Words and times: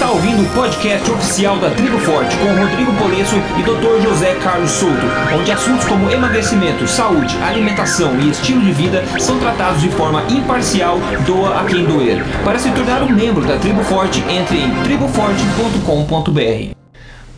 está 0.00 0.12
ouvindo 0.12 0.42
o 0.42 0.54
podcast 0.54 1.10
oficial 1.10 1.58
da 1.58 1.68
Tribo 1.72 1.98
Forte 1.98 2.34
com 2.38 2.46
Rodrigo 2.58 2.90
Polesso 2.94 3.36
e 3.58 3.62
Dr. 3.62 4.00
José 4.02 4.34
Carlos 4.36 4.70
Souto, 4.70 5.06
onde 5.38 5.52
assuntos 5.52 5.84
como 5.84 6.10
emagrecimento, 6.10 6.88
saúde, 6.88 7.36
alimentação 7.42 8.18
e 8.18 8.30
estilo 8.30 8.62
de 8.62 8.72
vida 8.72 9.04
são 9.18 9.38
tratados 9.38 9.82
de 9.82 9.90
forma 9.90 10.22
imparcial, 10.30 10.98
doa 11.26 11.60
a 11.60 11.64
quem 11.64 11.84
doer. 11.84 12.24
Para 12.42 12.58
se 12.58 12.70
tornar 12.70 13.02
um 13.02 13.10
membro 13.10 13.44
da 13.44 13.58
Tribo 13.58 13.84
Forte, 13.84 14.24
entre 14.26 14.62
em 14.62 14.74
triboforte.com.br. 14.84 16.79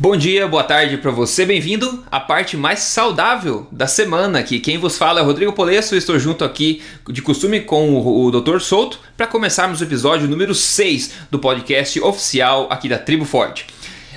Bom 0.02 0.16
dia, 0.16 0.48
boa 0.48 0.64
tarde 0.64 0.96
para 0.96 1.12
você, 1.12 1.46
bem-vindo 1.46 2.02
à 2.10 2.18
parte 2.18 2.56
mais 2.56 2.80
saudável 2.80 3.68
da 3.70 3.86
semana 3.86 4.40
aqui. 4.40 4.58
Quem 4.58 4.76
vos 4.76 4.98
fala 4.98 5.20
é 5.20 5.22
Rodrigo 5.22 5.52
Polesso, 5.52 5.94
estou 5.94 6.18
junto 6.18 6.44
aqui 6.44 6.82
de 7.08 7.22
costume 7.22 7.60
com 7.60 7.90
o, 7.90 8.24
o 8.24 8.30
Dr. 8.32 8.58
Souto 8.58 8.98
para 9.16 9.28
começarmos 9.28 9.80
o 9.80 9.84
episódio 9.84 10.26
número 10.26 10.56
6 10.56 11.12
do 11.30 11.38
podcast 11.38 12.00
oficial 12.00 12.66
aqui 12.68 12.88
da 12.88 12.98
Tribo 12.98 13.24
Forte. 13.24 13.64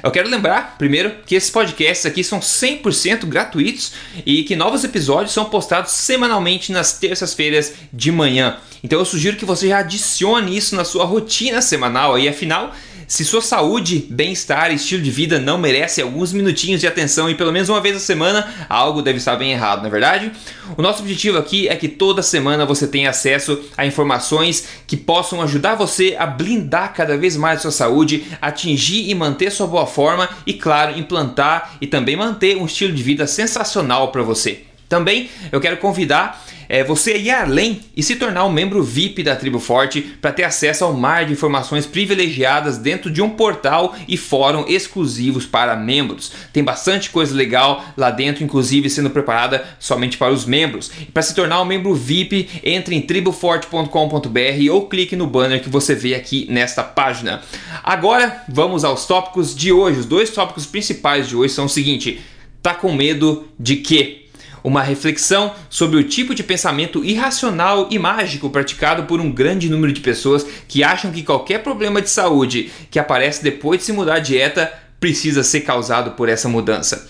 Eu 0.01 0.09
quero 0.09 0.27
lembrar, 0.27 0.75
primeiro, 0.75 1.11
que 1.23 1.35
esses 1.35 1.51
podcasts 1.51 2.05
aqui 2.07 2.23
são 2.23 2.39
100% 2.39 3.27
gratuitos 3.27 3.93
e 4.25 4.43
que 4.43 4.55
novos 4.55 4.83
episódios 4.83 5.33
são 5.33 5.45
postados 5.45 5.91
semanalmente 5.91 6.71
nas 6.71 6.97
terças-feiras 6.97 7.73
de 7.93 8.11
manhã. 8.11 8.57
Então 8.83 8.97
eu 8.97 9.05
sugiro 9.05 9.37
que 9.37 9.45
você 9.45 9.67
já 9.67 9.79
adicione 9.79 10.57
isso 10.57 10.75
na 10.75 10.83
sua 10.83 11.05
rotina 11.05 11.61
semanal 11.61 12.15
aí, 12.15 12.27
afinal 12.27 12.73
se 13.07 13.23
sua 13.23 13.41
saúde, 13.41 14.07
bem-estar 14.09 14.71
e 14.71 14.75
estilo 14.75 15.01
de 15.01 15.11
vida 15.11 15.39
não 15.39 15.57
merece 15.57 16.01
alguns 16.01 16.33
minutinhos 16.33 16.81
de 16.81 16.87
atenção 16.87 17.29
e 17.29 17.35
pelo 17.35 17.51
menos 17.51 17.69
uma 17.69 17.79
vez 17.79 17.95
a 17.95 17.99
semana, 17.99 18.51
algo 18.67 19.01
deve 19.01 19.19
estar 19.19 19.35
bem 19.35 19.51
errado, 19.51 19.79
não 19.79 19.87
é 19.87 19.91
verdade? 19.91 20.31
O 20.75 20.81
nosso 20.81 21.01
objetivo 21.01 21.37
aqui 21.37 21.67
é 21.67 21.75
que 21.75 21.87
toda 21.87 22.23
semana 22.23 22.65
você 22.65 22.87
tenha 22.87 23.11
acesso 23.11 23.59
a 23.77 23.85
informações 23.85 24.67
que 24.87 24.97
possam 24.97 25.41
ajudar 25.41 25.75
você 25.75 26.15
a 26.17 26.25
blindar 26.25 26.93
cada 26.93 27.15
vez 27.17 27.37
mais 27.37 27.59
a 27.59 27.61
sua 27.63 27.71
saúde, 27.71 28.25
atingir 28.41 29.09
e 29.09 29.13
manter 29.13 29.51
sua 29.51 29.67
boa 29.67 29.85
forma 29.85 30.27
e, 30.45 30.53
claro, 30.53 30.97
implantar 30.97 31.75
e 31.79 31.87
também 31.87 32.15
manter 32.15 32.57
um 32.57 32.65
estilo 32.65 32.93
de 32.93 33.03
vida 33.03 33.27
sensacional 33.27 34.11
para 34.11 34.23
você. 34.23 34.63
Também 34.89 35.29
eu 35.51 35.59
quero 35.59 35.77
convidar 35.77 36.43
é, 36.69 36.83
você 36.83 37.17
ir 37.17 37.31
além 37.31 37.81
e 37.95 38.03
se 38.03 38.15
tornar 38.15 38.45
um 38.45 38.51
membro 38.51 38.83
VIP 38.83 39.23
da 39.23 39.35
Tribo 39.35 39.59
Forte 39.59 40.01
para 40.01 40.31
ter 40.31 40.43
acesso 40.43 40.83
ao 40.83 40.93
mar 40.93 41.25
de 41.25 41.33
informações 41.33 41.85
privilegiadas 41.85 42.77
dentro 42.77 43.09
de 43.11 43.21
um 43.21 43.29
portal 43.29 43.95
e 44.07 44.17
fórum 44.17 44.65
exclusivos 44.67 45.45
para 45.45 45.75
membros. 45.75 46.31
Tem 46.51 46.63
bastante 46.63 47.09
coisa 47.09 47.35
legal 47.35 47.83
lá 47.95 48.11
dentro, 48.11 48.43
inclusive 48.43 48.89
sendo 48.89 49.09
preparada 49.09 49.65
somente 49.79 50.17
para 50.17 50.33
os 50.33 50.45
membros. 50.45 50.91
Para 51.13 51.23
se 51.23 51.35
tornar 51.35 51.61
um 51.61 51.65
membro 51.65 51.93
VIP, 51.93 52.49
entre 52.63 52.95
em 52.95 53.01
triboforte.com.br 53.01 54.71
ou 54.71 54.87
clique 54.87 55.15
no 55.15 55.27
banner 55.27 55.61
que 55.61 55.69
você 55.69 55.95
vê 55.95 56.15
aqui 56.15 56.47
nesta 56.49 56.83
página. 56.83 57.41
Agora 57.83 58.43
vamos 58.47 58.83
aos 58.83 59.05
tópicos 59.05 59.55
de 59.55 59.71
hoje. 59.71 59.99
Os 59.99 60.05
dois 60.05 60.29
tópicos 60.29 60.65
principais 60.65 61.27
de 61.27 61.35
hoje 61.35 61.53
são 61.53 61.65
o 61.65 61.69
seguinte: 61.69 62.21
tá 62.61 62.73
com 62.73 62.93
medo 62.93 63.47
de 63.59 63.77
quê? 63.77 64.24
Uma 64.65 64.81
reflexão 64.81 65.53
sobre 65.69 65.99
o 65.99 66.03
tipo 66.03 66.33
de 66.33 66.41
pensamento 66.41 67.05
irracional 67.05 67.87
e 67.91 67.99
mágico 67.99 68.49
praticado 68.49 69.03
por 69.03 69.21
um 69.21 69.31
grande 69.31 69.69
número 69.69 69.93
de 69.93 70.01
pessoas 70.01 70.43
que 70.67 70.83
acham 70.83 71.11
que 71.11 71.21
qualquer 71.21 71.59
problema 71.61 72.01
de 72.01 72.09
saúde 72.09 72.71
que 72.89 72.97
aparece 72.97 73.43
depois 73.43 73.79
de 73.79 73.85
se 73.85 73.93
mudar 73.93 74.15
a 74.15 74.19
dieta 74.19 74.73
precisa 74.99 75.43
ser 75.43 75.61
causado 75.61 76.11
por 76.11 76.27
essa 76.27 76.49
mudança. 76.49 77.05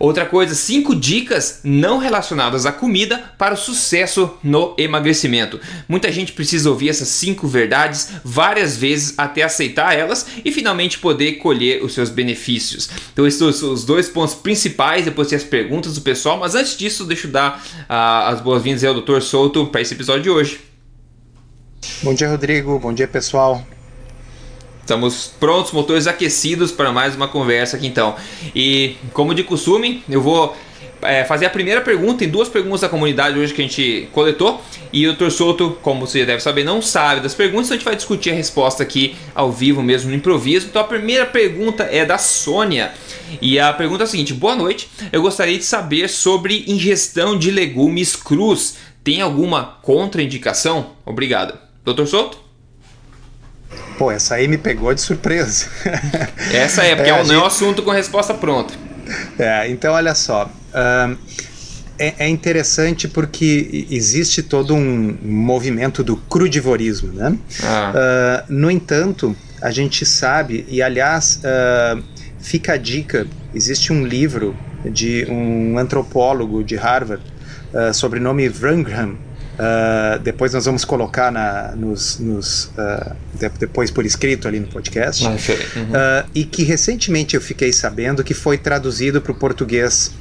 Outra 0.00 0.24
coisa, 0.24 0.54
cinco 0.54 0.96
dicas 0.96 1.60
não 1.62 1.98
relacionadas 1.98 2.64
à 2.64 2.72
comida 2.72 3.22
para 3.36 3.52
o 3.52 3.56
sucesso 3.56 4.30
no 4.42 4.74
emagrecimento. 4.78 5.60
Muita 5.86 6.10
gente 6.10 6.32
precisa 6.32 6.70
ouvir 6.70 6.88
essas 6.88 7.08
cinco 7.08 7.46
verdades 7.46 8.08
várias 8.24 8.78
vezes 8.78 9.12
até 9.18 9.42
aceitar 9.42 9.92
elas 9.92 10.26
e 10.42 10.50
finalmente 10.50 10.98
poder 10.98 11.32
colher 11.34 11.84
os 11.84 11.92
seus 11.92 12.08
benefícios. 12.08 12.88
Então, 13.12 13.26
esses 13.26 13.58
são 13.58 13.72
os 13.74 13.84
dois 13.84 14.08
pontos 14.08 14.34
principais. 14.34 15.04
Depois 15.04 15.28
tem 15.28 15.36
as 15.36 15.44
perguntas 15.44 15.94
do 15.94 16.00
pessoal, 16.00 16.38
mas 16.38 16.54
antes 16.54 16.78
disso, 16.78 17.04
deixa 17.04 17.26
eu 17.26 17.32
dar 17.32 17.62
uh, 17.82 18.32
as 18.32 18.40
boas-vindas 18.40 18.82
ao 18.82 18.98
Dr. 18.98 19.20
Souto 19.20 19.66
para 19.66 19.82
esse 19.82 19.92
episódio 19.92 20.22
de 20.22 20.30
hoje. 20.30 20.60
Bom 22.02 22.14
dia, 22.14 22.30
Rodrigo. 22.30 22.78
Bom 22.78 22.94
dia, 22.94 23.06
pessoal. 23.06 23.62
Estamos 24.80 25.32
prontos, 25.38 25.72
motores 25.72 26.06
aquecidos 26.06 26.72
para 26.72 26.90
mais 26.90 27.14
uma 27.14 27.28
conversa 27.28 27.76
aqui 27.76 27.86
então. 27.86 28.16
E 28.54 28.96
como 29.12 29.34
de 29.34 29.44
costume, 29.44 30.02
eu 30.08 30.20
vou 30.20 30.56
é, 31.02 31.24
fazer 31.24 31.46
a 31.46 31.50
primeira 31.50 31.80
pergunta. 31.80 32.18
Tem 32.18 32.28
duas 32.28 32.48
perguntas 32.48 32.80
da 32.82 32.88
comunidade 32.88 33.38
hoje 33.38 33.54
que 33.54 33.60
a 33.60 33.64
gente 33.64 34.08
coletou. 34.12 34.60
E 34.92 35.06
o 35.06 35.14
Dr. 35.14 35.30
Souto, 35.30 35.78
como 35.82 36.06
você 36.06 36.26
deve 36.26 36.42
saber, 36.42 36.64
não 36.64 36.82
sabe 36.82 37.20
das 37.20 37.34
perguntas, 37.34 37.66
então 37.66 37.74
a 37.74 37.78
gente 37.78 37.84
vai 37.84 37.96
discutir 37.96 38.30
a 38.30 38.34
resposta 38.34 38.82
aqui 38.82 39.14
ao 39.34 39.52
vivo 39.52 39.82
mesmo, 39.82 40.10
no 40.10 40.16
improviso. 40.16 40.66
Então 40.68 40.82
a 40.82 40.84
primeira 40.84 41.26
pergunta 41.26 41.84
é 41.84 42.04
da 42.04 42.18
Sônia. 42.18 42.92
E 43.40 43.58
a 43.58 43.72
pergunta 43.72 44.04
é 44.04 44.04
a 44.04 44.08
seguinte: 44.08 44.34
Boa 44.34 44.56
noite, 44.56 44.88
eu 45.12 45.22
gostaria 45.22 45.56
de 45.56 45.64
saber 45.64 46.08
sobre 46.08 46.64
ingestão 46.66 47.38
de 47.38 47.50
legumes 47.50 48.16
crus. 48.16 48.76
Tem 49.02 49.20
alguma 49.20 49.78
contraindicação? 49.82 50.90
Obrigado. 51.06 51.58
Dr. 51.84 52.04
Souto? 52.04 52.49
Pô, 53.98 54.10
essa 54.10 54.36
aí 54.36 54.48
me 54.48 54.56
pegou 54.58 54.94
de 54.94 55.00
surpresa. 55.00 55.66
Essa 56.52 56.82
é, 56.84 56.96
porque 56.96 57.10
é, 57.10 57.18
é 57.18 57.22
um 57.22 57.24
gente... 57.24 57.44
assunto 57.44 57.82
com 57.82 57.90
resposta 57.90 58.32
pronta. 58.32 58.72
É, 59.38 59.68
então 59.68 59.92
olha 59.92 60.14
só. 60.14 60.50
Uh, 60.72 61.16
é, 61.98 62.14
é, 62.20 62.28
interessante 62.28 63.06
porque 63.06 63.86
existe 63.90 64.42
todo 64.42 64.74
um 64.74 65.18
movimento 65.22 66.02
do 66.02 66.16
crudivorismo, 66.16 67.12
né? 67.12 67.36
Ah. 67.62 68.46
Uh, 68.48 68.52
no 68.52 68.70
entanto, 68.70 69.36
a 69.60 69.70
gente 69.70 70.06
sabe, 70.06 70.64
e 70.66 70.80
aliás, 70.80 71.42
uh, 71.44 72.02
fica 72.38 72.72
a 72.72 72.76
dica: 72.78 73.26
existe 73.54 73.92
um 73.92 74.06
livro 74.06 74.56
de 74.82 75.26
um 75.28 75.76
antropólogo 75.78 76.64
de 76.64 76.74
Harvard, 76.74 77.22
uh, 77.74 77.92
sobrenome 77.92 78.48
Wrangham, 78.48 79.18
Uh, 79.60 80.18
depois 80.20 80.54
nós 80.54 80.64
vamos 80.64 80.86
colocar 80.86 81.30
na, 81.30 81.72
nos, 81.76 82.18
nos 82.18 82.72
uh, 82.78 83.14
de, 83.34 83.46
depois 83.58 83.90
por 83.90 84.06
escrito 84.06 84.48
ali 84.48 84.58
no 84.58 84.66
podcast. 84.68 85.26
Ah, 85.26 85.30
uhum. 85.30 85.36
uh, 85.36 86.30
e 86.34 86.44
que 86.44 86.62
recentemente 86.62 87.34
eu 87.36 87.42
fiquei 87.42 87.70
sabendo 87.70 88.24
que 88.24 88.32
foi 88.32 88.56
traduzido 88.56 89.20
para 89.20 89.32
o 89.32 89.34
português. 89.34 90.12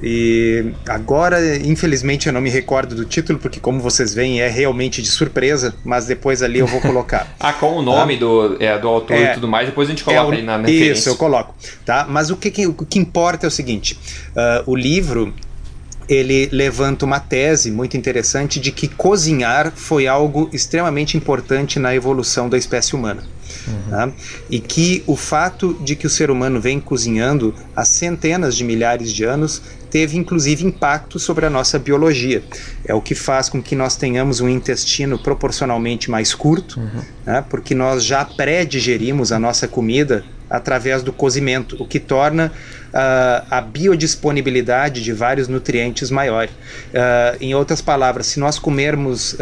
e 0.00 0.72
agora, 0.88 1.56
infelizmente, 1.56 2.28
eu 2.28 2.32
não 2.32 2.40
me 2.40 2.50
recordo 2.50 2.94
do 2.94 3.04
título, 3.04 3.40
porque, 3.40 3.58
como 3.58 3.80
vocês 3.80 4.14
veem, 4.14 4.40
é 4.40 4.48
realmente 4.48 5.02
de 5.02 5.08
surpresa, 5.08 5.74
mas 5.84 6.06
depois 6.06 6.44
ali 6.44 6.60
eu 6.60 6.66
vou 6.66 6.80
colocar. 6.80 7.26
ah, 7.40 7.54
com 7.54 7.78
o 7.78 7.82
nome 7.82 8.18
do, 8.18 8.56
é, 8.60 8.78
do 8.78 8.86
autor 8.86 9.16
é, 9.16 9.32
e 9.32 9.34
tudo 9.34 9.48
mais, 9.48 9.66
depois 9.66 9.88
a 9.88 9.90
gente 9.90 10.04
coloca 10.04 10.32
é, 10.32 10.36
ali 10.36 10.42
na 10.42 10.58
referência. 10.58 10.92
Isso, 10.92 11.08
eu 11.08 11.16
coloco. 11.16 11.56
Tá? 11.84 12.06
Mas 12.08 12.30
o 12.30 12.36
que, 12.36 12.52
que 12.52 12.68
o 12.68 12.74
que 12.74 13.00
importa 13.00 13.46
é 13.46 13.48
o 13.48 13.50
seguinte: 13.50 13.98
o 14.64 14.76
livro 14.76 15.34
ele 16.08 16.48
levanta 16.52 17.04
uma 17.04 17.18
tese 17.18 17.70
muito 17.70 17.96
interessante 17.96 18.60
de 18.60 18.70
que 18.70 18.88
cozinhar 18.88 19.72
foi 19.74 20.06
algo 20.06 20.48
extremamente 20.52 21.16
importante 21.16 21.78
na 21.78 21.94
evolução 21.94 22.48
da 22.48 22.56
espécie 22.56 22.94
humana. 22.94 23.22
Uhum. 23.66 23.90
Tá? 23.90 24.12
E 24.50 24.60
que 24.60 25.02
o 25.06 25.16
fato 25.16 25.74
de 25.74 25.96
que 25.96 26.06
o 26.06 26.10
ser 26.10 26.30
humano 26.30 26.60
vem 26.60 26.80
cozinhando 26.80 27.54
há 27.74 27.84
centenas 27.84 28.56
de 28.56 28.64
milhares 28.64 29.12
de 29.12 29.24
anos 29.24 29.62
teve 29.90 30.16
inclusive 30.16 30.64
impacto 30.64 31.18
sobre 31.18 31.46
a 31.46 31.50
nossa 31.50 31.78
biologia. 31.78 32.42
É 32.84 32.94
o 32.94 33.00
que 33.00 33.14
faz 33.14 33.48
com 33.48 33.62
que 33.62 33.74
nós 33.74 33.96
tenhamos 33.96 34.40
um 34.40 34.48
intestino 34.48 35.18
proporcionalmente 35.18 36.10
mais 36.10 36.34
curto, 36.34 36.78
uhum. 36.78 37.02
né? 37.24 37.44
porque 37.48 37.74
nós 37.74 38.04
já 38.04 38.24
pré-digerimos 38.24 39.32
a 39.32 39.38
nossa 39.38 39.66
comida 39.66 40.24
através 40.48 41.02
do 41.02 41.12
cozimento, 41.12 41.76
o 41.80 41.86
que 41.86 41.98
torna 41.98 42.52
uh, 42.92 43.46
a 43.50 43.60
biodisponibilidade 43.60 45.02
de 45.02 45.12
vários 45.12 45.48
nutrientes 45.48 46.10
maior. 46.10 46.46
Uh, 46.46 47.36
em 47.40 47.54
outras 47.54 47.80
palavras, 47.80 48.26
se 48.26 48.40
nós 48.40 48.58
comermos 48.58 49.34
uh, 49.34 49.36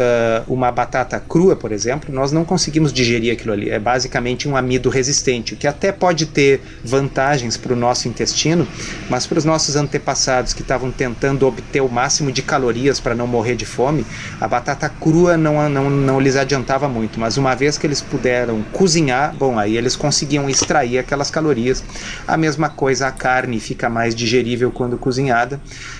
uma 0.47 0.71
batata 0.71 1.19
crua, 1.19 1.55
por 1.55 1.71
exemplo, 1.71 2.13
nós 2.13 2.31
não 2.31 2.43
conseguimos 2.43 2.91
digerir 2.91 3.33
aquilo 3.33 3.53
ali. 3.53 3.69
É 3.69 3.79
basicamente 3.79 4.47
um 4.47 4.55
amido 4.55 4.89
resistente, 4.89 5.55
que 5.55 5.67
até 5.67 5.91
pode 5.91 6.25
ter 6.25 6.61
vantagens 6.83 7.57
para 7.57 7.73
o 7.73 7.75
nosso 7.75 8.07
intestino, 8.07 8.67
mas 9.09 9.25
para 9.25 9.37
os 9.37 9.45
nossos 9.45 9.75
antepassados 9.75 10.53
que 10.53 10.61
estavam 10.61 10.91
tentando 10.91 11.47
obter 11.47 11.81
o 11.81 11.89
máximo 11.89 12.31
de 12.31 12.41
calorias 12.41 12.99
para 12.99 13.15
não 13.15 13.27
morrer 13.27 13.55
de 13.55 13.65
fome, 13.65 14.05
a 14.39 14.47
batata 14.47 14.89
crua 14.89 15.37
não, 15.37 15.69
não, 15.69 15.89
não 15.89 16.19
lhes 16.19 16.35
adiantava 16.35 16.87
muito. 16.87 17.19
Mas 17.19 17.37
uma 17.37 17.55
vez 17.55 17.77
que 17.77 17.87
eles 17.87 18.01
puderam 18.01 18.61
cozinhar, 18.73 19.33
bom, 19.35 19.57
aí 19.57 19.77
eles 19.77 19.95
conseguiam 19.95 20.49
extrair 20.49 20.99
aquelas 20.99 21.29
calorias. 21.29 21.83
A 22.27 22.37
mesma 22.37 22.69
coisa 22.69 23.07
a 23.07 23.11
carne 23.11 23.34
carne 23.35 23.59
fica 23.59 23.89
mais 23.89 24.15
digerível 24.15 24.71
quando 24.71 24.97
cozinhada, 24.97 25.59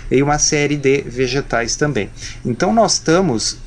e 0.09 0.23
uma 0.23 0.39
série 0.39 0.77
de 0.77 1.01
vegetais 1.01 1.75
também. 1.75 2.09
Então 2.45 2.73
nós 2.73 2.93
estamos 2.93 3.53
uh, 3.53 3.57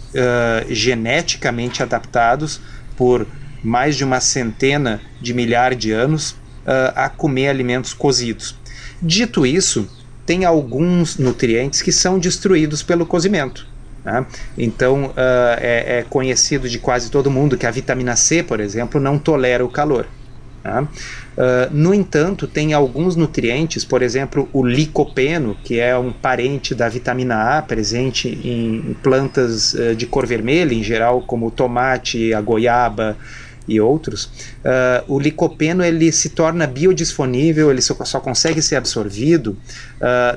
geneticamente 0.71 1.83
adaptados 1.83 2.61
por 2.97 3.27
mais 3.63 3.97
de 3.97 4.05
uma 4.05 4.21
centena 4.21 5.01
de 5.21 5.35
milhares 5.35 5.79
de 5.79 5.93
anos 5.93 6.31
uh, 6.31 6.93
a 6.95 7.09
comer 7.11 7.49
alimentos 7.49 7.93
cozidos. 7.93 8.57
Dito 9.03 9.45
isso, 9.45 9.89
tem 10.25 10.45
alguns 10.45 11.19
nutrientes 11.19 11.83
que 11.83 11.93
são 11.93 12.19
destruídos 12.19 12.83
pelo 12.83 13.05
cozimento. 13.05 13.67
Né? 14.05 14.25
Então, 14.57 15.07
uh, 15.07 15.15
é, 15.59 15.99
é, 15.99 16.07
conhecido 16.09 16.69
de 16.69 16.79
quase 16.79 17.11
todo 17.11 17.31
mundo 17.31 17.59
que 17.59 17.67
a 17.67 17.71
vitamina 17.71 18.17
C, 18.17 18.43
por 18.43 18.61
exemplo, 18.61 19.01
não 19.01 19.19
tolera 19.19 19.65
o 19.65 19.69
calor. 19.69 20.07
Uh, 20.65 21.73
no 21.73 21.95
entanto, 21.95 22.47
tem 22.47 22.73
alguns 22.73 23.17
nutrientes, 23.17 23.85
por 23.85 24.03
exemplo, 24.03 24.49
o 24.53 24.65
licopeno, 24.65 25.57
que 25.63 25.79
é 25.79 25.97
um 25.97 26.13
parente 26.13 26.75
da 26.75 26.89
vitamina 26.89 27.59
A, 27.59 27.63
presente 27.63 28.29
em 28.29 28.97
plantas 29.03 29.75
uh, 29.75 29.95
de 29.95 30.07
cor 30.07 30.27
vermelha, 30.27 30.75
em 30.75 30.83
geral, 30.83 31.23
como 31.23 31.47
o 31.47 31.51
tomate, 31.51 32.35
a 32.35 32.41
goiaba 32.41 33.17
e 33.67 33.81
outros. 33.81 34.25
Uh, 34.65 35.15
o 35.15 35.19
licopeno 35.19 35.85
ele 35.85 36.11
se 36.11 36.31
torna 36.31 36.67
biodisponível, 36.67 37.71
ele 37.71 37.83
só, 37.83 37.95
só 38.05 38.19
consegue 38.19 38.61
ser 38.63 38.77
absorvido 38.77 39.57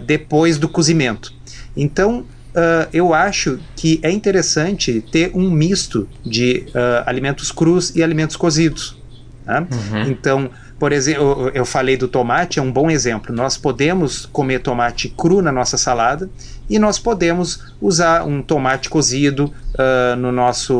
depois 0.05 0.57
do 0.57 0.67
cozimento. 0.67 1.33
Então, 1.75 2.25
Uh, 2.51 2.83
eu 2.91 3.13
acho 3.13 3.61
que 3.77 3.97
é 4.03 4.11
interessante 4.11 5.01
ter 5.09 5.31
um 5.33 5.49
misto 5.49 6.05
de 6.21 6.65
uh, 6.67 7.03
alimentos 7.05 7.49
crus 7.49 7.95
e 7.95 8.03
alimentos 8.03 8.35
cozidos. 8.35 9.00
Né? 9.45 9.67
Uhum. 9.71 10.01
Então, 10.03 10.49
por 10.79 10.91
exemplo, 10.91 11.51
eu 11.53 11.65
falei 11.65 11.95
do 11.95 12.07
tomate, 12.07 12.59
é 12.59 12.61
um 12.61 12.71
bom 12.71 12.89
exemplo. 12.89 13.35
Nós 13.35 13.57
podemos 13.57 14.25
comer 14.25 14.59
tomate 14.59 15.09
cru 15.09 15.41
na 15.41 15.51
nossa 15.51 15.77
salada 15.77 16.29
e 16.69 16.79
nós 16.79 16.97
podemos 16.97 17.73
usar 17.79 18.23
um 18.25 18.41
tomate 18.41 18.89
cozido 18.89 19.53
uh, 19.75 20.15
no 20.15 20.31
nosso 20.31 20.75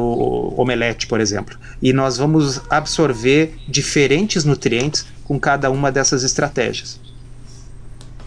omelete, 0.57 1.05
por 1.05 1.19
exemplo. 1.19 1.57
E 1.81 1.93
nós 1.93 2.17
vamos 2.17 2.61
absorver 2.69 3.55
diferentes 3.67 4.43
nutrientes 4.43 5.05
com 5.23 5.39
cada 5.39 5.69
uma 5.69 5.91
dessas 5.91 6.23
estratégias. 6.23 6.99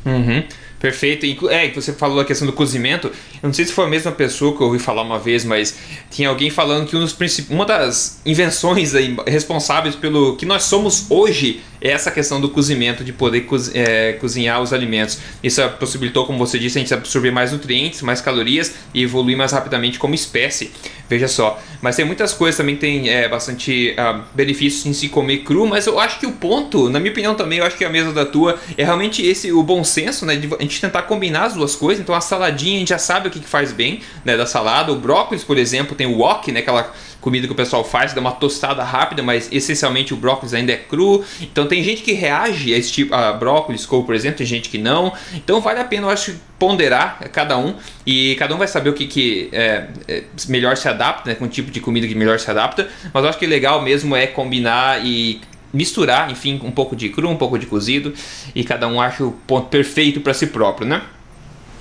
Uhum. 0.04 0.44
Perfeito. 0.84 1.48
É, 1.48 1.68
que 1.68 1.80
você 1.80 1.94
falou 1.94 2.20
a 2.20 2.26
questão 2.26 2.46
do 2.46 2.52
cozimento. 2.52 3.06
Eu 3.42 3.46
não 3.46 3.54
sei 3.54 3.64
se 3.64 3.72
foi 3.72 3.86
a 3.86 3.88
mesma 3.88 4.12
pessoa 4.12 4.54
que 4.54 4.60
eu 4.60 4.66
ouvi 4.66 4.78
falar 4.78 5.00
uma 5.00 5.18
vez, 5.18 5.42
mas 5.42 5.74
tinha 6.10 6.28
alguém 6.28 6.50
falando 6.50 6.86
que 6.86 6.94
um 6.94 7.06
uma 7.48 7.64
das 7.64 8.20
invenções 8.26 8.92
responsáveis 9.26 9.96
pelo 9.96 10.36
que 10.36 10.44
nós 10.44 10.64
somos 10.64 11.06
hoje 11.08 11.62
é 11.84 11.90
essa 11.90 12.10
questão 12.10 12.40
do 12.40 12.48
cozimento, 12.48 13.04
de 13.04 13.12
poder 13.12 13.42
coz, 13.42 13.70
é, 13.74 14.14
cozinhar 14.14 14.62
os 14.62 14.72
alimentos. 14.72 15.18
Isso 15.42 15.60
possibilitou, 15.78 16.26
como 16.26 16.38
você 16.38 16.58
disse, 16.58 16.78
a 16.78 16.80
gente 16.80 16.94
absorver 16.94 17.30
mais 17.30 17.52
nutrientes, 17.52 18.00
mais 18.00 18.22
calorias 18.22 18.74
e 18.94 19.02
evoluir 19.02 19.36
mais 19.36 19.52
rapidamente 19.52 19.98
como 19.98 20.14
espécie. 20.14 20.70
Veja 21.08 21.28
só. 21.28 21.60
Mas 21.82 21.96
tem 21.96 22.04
muitas 22.06 22.32
coisas 22.32 22.56
também 22.56 22.76
que 22.76 22.80
tem 22.80 23.10
é, 23.10 23.28
bastante 23.28 23.94
uh, 23.98 24.22
benefícios 24.34 24.86
em 24.86 24.94
se 24.94 25.10
comer 25.10 25.38
cru, 25.38 25.66
mas 25.66 25.86
eu 25.86 26.00
acho 26.00 26.18
que 26.18 26.26
o 26.26 26.32
ponto, 26.32 26.88
na 26.88 26.98
minha 26.98 27.12
opinião 27.12 27.34
também, 27.34 27.58
eu 27.58 27.66
acho 27.66 27.76
que 27.76 27.84
é 27.84 27.86
a 27.86 27.90
mesma 27.90 28.10
da 28.10 28.24
tua, 28.24 28.58
é 28.78 28.82
realmente 28.82 29.24
esse 29.24 29.52
o 29.52 29.62
bom 29.62 29.84
senso, 29.84 30.24
né? 30.24 30.36
De 30.36 30.48
a 30.54 30.62
gente 30.62 30.73
tentar 30.80 31.02
combinar 31.02 31.44
as 31.44 31.54
duas 31.54 31.74
coisas. 31.74 32.02
Então 32.02 32.14
a 32.14 32.20
saladinha 32.20 32.76
a 32.76 32.78
gente 32.80 32.88
já 32.88 32.98
sabe 32.98 33.28
o 33.28 33.30
que, 33.30 33.40
que 33.40 33.48
faz 33.48 33.72
bem, 33.72 34.00
né? 34.24 34.36
Da 34.36 34.46
salada. 34.46 34.92
O 34.92 34.96
brócolis, 34.96 35.44
por 35.44 35.58
exemplo, 35.58 35.96
tem 35.96 36.06
o 36.06 36.18
wok, 36.18 36.50
né? 36.52 36.60
Aquela 36.60 36.92
comida 37.24 37.46
que 37.46 37.52
o 37.54 37.56
pessoal 37.56 37.82
faz, 37.82 38.12
dá 38.12 38.20
uma 38.20 38.32
tostada 38.32 38.84
rápida, 38.84 39.22
mas 39.22 39.48
essencialmente 39.50 40.12
o 40.12 40.16
brócolis 40.16 40.52
ainda 40.52 40.72
é 40.72 40.76
cru. 40.76 41.24
Então 41.40 41.66
tem 41.66 41.82
gente 41.82 42.02
que 42.02 42.12
reage 42.12 42.74
a 42.74 42.76
esse 42.76 42.92
tipo, 42.92 43.14
a 43.14 43.32
brócolis, 43.32 43.86
couve, 43.86 44.04
por 44.04 44.14
exemplo, 44.14 44.36
tem 44.36 44.46
gente 44.46 44.68
que 44.68 44.76
não. 44.76 45.10
Então 45.32 45.58
vale 45.58 45.80
a 45.80 45.84
pena, 45.84 46.06
eu 46.06 46.10
acho, 46.10 46.34
ponderar 46.58 47.18
cada 47.32 47.56
um 47.56 47.76
e 48.06 48.36
cada 48.36 48.54
um 48.54 48.58
vai 48.58 48.68
saber 48.68 48.90
o 48.90 48.92
que, 48.92 49.06
que 49.06 49.48
é, 49.52 49.86
é, 50.06 50.24
melhor 50.48 50.76
se 50.76 50.86
adapta, 50.86 51.30
né, 51.30 51.34
com 51.34 51.46
o 51.46 51.48
tipo 51.48 51.70
de 51.70 51.80
comida 51.80 52.06
que 52.06 52.14
melhor 52.14 52.38
se 52.38 52.50
adapta. 52.50 52.88
Mas 53.12 53.22
eu 53.24 53.30
acho 53.30 53.38
que 53.38 53.46
legal 53.46 53.80
mesmo 53.80 54.14
é 54.14 54.26
combinar 54.26 55.04
e 55.04 55.40
misturar, 55.74 56.30
enfim, 56.30 56.60
um 56.64 56.70
pouco 56.70 56.96
de 56.96 57.08
cru, 57.10 57.28
um 57.28 57.36
pouco 57.36 57.58
de 57.58 57.66
cozido 57.66 58.14
e 58.54 58.64
cada 58.64 58.88
um 58.88 59.00
acha 59.00 59.24
o 59.24 59.32
ponto 59.32 59.68
perfeito 59.68 60.20
para 60.20 60.32
si 60.32 60.46
próprio, 60.46 60.86
né? 60.86 61.02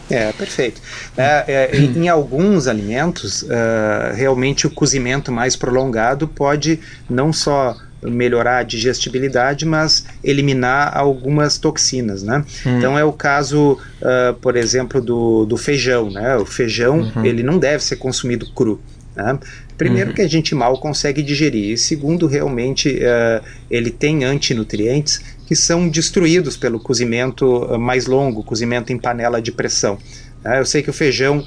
É, 0.10 0.32
perfeito. 0.34 0.82
É, 1.16 1.70
é, 1.72 1.78
em, 1.78 2.10
alguns 2.10 2.68
alimentos, 2.68 3.44
uh, 3.44 4.14
realmente 4.14 4.68
o 4.68 4.70
cozimento 4.70 5.32
mais 5.32 5.56
prolongado 5.56 6.28
pode 6.28 6.80
não 7.10 7.32
só 7.32 7.78
melhorar 8.02 8.58
a 8.58 8.64
digestibilidade, 8.64 9.66
mas 9.66 10.06
eliminar 10.22 10.96
algumas 10.98 11.58
toxinas, 11.58 12.22
né? 12.22 12.44
Hum. 12.66 12.78
Então 12.78 13.00
é 13.00 13.06
o 13.06 13.14
caso, 13.14 13.78
uh, 14.02 14.34
por 14.42 14.58
exemplo, 14.58 15.02
do, 15.02 15.46
do 15.46 15.56
feijão, 15.56 16.12
né? 16.12 16.36
O 16.36 16.46
feijão, 16.46 17.00
uhum. 17.00 17.26
ele 17.26 17.42
não 17.42 17.58
deve 17.58 17.82
ser 17.82 17.96
consumido 17.96 18.52
cru. 18.54 18.82
Né? 19.16 19.40
Primeiro 19.78 20.10
uhum. 20.10 20.16
que 20.16 20.22
a 20.22 20.28
gente 20.28 20.54
mal 20.54 20.78
consegue 20.80 21.22
digerir 21.22 21.72
e 21.72 21.78
segundo 21.78 22.28
realmente 22.28 22.90
uh, 22.90 23.44
ele 23.70 23.90
tem 23.90 24.24
antinutrientes 24.24 25.22
que 25.48 25.56
são 25.56 25.90
destruídos 25.90 26.56
pelo 26.56 26.80
cozimento 26.80 27.64
uh, 27.64 27.80
mais 27.80 28.06
longo, 28.06 28.44
cozimento 28.44 28.94
em 28.94 28.98
panela 28.98 29.42
de 29.42 29.52
pressão. 29.52 29.98
Uh, 30.46 30.58
eu 30.60 30.66
sei 30.66 30.84
que 30.84 30.90
o 30.90 30.94
feijão 30.94 31.46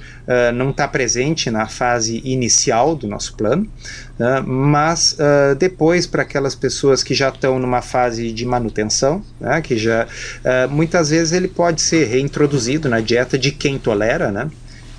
não 0.54 0.70
está 0.70 0.88
presente 0.88 1.52
na 1.52 1.68
fase 1.68 2.20
inicial 2.24 2.96
do 2.96 3.06
nosso 3.06 3.36
plano, 3.36 3.64
mas 4.44 5.16
depois 5.56 6.04
para 6.04 6.22
aquelas 6.22 6.52
pessoas 6.52 7.04
que 7.04 7.14
já 7.14 7.28
estão 7.28 7.60
numa 7.60 7.80
fase 7.80 8.32
de 8.32 8.44
manutenção, 8.44 9.22
né, 9.40 9.60
que 9.60 9.78
já 9.78 10.08
muitas 10.68 11.10
vezes 11.10 11.32
ele 11.32 11.46
pode 11.46 11.80
ser 11.80 12.08
reintroduzido 12.08 12.88
na 12.88 12.98
dieta 12.98 13.38
de 13.38 13.52
quem 13.52 13.78
tolera, 13.78 14.32
né? 14.32 14.50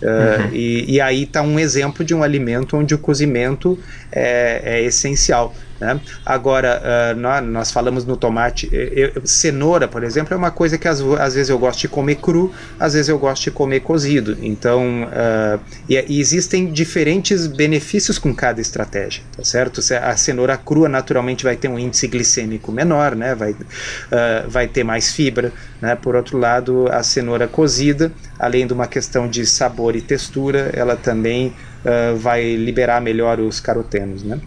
Uh, 0.01 0.53
e, 0.53 0.95
e, 0.95 1.01
aí 1.01 1.23
está 1.23 1.41
um 1.41 1.59
exemplo 1.59 2.05
de 2.05 2.13
um 2.13 2.21
alimento 2.21 2.77
onde 2.77 2.93
o 2.93 2.99
cozimento 2.99 3.79
é, 4.11 4.61
é 4.63 4.83
essencial. 4.83 5.55
Né? 5.79 5.99
Agora, 6.25 6.81
uh, 6.81 7.19
nós, 7.19 7.45
nós, 7.45 7.71
falamos 7.71 8.03
no 8.03 8.17
tomate, 8.17 8.67
eu, 8.71 9.21
cenoura, 9.23 9.87
por 9.87 10.03
exemplo, 10.03 10.33
é 10.33 10.37
uma 10.37 10.49
coisa 10.49 10.77
que 10.77 10.87
às, 10.87 11.01
às, 11.01 11.35
vezes 11.35 11.49
eu 11.49 11.59
gosto 11.59 11.81
de 11.81 11.87
comer 11.87 12.15
cru, 12.15 12.51
às 12.79 12.93
vezes 12.93 13.09
eu 13.09 13.19
gosto 13.19 13.43
de 13.43 13.51
comer 13.51 13.81
cozido. 13.81 14.37
Então, 14.41 15.03
uh, 15.03 15.59
e, 15.87 15.95
e, 16.07 16.19
existem 16.19 16.71
diferentes 16.71 17.45
benefícios 17.45 18.17
com 18.17 18.33
cada 18.33 18.59
estratégia, 18.59 19.23
tá 19.35 19.43
certo? 19.43 19.81
A 20.01 20.17
cenoura 20.17 20.57
crua 20.57 20.89
naturalmente 20.89 21.43
vai 21.43 21.55
ter 21.55 21.67
um 21.67 21.77
índice 21.77 22.07
glicêmico 22.07 22.71
menor, 22.71 23.15
né? 23.15 23.35
vai, 23.35 23.51
uh, 23.51 24.49
vai 24.49 24.67
ter 24.67 24.83
mais 24.83 25.11
fibra. 25.11 25.53
Né? 25.79 25.95
Por 25.95 26.15
outro 26.15 26.39
lado, 26.39 26.87
a 26.91 27.03
cenoura 27.03 27.47
cozida, 27.47 28.11
além 28.39 28.65
de 28.65 28.73
uma 28.73 28.87
questão 28.87 29.27
de 29.29 29.45
sabor 29.45 29.95
e 29.95 30.01
textura, 30.01 30.71
ela 30.73 30.95
também 30.95 31.53
vai 32.17 32.55
liberar 32.55 32.99
melhor 32.99 33.39
os 33.39 33.61
carotenos. 33.61 34.21
Né? 34.21 34.41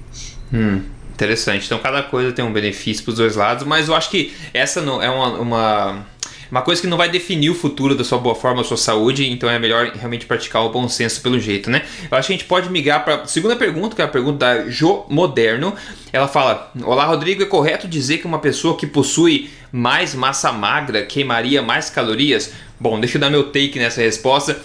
Hum. 0.52 0.82
Interessante. 1.20 1.66
Então 1.66 1.78
cada 1.78 2.02
coisa 2.02 2.32
tem 2.32 2.42
um 2.42 2.50
benefício 2.50 3.04
para 3.04 3.10
os 3.10 3.18
dois 3.18 3.36
lados, 3.36 3.66
mas 3.66 3.88
eu 3.88 3.94
acho 3.94 4.08
que 4.08 4.32
essa 4.54 4.80
não 4.80 5.02
é 5.02 5.10
uma, 5.10 5.28
uma, 5.38 6.06
uma 6.50 6.62
coisa 6.62 6.80
que 6.80 6.86
não 6.86 6.96
vai 6.96 7.10
definir 7.10 7.50
o 7.50 7.54
futuro 7.54 7.94
da 7.94 8.02
sua 8.02 8.16
boa 8.16 8.34
forma, 8.34 8.62
da 8.62 8.68
sua 8.68 8.78
saúde, 8.78 9.30
então 9.30 9.50
é 9.50 9.58
melhor 9.58 9.92
realmente 9.94 10.24
praticar 10.24 10.64
o 10.64 10.70
bom 10.70 10.88
senso 10.88 11.20
pelo 11.20 11.38
jeito, 11.38 11.68
né? 11.68 11.82
Eu 12.10 12.16
acho 12.16 12.28
que 12.28 12.32
a 12.32 12.36
gente 12.38 12.46
pode 12.46 12.70
migrar 12.70 13.04
para 13.04 13.26
segunda 13.26 13.54
pergunta, 13.54 13.94
que 13.94 14.00
é 14.00 14.04
a 14.06 14.08
pergunta 14.08 14.38
da 14.38 14.70
Jo 14.70 15.04
Moderno. 15.10 15.74
Ela 16.10 16.26
fala: 16.26 16.72
Olá, 16.84 17.04
Rodrigo, 17.04 17.42
é 17.42 17.46
correto 17.46 17.86
dizer 17.86 18.16
que 18.16 18.26
uma 18.26 18.38
pessoa 18.38 18.74
que 18.74 18.86
possui 18.86 19.50
mais 19.70 20.14
massa 20.14 20.50
magra 20.50 21.02
queimaria 21.02 21.60
mais 21.60 21.90
calorias? 21.90 22.50
Bom, 22.80 22.98
deixa 22.98 23.18
eu 23.18 23.20
dar 23.20 23.28
meu 23.28 23.52
take 23.52 23.78
nessa 23.78 24.00
resposta. 24.00 24.58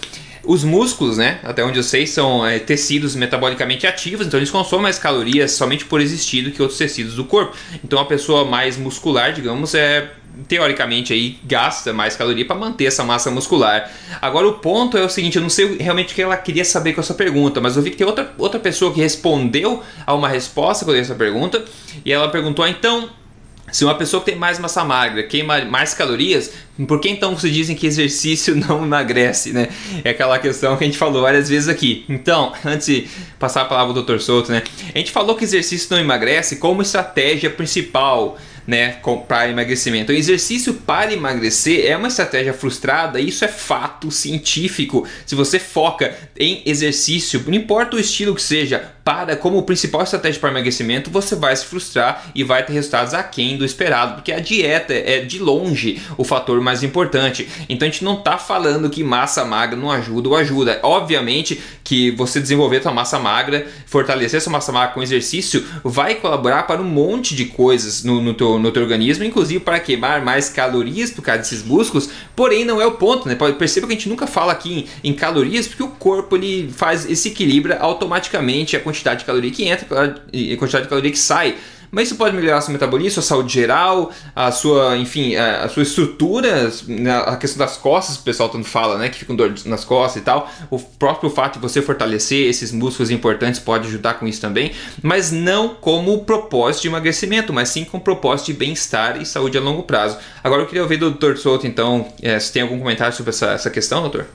Os 0.46 0.62
músculos, 0.62 1.16
né, 1.16 1.40
até 1.42 1.64
onde 1.64 1.78
eu 1.78 1.82
sei, 1.82 2.06
são 2.06 2.46
é, 2.46 2.58
tecidos 2.58 3.16
metabolicamente 3.16 3.86
ativos, 3.86 4.26
então 4.26 4.38
eles 4.38 4.50
consomem 4.50 4.84
mais 4.84 4.98
calorias 4.98 5.52
somente 5.52 5.84
por 5.84 6.00
existir 6.00 6.42
do 6.42 6.50
que 6.52 6.62
outros 6.62 6.78
tecidos 6.78 7.14
do 7.14 7.24
corpo. 7.24 7.56
Então 7.82 7.98
a 7.98 8.04
pessoa 8.04 8.44
mais 8.44 8.76
muscular, 8.76 9.32
digamos, 9.32 9.74
é 9.74 10.10
teoricamente 10.46 11.12
aí 11.12 11.38
gasta 11.44 11.92
mais 11.92 12.14
caloria 12.14 12.44
para 12.44 12.56
manter 12.56 12.84
essa 12.84 13.02
massa 13.02 13.30
muscular. 13.30 13.90
Agora 14.20 14.46
o 14.46 14.54
ponto 14.54 14.96
é 14.96 15.02
o 15.02 15.08
seguinte, 15.08 15.36
eu 15.36 15.42
não 15.42 15.48
sei 15.48 15.76
realmente 15.78 16.12
o 16.12 16.14
que 16.14 16.22
ela 16.22 16.36
queria 16.36 16.64
saber 16.64 16.92
com 16.92 17.00
essa 17.00 17.14
pergunta, 17.14 17.60
mas 17.60 17.76
eu 17.76 17.82
vi 17.82 17.90
que 17.90 17.96
tem 17.96 18.06
outra, 18.06 18.32
outra 18.38 18.60
pessoa 18.60 18.92
que 18.92 19.00
respondeu 19.00 19.82
a 20.06 20.14
uma 20.14 20.28
resposta 20.28 20.84
com 20.84 20.92
essa 20.92 21.14
pergunta 21.14 21.64
e 22.04 22.12
ela 22.12 22.28
perguntou: 22.28 22.64
ah, 22.64 22.70
"Então, 22.70 23.08
se 23.72 23.84
uma 23.84 23.94
pessoa 23.94 24.22
que 24.22 24.30
tem 24.30 24.38
mais 24.38 24.58
massa 24.58 24.84
magra 24.84 25.22
queima 25.22 25.64
mais 25.64 25.92
calorias, 25.92 26.52
por 26.86 27.00
que 27.00 27.08
então 27.08 27.36
vocês 27.36 27.52
dizem 27.52 27.74
que 27.74 27.86
exercício 27.86 28.54
não 28.56 28.84
emagrece, 28.84 29.52
né? 29.52 29.68
É 30.04 30.10
aquela 30.10 30.38
questão 30.38 30.76
que 30.76 30.84
a 30.84 30.86
gente 30.86 30.98
falou 30.98 31.22
várias 31.22 31.48
vezes 31.48 31.68
aqui. 31.68 32.04
Então, 32.08 32.52
antes 32.64 32.86
de 32.86 33.08
passar 33.38 33.62
a 33.62 33.64
palavra 33.64 33.94
ao 33.94 34.02
Dr. 34.02 34.18
Souto, 34.18 34.52
né? 34.52 34.62
A 34.94 34.98
gente 34.98 35.10
falou 35.10 35.34
que 35.34 35.44
exercício 35.44 35.88
não 35.90 35.98
emagrece 35.98 36.56
como 36.56 36.82
estratégia 36.82 37.50
principal 37.50 38.38
né, 38.66 38.98
para 39.28 39.48
emagrecimento. 39.48 40.10
O 40.10 40.14
exercício 40.14 40.74
para 40.74 41.12
emagrecer 41.12 41.86
é 41.86 41.96
uma 41.96 42.08
estratégia 42.08 42.52
frustrada, 42.52 43.20
isso 43.20 43.44
é 43.44 43.48
fato 43.48 44.10
científico. 44.10 45.06
Se 45.24 45.34
você 45.34 45.58
foca 45.58 46.14
em 46.38 46.62
exercício, 46.66 47.42
não 47.46 47.54
importa 47.54 47.96
o 47.96 48.00
estilo 48.00 48.34
que 48.34 48.42
seja, 48.42 48.92
para 49.06 49.36
como 49.36 49.62
principal 49.62 50.02
estratégia 50.02 50.40
para 50.40 50.50
emagrecimento, 50.50 51.12
você 51.12 51.36
vai 51.36 51.54
se 51.54 51.64
frustrar 51.64 52.26
e 52.34 52.42
vai 52.42 52.66
ter 52.66 52.72
resultados 52.72 53.14
aquém 53.14 53.56
do 53.56 53.64
esperado, 53.64 54.16
porque 54.16 54.32
a 54.32 54.40
dieta 54.40 54.92
é 54.92 55.20
de 55.20 55.38
longe 55.38 56.02
o 56.18 56.24
fator 56.24 56.60
mais 56.60 56.82
importante. 56.82 57.48
Então 57.68 57.86
a 57.86 57.90
gente 57.90 58.02
não 58.02 58.14
está 58.14 58.36
falando 58.36 58.90
que 58.90 59.04
massa 59.04 59.44
magra 59.44 59.78
não 59.78 59.92
ajuda 59.92 60.28
ou 60.28 60.34
ajuda. 60.34 60.80
Obviamente 60.82 61.62
que 61.84 62.10
você 62.10 62.40
desenvolver 62.40 62.82
sua 62.82 62.90
massa 62.90 63.16
magra, 63.16 63.68
fortalecer 63.86 64.40
sua 64.40 64.50
massa 64.50 64.72
magra 64.72 64.92
com 64.92 65.00
exercício, 65.00 65.64
vai 65.84 66.16
colaborar 66.16 66.64
para 66.64 66.82
um 66.82 66.84
monte 66.84 67.36
de 67.36 67.44
coisas 67.44 68.02
no, 68.02 68.20
no, 68.20 68.34
teu, 68.34 68.58
no 68.58 68.72
teu 68.72 68.82
organismo, 68.82 69.22
inclusive 69.22 69.60
para 69.60 69.78
queimar 69.78 70.20
mais 70.20 70.48
calorias 70.48 71.12
por 71.12 71.22
causa 71.22 71.42
desses 71.42 71.62
músculos, 71.62 72.10
porém 72.34 72.64
não 72.64 72.82
é 72.82 72.86
o 72.86 72.92
ponto, 72.92 73.28
né? 73.28 73.36
Perceba 73.56 73.86
que 73.86 73.92
a 73.92 73.96
gente 73.96 74.08
nunca 74.08 74.26
fala 74.26 74.50
aqui 74.50 74.88
em, 75.04 75.10
em 75.10 75.14
calorias, 75.14 75.68
porque 75.68 75.84
o 75.84 75.90
corpo 75.90 76.34
ele 76.34 76.72
faz 76.76 77.08
esse 77.08 77.28
equilibra 77.28 77.78
automaticamente 77.78 78.76
a 78.76 78.80
quantidade 78.80 78.95
de 78.96 79.24
caloria 79.24 79.50
que 79.50 79.64
entra 79.64 80.22
e 80.32 80.56
quantidade 80.56 80.84
de 80.84 80.88
caloria 80.88 81.10
que 81.10 81.18
sai. 81.18 81.56
Mas 81.90 82.08
isso 82.08 82.16
pode 82.16 82.34
melhorar 82.34 82.60
seu 82.60 82.72
metabolismo, 82.72 83.10
sua 83.10 83.22
saúde 83.22 83.52
geral, 83.52 84.10
a 84.34 84.50
sua, 84.50 84.96
enfim, 84.96 85.36
a, 85.36 85.64
a 85.64 85.68
sua 85.68 85.82
estrutura, 85.82 86.70
né, 86.86 87.16
a 87.16 87.36
questão 87.36 87.58
das 87.58 87.76
costas, 87.76 88.16
o 88.16 88.22
pessoal 88.22 88.48
tanto 88.48 88.66
fala, 88.66 88.98
né, 88.98 89.08
que 89.08 89.18
fica 89.18 89.26
com 89.26 89.36
dor 89.36 89.54
nas 89.64 89.84
costas 89.84 90.20
e 90.20 90.24
tal. 90.24 90.50
O 90.70 90.78
próprio 90.78 91.30
fato 91.30 91.54
de 91.54 91.60
você 91.60 91.80
fortalecer 91.80 92.48
esses 92.48 92.72
músculos 92.72 93.10
importantes 93.10 93.60
pode 93.60 93.88
ajudar 93.88 94.14
com 94.14 94.26
isso 94.26 94.40
também, 94.40 94.72
mas 95.02 95.30
não 95.30 95.70
como 95.70 96.24
propósito 96.24 96.82
de 96.82 96.88
emagrecimento, 96.88 97.52
mas 97.52 97.68
sim 97.68 97.84
com 97.84 97.98
propósito 97.98 98.46
de 98.46 98.54
bem-estar 98.54 99.20
e 99.20 99.26
saúde 99.26 99.56
a 99.56 99.60
longo 99.60 99.82
prazo. 99.82 100.18
Agora 100.42 100.62
eu 100.62 100.66
queria 100.66 100.82
ouvir 100.82 100.96
do 100.96 101.10
Dr. 101.10 101.36
Souto, 101.36 101.66
então, 101.66 102.08
é, 102.22 102.38
se 102.38 102.52
tem 102.52 102.62
algum 102.62 102.78
comentário 102.78 103.14
sobre 103.16 103.30
essa, 103.30 103.52
essa 103.52 103.70
questão, 103.70 104.00
doutor? 104.02 104.26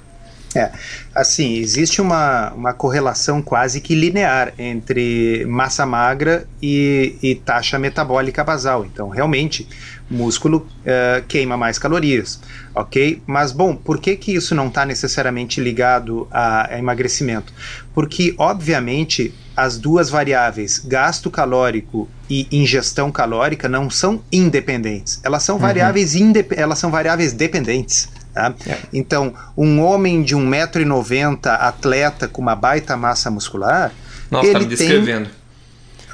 É, 0.53 0.70
assim, 1.15 1.55
existe 1.58 2.01
uma, 2.01 2.51
uma 2.51 2.74
correlação 2.74 3.41
quase 3.41 3.79
que 3.79 3.96
linear 3.96 4.53
entre 4.60 5.46
massa 5.46 5.86
magra 5.86 6.46
e, 6.62 7.15
e 7.24 7.36
taxa 7.36 7.79
metabólica 7.79 8.43
basal. 8.43 8.86
Então, 8.86 9.08
realmente, 9.08 9.65
músculo 10.10 10.67
uh, 10.81 11.25
queima 11.27 11.55
mais 11.55 11.79
calorias, 11.79 12.41
ok? 12.75 13.22
Mas, 13.25 13.53
bom, 13.53 13.75
por 13.75 14.00
que, 14.00 14.17
que 14.17 14.34
isso 14.36 14.53
não 14.53 14.67
está 14.67 14.86
necessariamente 14.86 15.62
ligado 15.62 16.27
a, 16.29 16.74
a 16.74 16.77
emagrecimento? 16.77 17.53
Porque, 17.93 18.36
obviamente, 18.38 19.34
as 19.55 19.77
duas 19.77 20.10
variáveis, 20.10 20.79
gasto 20.79 21.31
calórico 21.31 22.10
e 22.29 22.48
ingestão 22.51 23.10
calórica, 23.10 23.70
não 23.70 23.89
são 23.89 24.22
independentes. 24.31 25.20
Elas 25.24 25.43
são 25.43 25.55
uhum. 25.55 25.62
variáveis, 25.62 26.13
indep 26.15 26.53
elas 26.58 26.77
são 26.77 26.91
variáveis 26.91 27.31
dependentes. 27.31 28.10
Tá? 28.34 28.54
É. 28.66 28.78
Então, 28.94 29.34
um 29.58 29.82
homem 29.82 30.24
de 30.24 30.36
1,90m, 30.36 31.48
atleta 31.48 32.28
com 32.28 32.42
uma 32.42 32.56
baita 32.56 32.96
massa 32.96 33.30
muscular. 33.30 33.92
Nossa, 34.30 34.48
ele 34.48 34.54
tá 34.54 34.60
me 34.60 34.66
descrevendo. 34.66 35.26
Tem... 35.26 35.42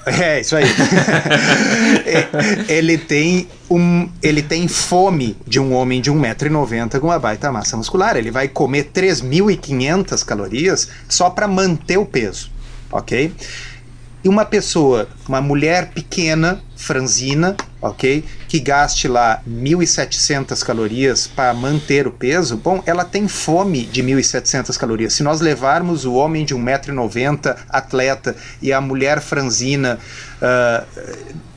É, 0.08 0.40
isso 0.40 0.56
aí. 0.56 0.64
Ele, 2.70 2.98
tem 2.98 3.46
um, 3.70 4.10
ele 4.24 4.42
tem 4.42 4.66
fome 4.66 5.36
de 5.46 5.60
um 5.60 5.74
homem 5.74 6.00
de 6.00 6.10
1,90m 6.10 6.98
com 7.02 7.08
uma 7.08 7.20
baita 7.20 7.52
massa 7.52 7.76
muscular. 7.76 8.16
Ele 8.16 8.32
vai 8.32 8.48
comer 8.48 8.90
3.500 8.94 10.24
calorias 10.24 10.88
só 11.10 11.30
para 11.30 11.46
manter 11.46 11.98
o 11.98 12.06
peso, 12.06 12.50
ok? 12.90 13.34
E 14.24 14.30
uma 14.30 14.46
pessoa, 14.46 15.10
uma 15.28 15.42
mulher 15.42 15.90
pequena, 15.90 16.62
franzina, 16.78 17.58
ok? 17.82 18.24
Que 18.48 18.60
gaste 18.60 19.08
lá 19.08 19.42
1.700 19.48 20.64
calorias 20.64 21.28
para 21.28 21.54
manter 21.54 22.08
o 22.08 22.12
peso, 22.12 22.58
bom, 22.58 22.82
ela 22.86 23.04
tem 23.04 23.28
fome 23.28 23.84
de 23.86 24.02
1.700 24.02 24.78
calorias. 24.78 25.14
Se 25.14 25.24
nós 25.24 25.42
levarmos 25.42 26.06
o 26.06 26.14
homem 26.14 26.46
de 26.46 26.56
1,90m, 26.56 27.58
atleta, 27.70 28.36
e 28.62 28.72
a 28.72 28.80
mulher 28.80 29.22
franzina 29.22 30.00
uh, 30.42 30.46
ah, 30.46 30.84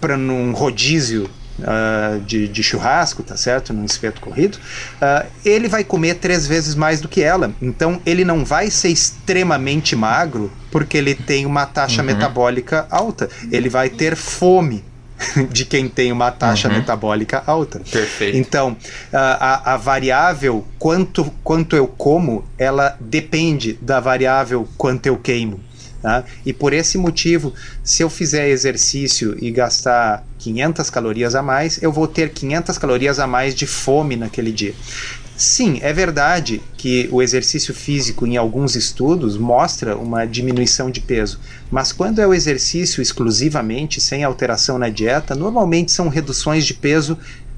para 0.00 0.16
num 0.16 0.52
rodízio 0.52 1.30
uh, 1.60 2.20
de, 2.20 2.48
de, 2.48 2.62
churrasco, 2.62 3.22
tá 3.22 3.36
certo? 3.36 3.72
Num 3.72 3.84
espeto 3.84 4.20
corrido, 4.20 4.56
uh, 4.56 5.26
ele 5.44 5.68
vai 5.68 5.84
comer 5.84 6.14
três 6.14 6.46
vezes 6.46 6.74
mais 6.74 7.00
do 7.00 7.08
que 7.08 7.22
ela. 7.22 7.52
Então 7.60 8.00
ele 8.04 8.24
não 8.24 8.44
vai 8.44 8.70
ser 8.70 8.88
extremamente 8.88 9.94
magro 9.94 10.50
porque 10.70 10.96
ele 10.96 11.14
tem 11.14 11.46
uma 11.46 11.66
taxa 11.66 12.00
uhum. 12.00 12.06
metabólica 12.06 12.86
alta. 12.90 13.28
Ele 13.50 13.68
vai 13.68 13.88
ter 13.88 14.16
fome 14.16 14.84
de 15.50 15.64
quem 15.64 15.88
tem 15.88 16.12
uma 16.12 16.30
taxa 16.30 16.68
uhum. 16.68 16.74
metabólica 16.74 17.42
alta. 17.46 17.80
Perfeito. 17.90 18.36
Então, 18.36 18.76
a, 19.12 19.74
a, 19.74 19.76
variável 19.76 20.66
quanto, 20.78 21.32
quanto 21.42 21.76
eu 21.76 21.86
como, 21.86 22.44
ela 22.58 22.96
depende 23.00 23.78
da 23.80 24.00
variável 24.00 24.68
quanto 24.76 25.06
eu 25.06 25.16
queimo. 25.16 25.60
Tá? 26.02 26.24
E 26.46 26.52
por 26.52 26.72
esse 26.72 26.96
motivo, 26.96 27.52
se 27.84 28.02
eu 28.02 28.08
fizer 28.08 28.48
exercício 28.48 29.36
e 29.38 29.50
gastar 29.50 30.24
500 30.38 30.88
calorias 30.88 31.34
a 31.34 31.42
mais, 31.42 31.82
eu 31.82 31.92
vou 31.92 32.08
ter 32.08 32.30
500 32.30 32.78
calorias 32.78 33.18
a 33.18 33.26
mais 33.26 33.54
de 33.54 33.66
fome 33.66 34.16
naquele 34.16 34.50
dia. 34.50 34.74
Sim, 35.40 35.78
é 35.80 35.90
verdade 35.90 36.60
que 36.76 37.08
o 37.10 37.22
exercício 37.22 37.72
físico, 37.72 38.26
em 38.26 38.36
alguns 38.36 38.76
estudos, 38.76 39.38
mostra 39.38 39.96
uma 39.96 40.26
diminuição 40.26 40.90
de 40.90 41.00
peso, 41.00 41.40
mas 41.70 41.92
quando 41.92 42.18
é 42.18 42.26
o 42.26 42.34
exercício 42.34 43.00
exclusivamente, 43.00 44.02
sem 44.02 44.22
alteração 44.22 44.76
na 44.76 44.90
dieta, 44.90 45.34
normalmente 45.34 45.92
são 45.92 46.10
reduções 46.10 46.66
de 46.66 46.74
peso 46.74 47.16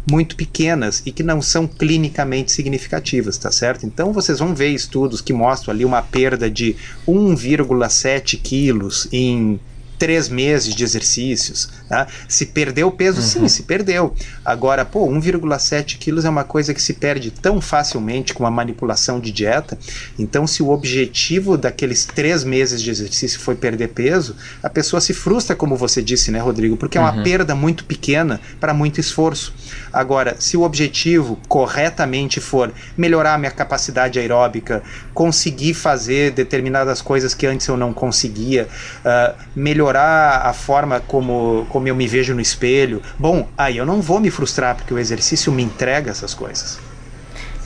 muito 0.09 0.37
pequenas 0.37 1.03
e 1.05 1.11
que 1.11 1.25
não 1.25 1.43
são 1.43 1.67
clinicamente 1.67 2.53
significativas, 2.53 3.37
tá 3.37 3.51
certo? 3.51 3.85
Então 3.85 4.13
vocês 4.13 4.39
vão 4.39 4.55
ver 4.55 4.69
estudos 4.69 5.21
que 5.21 5.33
mostram 5.33 5.75
ali 5.75 5.85
uma 5.85 6.03
perda 6.03 6.49
de 6.49 6.77
1,7 7.09 8.39
quilos 8.41 9.09
em 9.11 9.59
três 10.03 10.29
meses 10.29 10.75
de 10.75 10.83
exercícios. 10.83 11.69
Tá? 11.89 12.09
Se 12.27 12.47
perdeu 12.47 12.91
peso, 12.91 13.21
uhum. 13.21 13.25
sim, 13.25 13.49
se 13.49 13.63
perdeu. 13.63 14.13
Agora, 14.45 14.85
pô, 14.85 15.09
1,7 15.09 15.97
quilos 15.97 16.25
é 16.25 16.29
uma 16.29 16.43
coisa 16.43 16.75
que 16.75 16.83
se 16.83 16.95
perde 16.95 17.31
tão 17.31 17.61
facilmente 17.61 18.35
com 18.35 18.45
a 18.45 18.51
manipulação 18.51 19.21
de 19.21 19.31
dieta. 19.31 19.79
Então, 20.19 20.45
se 20.45 20.61
o 20.61 20.71
objetivo 20.71 21.57
daqueles 21.57 22.05
três 22.05 22.43
meses 22.43 22.83
de 22.83 22.91
exercício 22.91 23.39
foi 23.39 23.55
perder 23.55 23.91
peso, 23.91 24.35
a 24.61 24.69
pessoa 24.69 25.01
se 25.01 25.15
frustra, 25.15 25.55
como 25.55 25.77
você 25.77 26.03
disse, 26.03 26.33
né, 26.33 26.41
Rodrigo? 26.41 26.77
Porque 26.77 26.99
é 26.99 27.01
uma 27.01 27.15
uhum. 27.15 27.23
perda 27.23 27.55
muito 27.55 27.85
pequena 27.85 28.41
para 28.59 28.75
muito 28.75 28.99
esforço. 28.99 29.55
Agora, 29.93 30.35
se 30.41 30.57
o 30.57 30.63
objetivo 30.63 31.39
corretamente 31.47 32.41
for 32.41 32.73
melhorar 32.97 33.35
a 33.35 33.39
minha 33.39 33.53
capacidade 33.53 34.19
aeróbica, 34.19 34.83
conseguir 35.15 35.75
fazer 35.75 36.33
determinadas 36.33 37.01
coisas 37.01 37.35
que 37.35 37.47
antes 37.47 37.69
eu 37.69 37.77
não 37.77 37.93
conseguia, 37.93 38.67
uh, 39.05 39.41
melhorar 39.55 39.92
melhorar 39.93 40.47
a 40.47 40.53
forma 40.53 41.01
como, 41.01 41.67
como 41.69 41.87
eu 41.87 41.95
me 41.95 42.09
vejo 42.09 42.35
no 42.35 42.41
espelho, 42.41 43.03
bom, 43.19 43.49
aí 43.57 43.77
eu 43.77 43.85
não 43.85 44.01
vou 44.01 44.19
me 44.19 44.31
frustrar 44.31 44.75
porque 44.75 44.93
o 44.93 44.99
exercício 44.99 45.53
me 45.53 45.63
entrega 45.63 46.11
essas 46.11 46.33
coisas. 46.33 46.79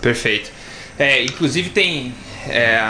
Perfeito. 0.02 0.50
É, 0.99 1.23
inclusive 1.23 1.71
tem. 1.71 2.14
É, 2.49 2.80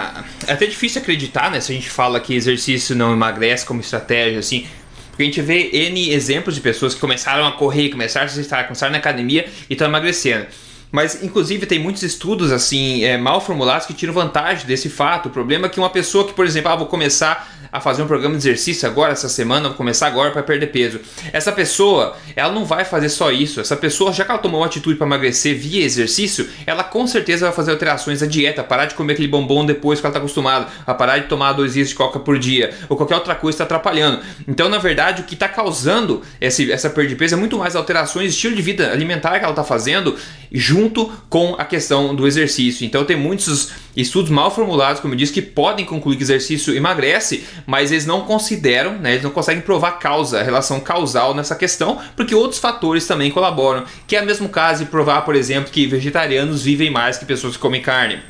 é 0.47 0.53
até 0.53 0.67
difícil 0.67 1.01
acreditar, 1.01 1.51
né? 1.51 1.61
Se 1.61 1.73
a 1.73 1.75
gente 1.75 1.91
fala 1.91 2.21
que 2.21 2.35
exercício 2.35 2.95
não 2.95 3.13
emagrece 3.13 3.67
como 3.67 3.81
estratégia, 3.81 4.39
assim. 4.39 4.67
Porque 5.11 5.23
a 5.23 5.27
gente 5.27 5.41
vê 5.41 5.71
N 5.73 6.13
exemplos 6.13 6.55
de 6.55 6.61
pessoas 6.61 6.95
que 6.95 7.01
começaram 7.01 7.47
a 7.47 7.53
correr, 7.53 7.89
começaram 7.89 8.27
a 8.27 8.29
se 8.29 8.43
começaram 8.45 8.93
na 8.93 8.99
academia 8.99 9.47
e 9.69 9.73
estão 9.73 9.89
emagrecendo. 9.89 10.47
Mas, 10.93 11.23
inclusive, 11.23 11.67
tem 11.67 11.79
muitos 11.79 12.03
estudos 12.03 12.53
assim 12.53 13.03
é, 13.05 13.17
mal 13.19 13.41
formulados 13.41 13.87
que 13.87 13.95
tiram 13.95 14.13
vantagem 14.13 14.67
desse 14.67 14.89
fato. 14.89 15.27
O 15.27 15.31
problema 15.31 15.67
é 15.67 15.69
que 15.69 15.81
uma 15.81 15.91
pessoa 15.91 16.27
que, 16.27 16.33
por 16.33 16.47
exemplo, 16.47 16.71
ah, 16.71 16.77
vou 16.77 16.87
começar 16.87 17.56
a 17.73 17.81
fazer 17.81 18.03
um 18.03 18.07
programa 18.07 18.37
de 18.37 18.41
exercício 18.41 18.89
agora, 18.89 19.13
essa 19.13 19.29
semana, 19.29 19.69
vou 19.69 19.77
começar 19.77 20.07
agora 20.07 20.31
para 20.31 20.43
perder 20.43 20.69
peso. 20.69 21.01
Essa 21.33 21.53
pessoa, 21.53 22.17
ela 22.35 22.53
não 22.53 22.65
vai 22.65 22.85
fazer 22.85 23.09
só 23.09 23.31
isso. 23.31 23.61
Essa 23.61 23.77
pessoa, 23.77 24.13
já 24.13 24.25
que 24.25 24.31
ela 24.31 24.41
tomou 24.41 24.61
uma 24.61 24.67
atitude 24.67 24.97
para 24.97 25.07
emagrecer 25.07 25.57
via 25.57 25.85
exercício, 25.85 26.49
ela 26.67 26.85
com 26.85 27.07
certeza 27.07 27.47
vai 27.47 27.55
fazer 27.55 27.71
alterações 27.73 28.21
na 28.21 28.27
dieta, 28.27 28.63
parar 28.63 28.87
de 28.87 28.95
comer 28.95 29.15
aquele 29.15 29.29
bombom 29.29 29.65
depois 29.65 30.01
que 30.01 30.07
ela 30.07 30.11
está 30.11 30.19
acostumada, 30.19 30.69
a 30.87 30.95
parar 30.95 31.19
de 31.19 31.29
tomar 31.29 31.53
dois 31.53 31.75
litros 31.75 31.91
de 31.91 31.95
coca 31.95 32.19
por 32.19 32.39
dia, 32.39 32.75
ou 32.89 32.97
qualquer 32.97 33.15
outra 33.15 33.35
coisa 33.35 33.57
está 33.57 33.65
atrapalhando. 33.65 34.21
Então, 34.47 34.69
na 34.69 34.79
verdade, 34.79 35.23
o 35.23 35.25
que 35.25 35.35
está 35.35 35.49
causando 35.49 36.23
esse, 36.41 36.71
essa 36.71 36.91
perda 36.91 37.11
de 37.11 37.17
peso 37.17 37.35
é 37.35 37.39
muito 37.39 37.59
mais 37.59 37.77
alterações 37.77 38.31
de 38.31 38.37
estilo 38.37 38.57
de 38.57 38.63
vida 38.63 38.91
alimentar 38.91 39.39
que 39.39 39.45
ela 39.45 39.51
está 39.53 39.65
fazendo 39.65 40.17
junto 40.53 41.11
com 41.29 41.55
a 41.59 41.65
questão 41.65 42.15
do 42.15 42.27
exercício. 42.27 42.85
Então 42.85 43.05
tem 43.05 43.17
muitos 43.17 43.73
estudos 43.97 44.31
mal 44.31 44.51
formulados, 44.51 45.01
como 45.01 45.15
eu 45.15 45.19
disse, 45.19 45.33
que 45.33 45.43
podem 45.43 45.85
concluir 45.85 46.17
que 46.17 46.23
exercício 46.23 46.75
emagrece, 46.75 47.45
mas 47.67 47.93
eles 47.93 48.07
não 48.07 48.23
consideram, 48.23 48.93
né, 48.95 49.13
eles 49.13 49.23
não 49.23 49.31
conseguem 49.31 49.63
provar 49.63 49.93
causa, 49.93 50.43
relação 50.43 50.81
causal 50.81 51.35
nessa 51.35 51.55
questão, 51.55 52.01
porque 52.17 52.35
outros 52.35 52.61
fatores 52.61 53.07
também 53.07 53.31
colaboram, 53.31 53.85
que 54.07 54.17
é 54.17 54.23
o 54.23 54.27
mesmo 54.27 54.49
caso 54.49 54.85
de 54.85 54.91
provar, 54.91 55.23
por 55.23 55.35
exemplo, 55.35 55.71
que 55.71 55.87
vegetarianos 55.87 56.63
vivem 56.63 56.91
mais 56.91 57.19
que 57.19 57.25
pessoas 57.25 57.55
que 57.55 57.61
comem 57.61 57.81
carne. 57.81 58.21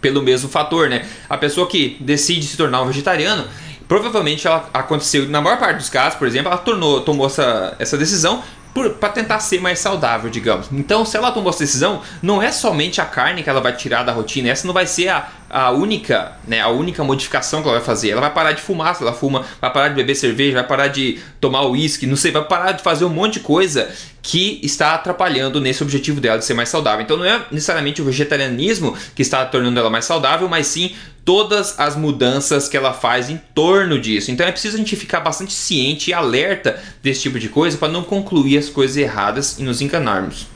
Pelo 0.00 0.22
mesmo 0.22 0.48
fator, 0.48 0.88
né? 0.88 1.06
A 1.28 1.36
pessoa 1.36 1.66
que 1.66 1.98
decide 2.00 2.46
se 2.46 2.56
tornar 2.56 2.80
um 2.80 2.86
vegetariano, 2.86 3.46
provavelmente 3.86 4.46
ela 4.46 4.70
aconteceu, 4.72 5.28
na 5.28 5.40
maior 5.42 5.58
parte 5.58 5.76
dos 5.76 5.90
casos, 5.90 6.18
por 6.18 6.26
exemplo, 6.26 6.48
ela 6.50 6.56
tornou, 6.56 7.02
tomou 7.02 7.26
essa, 7.26 7.76
essa 7.78 7.98
decisão 7.98 8.42
para 8.72 9.08
tentar 9.08 9.40
ser 9.40 9.60
mais 9.60 9.78
saudável, 9.78 10.30
digamos. 10.30 10.68
Então, 10.72 11.04
se 11.04 11.16
ela 11.16 11.32
tomou 11.32 11.50
essa 11.50 11.58
decisão, 11.58 12.02
não 12.22 12.40
é 12.40 12.52
somente 12.52 13.00
a 13.00 13.04
carne 13.04 13.42
que 13.42 13.50
ela 13.50 13.60
vai 13.60 13.74
tirar 13.74 14.04
da 14.04 14.12
rotina, 14.12 14.48
essa 14.48 14.66
não 14.66 14.72
vai 14.72 14.86
ser 14.86 15.08
a, 15.08 15.28
a 15.48 15.70
única, 15.72 16.32
né, 16.46 16.60
a 16.60 16.68
única 16.68 17.02
modificação 17.02 17.62
que 17.62 17.68
ela 17.68 17.78
vai 17.78 17.86
fazer. 17.86 18.10
Ela 18.10 18.20
vai 18.20 18.32
parar 18.32 18.52
de 18.52 18.62
fumar, 18.62 18.94
se 18.94 19.02
ela 19.02 19.12
fuma, 19.12 19.44
vai 19.60 19.72
parar 19.72 19.88
de 19.88 19.94
beber 19.94 20.14
cerveja, 20.14 20.54
vai 20.54 20.66
parar 20.66 20.88
de 20.88 21.18
tomar 21.40 21.66
uísque, 21.66 22.06
não 22.06 22.16
sei, 22.16 22.30
vai 22.30 22.44
parar 22.44 22.72
de 22.72 22.82
fazer 22.82 23.04
um 23.04 23.10
monte 23.10 23.34
de 23.34 23.40
coisa 23.40 23.90
que 24.22 24.60
está 24.62 24.94
atrapalhando 24.94 25.60
nesse 25.60 25.82
objetivo 25.82 26.20
dela 26.20 26.38
de 26.38 26.44
ser 26.44 26.54
mais 26.54 26.68
saudável. 26.68 27.02
Então 27.02 27.16
não 27.16 27.24
é 27.24 27.44
necessariamente 27.50 28.00
o 28.00 28.04
vegetarianismo 28.04 28.96
que 29.14 29.22
está 29.22 29.44
tornando 29.44 29.78
ela 29.80 29.90
mais 29.90 30.04
saudável, 30.04 30.48
mas 30.48 30.66
sim 30.66 30.94
todas 31.30 31.78
as 31.78 31.94
mudanças 31.94 32.68
que 32.68 32.76
ela 32.76 32.92
faz 32.92 33.30
em 33.30 33.40
torno 33.54 34.00
disso. 34.00 34.32
Então 34.32 34.44
é 34.44 34.50
preciso 34.50 34.74
a 34.74 34.78
gente 34.78 34.96
ficar 34.96 35.20
bastante 35.20 35.52
ciente 35.52 36.10
e 36.10 36.12
alerta 36.12 36.82
desse 37.00 37.20
tipo 37.20 37.38
de 37.38 37.48
coisa 37.48 37.78
para 37.78 37.86
não 37.86 38.02
concluir 38.02 38.58
as 38.58 38.68
coisas 38.68 38.96
erradas 38.96 39.56
e 39.56 39.62
nos 39.62 39.80
enganarmos. 39.80 40.48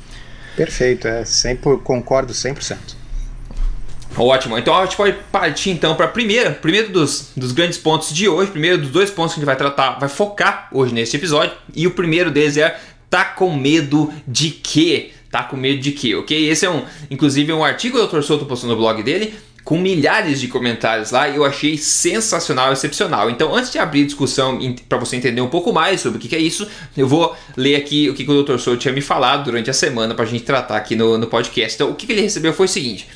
Perfeito, 0.57 1.07
é, 1.07 1.25
sempre, 1.25 1.77
concordo 1.77 2.33
100%. 2.33 2.77
Ótimo, 4.17 4.59
então 4.59 4.75
a 4.75 4.85
gente 4.85 4.97
pode 4.97 5.17
partir 5.31 5.71
então 5.71 5.95
para 5.95 6.07
a 6.07 6.09
primeira, 6.09 6.51
primeiro 6.51 6.91
dos, 6.91 7.31
dos 7.37 7.53
grandes 7.53 7.79
pontos 7.79 8.13
de 8.13 8.29
hoje, 8.29 8.51
primeiro 8.51 8.79
dos 8.79 8.91
dois 8.91 9.13
pontos 9.13 9.35
que 9.35 9.39
a 9.39 9.41
gente 9.43 9.47
vai 9.47 9.57
tratar, 9.57 10.01
vai 10.01 10.09
focar 10.09 10.69
hoje 10.73 10.93
nesse 10.93 11.17
episódio, 11.17 11.55
e 11.73 11.87
o 11.87 11.93
primeiro 11.93 12.33
deles 12.33 12.57
é 12.57 12.81
tá 13.09 13.25
com 13.25 13.57
medo 13.57 14.13
de 14.27 14.51
quê? 14.51 15.13
Tá 15.31 15.45
com 15.45 15.57
medo 15.57 15.81
de 15.81 15.93
quê, 15.93 16.17
ok? 16.17 16.49
Esse 16.51 16.67
é 16.67 16.71
um, 16.71 16.83
inclusive, 17.09 17.53
um 17.53 17.63
artigo 17.63 17.97
que 17.97 18.17
o 18.17 18.21
Dr. 18.21 18.27
Souto 18.27 18.45
postou 18.45 18.69
no 18.69 18.77
blog 18.77 19.01
dele, 19.05 19.35
com 19.65 19.79
milhares 19.79 20.41
de 20.41 20.47
comentários 20.47 21.11
lá 21.11 21.27
e 21.29 21.37
eu 21.37 21.45
achei 21.45 21.79
sensacional, 21.79 22.73
excepcional. 22.73 23.31
Então, 23.31 23.55
antes 23.55 23.73
de 23.73 23.79
abrir 23.79 24.05
discussão 24.05 24.59
para 24.89 24.99
você 24.99 25.17
entender 25.17 25.41
um 25.41 25.49
pouco 25.49 25.73
mais 25.73 26.03
sobre 26.03 26.19
o 26.19 26.21
que, 26.21 26.37
é 26.37 26.39
isso, 26.39 26.69
eu 26.95 27.09
vou 27.09 27.35
ler 27.57 27.77
aqui 27.77 28.11
o 28.11 28.15
que, 28.15 28.31
o 28.31 28.43
Dr. 28.43 28.59
Souto 28.59 28.79
tinha 28.79 28.93
me 28.93 29.01
falado 29.01 29.45
durante 29.45 29.71
a 29.71 29.73
semana 29.73 30.15
para 30.15 30.25
a 30.25 30.29
gente 30.29 30.45
tratar 30.45 30.77
aqui 30.77 30.95
no, 30.95 31.17
no 31.17 31.27
podcast. 31.27 31.75
Então, 31.77 31.91
o 31.91 31.95
que, 31.95 32.07
que 32.07 32.13
ele 32.13 32.21
recebeu 32.21 32.53
foi 32.53 32.67
o 32.67 32.69
seguinte: 32.69 33.09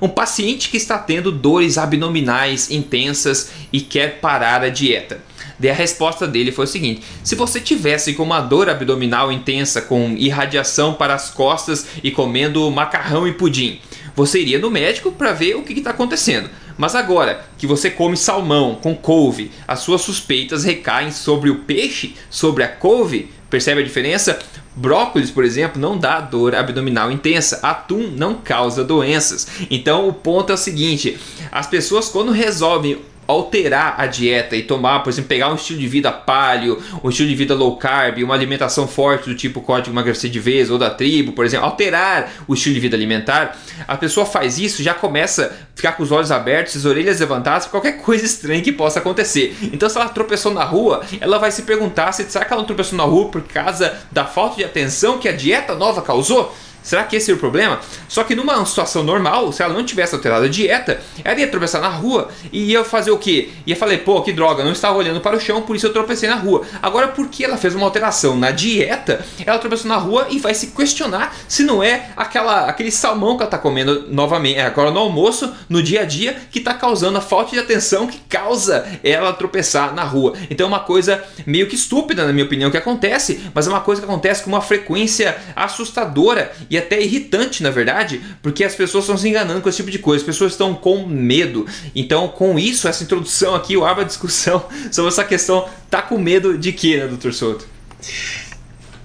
um 0.00 0.08
paciente 0.08 0.70
que 0.70 0.78
está 0.78 0.98
tendo 0.98 1.30
dores 1.30 1.76
abdominais 1.76 2.70
intensas 2.70 3.50
e 3.70 3.82
quer 3.82 4.20
parar 4.20 4.62
a 4.62 4.70
dieta. 4.70 5.20
Daí 5.58 5.70
a 5.70 5.74
resposta 5.74 6.26
dele 6.26 6.50
foi 6.50 6.64
o 6.64 6.68
seguinte: 6.68 7.02
se 7.22 7.34
você 7.34 7.60
tivesse 7.60 8.14
com 8.14 8.22
uma 8.22 8.40
dor 8.40 8.70
abdominal 8.70 9.30
intensa, 9.30 9.82
com 9.82 10.14
irradiação 10.16 10.94
para 10.94 11.14
as 11.14 11.28
costas 11.28 11.86
e 12.02 12.10
comendo 12.10 12.70
macarrão 12.70 13.28
e 13.28 13.32
pudim, 13.32 13.78
você 14.14 14.40
iria 14.40 14.58
no 14.58 14.70
médico 14.70 15.12
para 15.12 15.32
ver 15.32 15.56
o 15.56 15.62
que 15.62 15.72
está 15.72 15.90
acontecendo. 15.90 16.50
Mas 16.76 16.94
agora 16.94 17.44
que 17.58 17.66
você 17.66 17.90
come 17.90 18.16
salmão 18.16 18.74
com 18.74 18.94
couve, 18.94 19.50
as 19.68 19.80
suas 19.80 20.00
suspeitas 20.00 20.64
recaem 20.64 21.10
sobre 21.10 21.50
o 21.50 21.60
peixe, 21.60 22.14
sobre 22.30 22.64
a 22.64 22.68
couve. 22.68 23.30
Percebe 23.50 23.80
a 23.80 23.84
diferença? 23.84 24.38
Brócolis, 24.74 25.30
por 25.30 25.44
exemplo, 25.44 25.80
não 25.80 25.98
dá 25.98 26.20
dor 26.20 26.54
abdominal 26.54 27.10
intensa. 27.10 27.60
Atum 27.62 28.12
não 28.16 28.34
causa 28.36 28.84
doenças. 28.84 29.46
Então 29.70 30.08
o 30.08 30.12
ponto 30.12 30.50
é 30.50 30.54
o 30.54 30.58
seguinte: 30.58 31.18
as 31.50 31.66
pessoas 31.66 32.08
quando 32.08 32.32
resolvem 32.32 32.98
alterar 33.30 33.94
a 33.98 34.06
dieta 34.06 34.56
e 34.56 34.62
tomar, 34.62 35.00
por 35.00 35.10
exemplo, 35.10 35.28
pegar 35.28 35.50
um 35.50 35.54
estilo 35.54 35.78
de 35.78 35.86
vida 35.86 36.10
palio, 36.12 36.82
um 37.02 37.08
estilo 37.08 37.28
de 37.28 37.34
vida 37.34 37.54
low 37.54 37.76
carb, 37.76 38.22
uma 38.22 38.34
alimentação 38.34 38.86
forte 38.86 39.28
do 39.28 39.34
tipo 39.34 39.60
código 39.60 39.94
emagrecer 39.94 40.30
de 40.30 40.38
vez 40.38 40.70
ou 40.70 40.78
da 40.78 40.90
tribo, 40.90 41.32
por 41.32 41.44
exemplo, 41.44 41.66
alterar 41.66 42.30
o 42.46 42.54
estilo 42.54 42.74
de 42.74 42.80
vida 42.80 42.96
alimentar, 42.96 43.58
a 43.86 43.96
pessoa 43.96 44.26
faz 44.26 44.58
isso 44.58 44.82
já 44.82 44.94
começa 44.94 45.46
a 45.46 45.76
ficar 45.76 45.92
com 45.92 46.02
os 46.02 46.12
olhos 46.12 46.30
abertos, 46.30 46.76
as 46.76 46.84
orelhas 46.84 47.20
levantadas 47.20 47.66
qualquer 47.66 47.98
coisa 48.02 48.24
estranha 48.24 48.60
que 48.60 48.72
possa 48.72 48.98
acontecer. 48.98 49.56
Então, 49.72 49.88
se 49.88 49.96
ela 49.96 50.08
tropeçou 50.08 50.52
na 50.52 50.64
rua, 50.64 51.02
ela 51.20 51.38
vai 51.38 51.50
se 51.50 51.62
perguntar 51.62 52.12
se 52.12 52.24
será 52.24 52.44
que 52.44 52.52
ela 52.52 52.64
tropeçou 52.64 52.96
na 52.96 53.04
rua 53.04 53.28
por 53.28 53.42
causa 53.42 53.98
da 54.10 54.24
falta 54.24 54.56
de 54.56 54.64
atenção 54.64 55.18
que 55.18 55.28
a 55.28 55.32
dieta 55.32 55.74
nova 55.74 56.02
causou? 56.02 56.54
Será 56.82 57.04
que 57.04 57.16
esse 57.16 57.30
é 57.30 57.34
o 57.34 57.36
problema? 57.36 57.80
Só 58.08 58.24
que 58.24 58.34
numa 58.34 58.64
situação 58.64 59.02
normal, 59.02 59.52
se 59.52 59.62
ela 59.62 59.74
não 59.74 59.84
tivesse 59.84 60.14
alterado 60.14 60.44
a 60.44 60.48
dieta, 60.48 61.00
ela 61.24 61.38
ia 61.38 61.48
tropeçar 61.48 61.80
na 61.80 61.88
rua 61.88 62.28
e 62.52 62.72
ia 62.72 62.84
fazer 62.84 63.10
o 63.10 63.18
quê? 63.18 63.50
Ia 63.66 63.76
falar, 63.76 63.98
pô, 63.98 64.22
que 64.22 64.32
droga, 64.32 64.64
não 64.64 64.72
estava 64.72 64.96
olhando 64.96 65.20
para 65.20 65.36
o 65.36 65.40
chão, 65.40 65.62
por 65.62 65.76
isso 65.76 65.86
eu 65.86 65.92
tropecei 65.92 66.28
na 66.28 66.36
rua. 66.36 66.62
Agora, 66.82 67.08
porque 67.08 67.44
ela 67.44 67.56
fez 67.56 67.74
uma 67.74 67.84
alteração 67.84 68.36
na 68.36 68.50
dieta, 68.50 69.24
ela 69.44 69.58
tropeçou 69.58 69.88
na 69.88 69.96
rua 69.96 70.26
e 70.30 70.38
vai 70.38 70.54
se 70.54 70.68
questionar 70.68 71.34
se 71.48 71.62
não 71.62 71.82
é 71.82 72.10
aquela, 72.16 72.66
aquele 72.66 72.90
salmão 72.90 73.36
que 73.36 73.42
ela 73.42 73.48
está 73.48 73.58
comendo 73.58 74.06
novamente, 74.08 74.58
é, 74.58 74.62
agora 74.62 74.90
no 74.90 74.98
almoço, 74.98 75.52
no 75.68 75.82
dia 75.82 76.02
a 76.02 76.04
dia, 76.04 76.36
que 76.50 76.58
está 76.58 76.74
causando 76.74 77.18
a 77.18 77.20
falta 77.20 77.52
de 77.52 77.58
atenção 77.58 78.06
que 78.06 78.18
causa 78.28 78.86
ela 79.02 79.32
tropeçar 79.32 79.94
na 79.94 80.04
rua. 80.04 80.34
Então 80.50 80.66
é 80.66 80.68
uma 80.68 80.80
coisa 80.80 81.22
meio 81.46 81.68
que 81.68 81.74
estúpida, 81.74 82.26
na 82.26 82.32
minha 82.32 82.44
opinião, 82.44 82.70
que 82.70 82.76
acontece, 82.76 83.40
mas 83.54 83.66
é 83.66 83.70
uma 83.70 83.80
coisa 83.80 84.00
que 84.00 84.06
acontece 84.06 84.42
com 84.42 84.50
uma 84.50 84.60
frequência 84.60 85.36
assustadora 85.54 86.52
e 86.70 86.78
até 86.78 87.02
irritante, 87.02 87.62
na 87.62 87.70
verdade, 87.70 88.22
porque 88.40 88.62
as 88.62 88.74
pessoas 88.76 89.04
estão 89.04 89.18
se 89.18 89.28
enganando 89.28 89.60
com 89.60 89.68
esse 89.68 89.78
tipo 89.78 89.90
de 89.90 89.98
coisa, 89.98 90.22
as 90.22 90.26
pessoas 90.26 90.52
estão 90.52 90.72
com 90.72 91.04
medo. 91.04 91.66
Então, 91.94 92.28
com 92.28 92.58
isso, 92.58 92.86
essa 92.86 93.02
introdução 93.02 93.54
aqui, 93.56 93.74
eu 93.74 93.84
abro 93.84 94.02
a 94.02 94.06
discussão 94.06 94.64
sobre 94.92 95.08
essa 95.10 95.24
questão, 95.24 95.68
tá 95.90 96.00
com 96.00 96.16
medo 96.16 96.56
de 96.56 96.72
quê, 96.72 96.96
né, 96.96 97.08
doutor 97.08 97.34
Souto? 97.34 97.66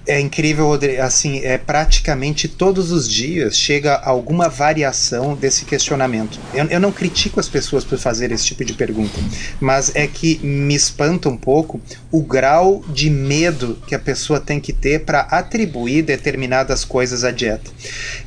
É 0.08 0.20
incrível, 0.20 0.70
assim, 1.02 1.40
é 1.40 1.58
praticamente 1.58 2.46
todos 2.46 2.92
os 2.92 3.10
dias 3.10 3.58
chega 3.58 3.96
alguma 3.96 4.48
variação 4.48 5.34
desse 5.34 5.64
questionamento. 5.64 6.38
Eu, 6.54 6.64
eu, 6.66 6.78
não 6.78 6.92
critico 6.92 7.40
as 7.40 7.48
pessoas 7.48 7.82
por 7.82 7.98
fazer 7.98 8.30
esse 8.30 8.44
tipo 8.44 8.64
de 8.64 8.72
pergunta, 8.72 9.18
mas 9.60 9.90
é 9.96 10.06
que 10.06 10.38
me 10.38 10.76
espanta 10.76 11.28
um 11.28 11.36
pouco 11.36 11.80
o 12.12 12.22
grau 12.22 12.84
de 12.88 13.10
medo 13.10 13.82
que 13.84 13.96
a 13.96 13.98
pessoa 13.98 14.38
tem 14.38 14.60
que 14.60 14.72
ter 14.72 15.00
para 15.00 15.22
atribuir 15.22 16.02
determinadas 16.02 16.84
coisas 16.84 17.24
à 17.24 17.32
dieta. 17.32 17.68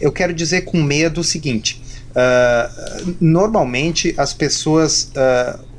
Eu 0.01 0.11
quero 0.11 0.33
dizer 0.33 0.63
com 0.63 0.83
medo 0.83 1.21
o 1.21 1.23
seguinte: 1.23 1.81
uh, 2.09 3.15
normalmente 3.21 4.13
as 4.17 4.33
pessoas. 4.33 5.11
Uh, 5.15 5.69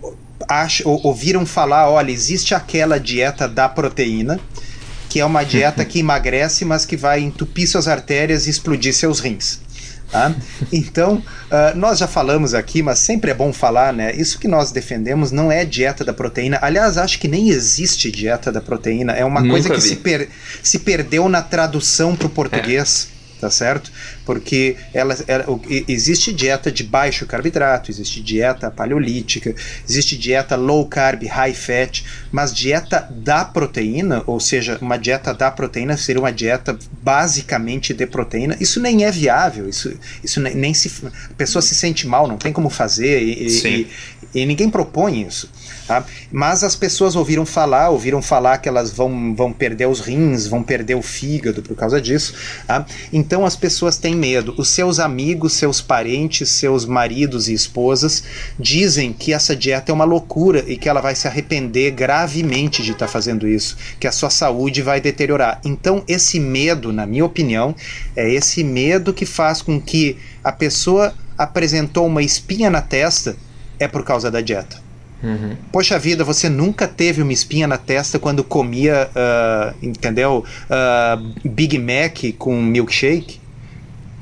Acham, 0.48 0.98
ouviram 1.04 1.44
falar, 1.44 1.88
olha, 1.90 2.10
existe 2.10 2.54
aquela 2.54 2.98
dieta 2.98 3.46
da 3.46 3.68
proteína, 3.68 4.40
que 5.10 5.18
é 5.18 5.24
uma 5.26 5.42
dieta 5.42 5.84
que 5.84 5.98
emagrece, 5.98 6.64
mas 6.64 6.86
que 6.86 6.96
vai 6.96 7.20
entupir 7.20 7.68
suas 7.68 7.88
artérias 7.88 8.46
e 8.46 8.50
explodir 8.50 8.94
seus 8.94 9.18
rins. 9.18 9.60
Tá? 10.10 10.34
Então, 10.72 11.16
uh, 11.16 11.76
nós 11.76 11.98
já 11.98 12.06
falamos 12.06 12.54
aqui, 12.54 12.82
mas 12.82 12.98
sempre 12.98 13.30
é 13.30 13.34
bom 13.34 13.52
falar, 13.52 13.92
né? 13.92 14.12
Isso 14.14 14.38
que 14.38 14.48
nós 14.48 14.72
defendemos 14.72 15.30
não 15.30 15.52
é 15.52 15.64
dieta 15.64 16.04
da 16.04 16.12
proteína. 16.12 16.58
Aliás, 16.62 16.96
acho 16.98 17.18
que 17.18 17.28
nem 17.28 17.50
existe 17.50 18.10
dieta 18.10 18.50
da 18.50 18.60
proteína. 18.60 19.12
É 19.12 19.24
uma 19.24 19.40
Nunca 19.40 19.52
coisa 19.52 19.70
que 19.70 19.80
se, 19.80 19.96
per 19.96 20.28
se 20.62 20.80
perdeu 20.80 21.28
na 21.28 21.42
tradução 21.42 22.16
para 22.16 22.26
o 22.26 22.30
português. 22.30 23.08
É 23.16 23.19
tá 23.40 23.50
certo? 23.50 23.90
Porque 24.24 24.76
ela, 24.92 25.16
ela, 25.26 25.44
existe 25.88 26.32
dieta 26.32 26.70
de 26.70 26.84
baixo 26.84 27.26
carboidrato, 27.26 27.90
existe 27.90 28.20
dieta 28.20 28.70
paleolítica, 28.70 29.54
existe 29.88 30.16
dieta 30.16 30.56
low 30.56 30.86
carb, 30.86 31.24
high 31.24 31.54
fat, 31.54 32.04
mas 32.30 32.54
dieta 32.54 33.08
da 33.10 33.44
proteína, 33.44 34.22
ou 34.26 34.38
seja, 34.38 34.78
uma 34.80 34.98
dieta 34.98 35.32
da 35.32 35.50
proteína 35.50 35.96
seria 35.96 36.20
uma 36.20 36.32
dieta 36.32 36.78
basicamente 37.02 37.94
de 37.94 38.06
proteína, 38.06 38.56
isso 38.60 38.80
nem 38.80 39.04
é 39.04 39.10
viável, 39.10 39.68
isso, 39.68 39.92
isso 40.22 40.40
nem, 40.40 40.54
nem 40.54 40.74
se. 40.74 40.90
A 41.30 41.34
pessoa 41.34 41.62
se 41.62 41.74
sente 41.74 42.06
mal, 42.06 42.28
não 42.28 42.36
tem 42.36 42.52
como 42.52 42.68
fazer, 42.68 43.22
e, 43.22 43.46
e, 43.46 43.88
e 44.34 44.46
ninguém 44.46 44.68
propõe 44.68 45.26
isso. 45.26 45.50
Tá? 45.90 46.04
Mas 46.30 46.62
as 46.62 46.76
pessoas 46.76 47.16
ouviram 47.16 47.44
falar, 47.44 47.88
ouviram 47.88 48.22
falar 48.22 48.58
que 48.58 48.68
elas 48.68 48.92
vão, 48.92 49.34
vão 49.34 49.52
perder 49.52 49.88
os 49.88 49.98
rins, 49.98 50.46
vão 50.46 50.62
perder 50.62 50.94
o 50.94 51.02
fígado 51.02 51.62
por 51.62 51.74
causa 51.74 52.00
disso. 52.00 52.32
Tá? 52.64 52.86
Então 53.12 53.44
as 53.44 53.56
pessoas 53.56 53.98
têm 53.98 54.14
medo. 54.14 54.54
Os 54.56 54.68
seus 54.68 55.00
amigos, 55.00 55.54
seus 55.54 55.80
parentes, 55.80 56.48
seus 56.48 56.84
maridos 56.84 57.48
e 57.48 57.54
esposas 57.54 58.22
dizem 58.56 59.12
que 59.12 59.32
essa 59.32 59.56
dieta 59.56 59.90
é 59.90 59.92
uma 59.92 60.04
loucura 60.04 60.64
e 60.64 60.76
que 60.76 60.88
ela 60.88 61.00
vai 61.00 61.16
se 61.16 61.26
arrepender 61.26 61.90
gravemente 61.90 62.84
de 62.84 62.92
estar 62.92 63.06
tá 63.06 63.12
fazendo 63.12 63.48
isso, 63.48 63.76
que 63.98 64.06
a 64.06 64.12
sua 64.12 64.30
saúde 64.30 64.82
vai 64.82 65.00
deteriorar. 65.00 65.60
Então 65.64 66.04
esse 66.06 66.38
medo, 66.38 66.92
na 66.92 67.04
minha 67.04 67.24
opinião, 67.24 67.74
é 68.14 68.32
esse 68.32 68.62
medo 68.62 69.12
que 69.12 69.26
faz 69.26 69.60
com 69.60 69.80
que 69.80 70.16
a 70.44 70.52
pessoa 70.52 71.12
apresentou 71.36 72.06
uma 72.06 72.22
espinha 72.22 72.70
na 72.70 72.80
testa 72.80 73.34
é 73.76 73.88
por 73.88 74.04
causa 74.04 74.30
da 74.30 74.40
dieta. 74.40 74.89
Uhum. 75.22 75.56
Poxa 75.70 75.98
vida, 75.98 76.24
você 76.24 76.48
nunca 76.48 76.88
teve 76.88 77.20
uma 77.22 77.32
espinha 77.32 77.66
na 77.66 77.76
testa 77.76 78.18
quando 78.18 78.42
comia, 78.42 79.10
uh, 79.10 79.74
entendeu? 79.82 80.44
Uh, 80.64 81.48
Big 81.48 81.78
Mac 81.78 82.36
com 82.38 82.60
milkshake? 82.60 83.38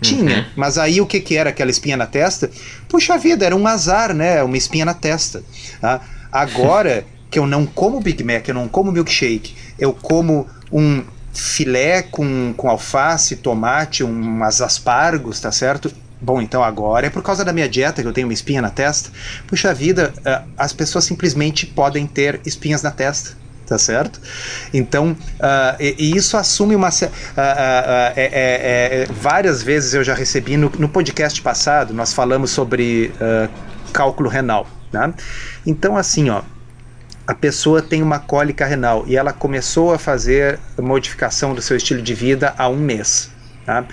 Tinha, 0.00 0.38
uhum. 0.38 0.44
mas 0.54 0.78
aí 0.78 1.00
o 1.00 1.06
que, 1.06 1.20
que 1.20 1.36
era 1.36 1.50
aquela 1.50 1.70
espinha 1.70 1.96
na 1.96 2.06
testa? 2.06 2.50
Puxa 2.88 3.18
vida, 3.18 3.44
era 3.44 3.54
um 3.54 3.66
azar, 3.66 4.14
né? 4.14 4.42
Uma 4.42 4.56
espinha 4.56 4.84
na 4.84 4.94
testa. 4.94 5.42
Tá? 5.80 6.00
Agora 6.30 7.04
que 7.30 7.38
eu 7.38 7.46
não 7.46 7.66
como 7.66 8.00
Big 8.00 8.22
Mac, 8.24 8.48
eu 8.48 8.54
não 8.54 8.68
como 8.68 8.92
milkshake, 8.92 9.54
eu 9.78 9.92
como 9.92 10.46
um 10.72 11.02
filé 11.32 12.02
com, 12.02 12.54
com 12.56 12.68
alface, 12.68 13.36
tomate, 13.36 14.02
umas 14.02 14.60
aspargos, 14.60 15.40
tá 15.40 15.52
certo? 15.52 15.92
Bom, 16.20 16.42
então 16.42 16.62
agora 16.64 17.06
é 17.06 17.10
por 17.10 17.22
causa 17.22 17.44
da 17.44 17.52
minha 17.52 17.68
dieta 17.68 18.02
que 18.02 18.08
eu 18.08 18.12
tenho 18.12 18.26
uma 18.26 18.32
espinha 18.32 18.60
na 18.60 18.70
testa. 18.70 19.10
Puxa 19.46 19.72
vida, 19.72 20.12
uh, 20.18 20.48
as 20.56 20.72
pessoas 20.72 21.04
simplesmente 21.04 21.66
podem 21.66 22.06
ter 22.06 22.40
espinhas 22.44 22.82
na 22.82 22.90
testa. 22.90 23.36
tá 23.66 23.78
certo? 23.78 24.20
Então, 24.72 25.12
uh, 25.12 25.76
e, 25.78 25.94
e, 25.98 26.16
isso 26.16 26.36
assume 26.36 26.74
uma. 26.74 26.88
Uh, 26.88 26.90
uh, 26.90 27.08
é, 28.16 28.30
é, 28.32 29.02
é, 29.02 29.06
várias 29.10 29.62
vezes 29.62 29.94
eu 29.94 30.02
já 30.02 30.14
recebi, 30.14 30.56
no, 30.56 30.72
no 30.78 30.88
podcast 30.88 31.40
passado, 31.42 31.92
nós 31.92 32.12
falamos 32.12 32.50
sobre 32.50 33.12
cálculo 33.92 34.28
renal. 34.28 34.66
Né? 34.92 35.12
Então, 35.66 35.96
assim, 35.96 36.30
ó, 36.30 36.42
a 37.26 37.34
pessoa 37.34 37.82
tem 37.82 38.02
uma 38.02 38.18
cólica 38.18 38.64
renal 38.64 39.04
e 39.06 39.16
ela 39.16 39.32
começou 39.32 39.92
a 39.92 39.98
fazer 39.98 40.58
modificação 40.78 41.54
do 41.54 41.60
seu 41.60 41.76
estilo 41.76 42.00
de 42.00 42.14
vida 42.14 42.54
há 42.56 42.68
um 42.68 42.78
mês. 42.78 43.30
Tá? 43.66 43.84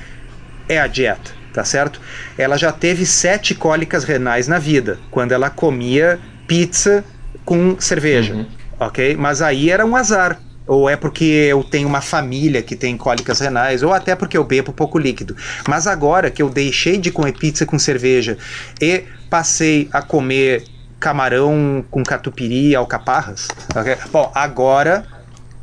É 0.70 0.80
a 0.80 0.88
dieta, 0.88 1.32
tá 1.56 1.64
certo? 1.64 2.02
Ela 2.38 2.58
já 2.58 2.70
teve 2.70 3.06
sete 3.06 3.56
cólicas 3.56 4.04
renais 4.04 4.46
na 4.46 4.60
vida, 4.60 5.00
quando 5.10 5.32
ela 5.32 5.50
comia 5.50 6.20
pizza 6.46 7.04
com 7.46 7.80
cerveja, 7.80 8.34
uhum. 8.34 8.46
ok? 8.78 9.16
Mas 9.16 9.42
aí 9.42 9.72
era 9.72 9.86
um 9.86 9.96
azar. 9.96 10.42
Ou 10.68 10.90
é 10.90 10.98
porque 10.98 11.24
eu 11.24 11.64
tenho 11.64 11.88
uma 11.88 12.02
família 12.02 12.62
que 12.62 12.76
tem 12.76 12.98
cólicas 12.98 13.40
renais, 13.40 13.84
ou 13.84 13.94
até 13.94 14.16
porque 14.16 14.36
eu 14.36 14.44
bebo 14.44 14.74
pouco 14.74 14.98
líquido. 14.98 15.38
Mas 15.68 15.86
agora 15.86 16.32
que 16.32 16.42
eu 16.42 16.50
deixei 16.50 16.98
de 16.98 17.12
comer 17.12 17.34
pizza 17.34 17.68
com 17.68 17.78
cerveja 17.78 18.36
e 18.82 19.04
passei 19.30 19.88
a 19.94 20.02
comer 20.02 20.64
camarão 21.00 21.86
com 21.92 22.02
catupiry 22.04 22.70
e 22.70 22.76
alcaparras, 22.76 23.48
okay? 23.80 23.96
bom, 24.12 24.32
agora 24.34 25.06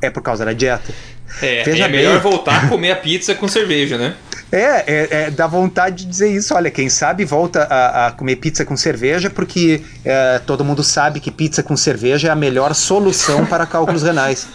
é 0.00 0.08
por 0.08 0.22
causa 0.22 0.44
da 0.44 0.52
dieta. 0.52 0.94
É, 1.40 1.62
Veja 1.62 1.84
é 1.84 1.88
melhor 1.88 2.20
bem. 2.20 2.30
voltar 2.30 2.64
a 2.64 2.68
comer 2.68 2.92
a 2.92 2.96
pizza 2.96 3.34
com 3.34 3.48
cerveja, 3.48 3.96
né? 3.96 4.14
É, 4.52 4.58
é, 4.60 5.08
é, 5.10 5.30
dá 5.30 5.46
vontade 5.46 6.04
de 6.04 6.10
dizer 6.10 6.30
isso. 6.30 6.54
Olha, 6.54 6.70
quem 6.70 6.90
sabe 6.90 7.24
volta 7.24 7.62
a, 7.62 8.08
a 8.08 8.10
comer 8.10 8.36
pizza 8.36 8.66
com 8.66 8.76
cerveja, 8.76 9.30
porque 9.30 9.80
é, 10.04 10.38
todo 10.40 10.62
mundo 10.62 10.82
sabe 10.82 11.20
que 11.20 11.30
pizza 11.30 11.62
com 11.62 11.74
cerveja 11.74 12.28
é 12.28 12.30
a 12.30 12.36
melhor 12.36 12.74
solução 12.74 13.46
para 13.46 13.64
cálculos 13.64 14.02
renais. 14.02 14.46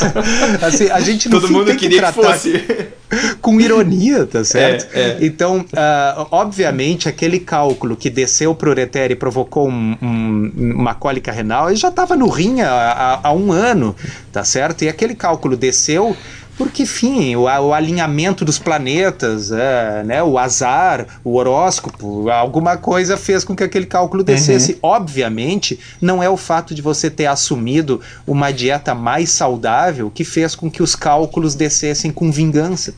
assim, 0.62 0.88
a 0.88 0.98
gente 1.00 1.28
todo 1.28 1.46
mundo 1.50 1.66
tem 1.66 1.76
queria 1.76 2.00
que, 2.00 2.06
que 2.06 2.12
fosse 2.12 2.64
com 3.40 3.60
ironia, 3.60 4.26
tá 4.26 4.42
certo? 4.42 4.86
É, 4.94 5.00
é. 5.00 5.18
Então, 5.20 5.58
uh, 5.58 6.26
obviamente, 6.30 7.08
aquele 7.08 7.38
cálculo 7.38 7.96
que 7.96 8.08
desceu 8.08 8.54
para 8.54 8.68
o 8.68 8.72
ureter 8.72 9.10
e 9.10 9.14
provocou 9.14 9.68
um, 9.68 9.96
um, 10.00 10.52
uma 10.74 10.94
cólica 10.94 11.30
renal, 11.30 11.68
ele 11.68 11.76
já 11.76 11.88
estava 11.88 12.16
no 12.16 12.28
rim 12.28 12.62
há, 12.62 12.70
há, 12.70 13.28
há 13.28 13.32
um 13.32 13.52
ano, 13.52 13.94
tá 14.32 14.42
certo? 14.42 14.84
E 14.84 14.88
aquele 14.88 15.14
cálculo 15.14 15.56
desceu 15.56 16.13
porque, 16.56 16.84
enfim, 16.84 17.34
o, 17.34 17.42
o 17.42 17.74
alinhamento 17.74 18.44
dos 18.44 18.58
planetas, 18.58 19.50
é, 19.50 20.02
né, 20.04 20.22
o 20.22 20.38
azar, 20.38 21.06
o 21.24 21.36
horóscopo, 21.36 22.30
alguma 22.30 22.76
coisa 22.76 23.16
fez 23.16 23.42
com 23.44 23.56
que 23.56 23.64
aquele 23.64 23.86
cálculo 23.86 24.22
descesse. 24.22 24.72
Uhum. 24.74 24.78
Obviamente, 24.82 25.78
não 26.00 26.22
é 26.22 26.28
o 26.28 26.36
fato 26.36 26.74
de 26.74 26.80
você 26.80 27.10
ter 27.10 27.26
assumido 27.26 28.00
uma 28.26 28.52
dieta 28.52 28.94
mais 28.94 29.30
saudável 29.30 30.10
que 30.10 30.24
fez 30.24 30.54
com 30.54 30.70
que 30.70 30.82
os 30.82 30.94
cálculos 30.94 31.54
descessem 31.54 32.10
com 32.10 32.30
vingança. 32.30 32.94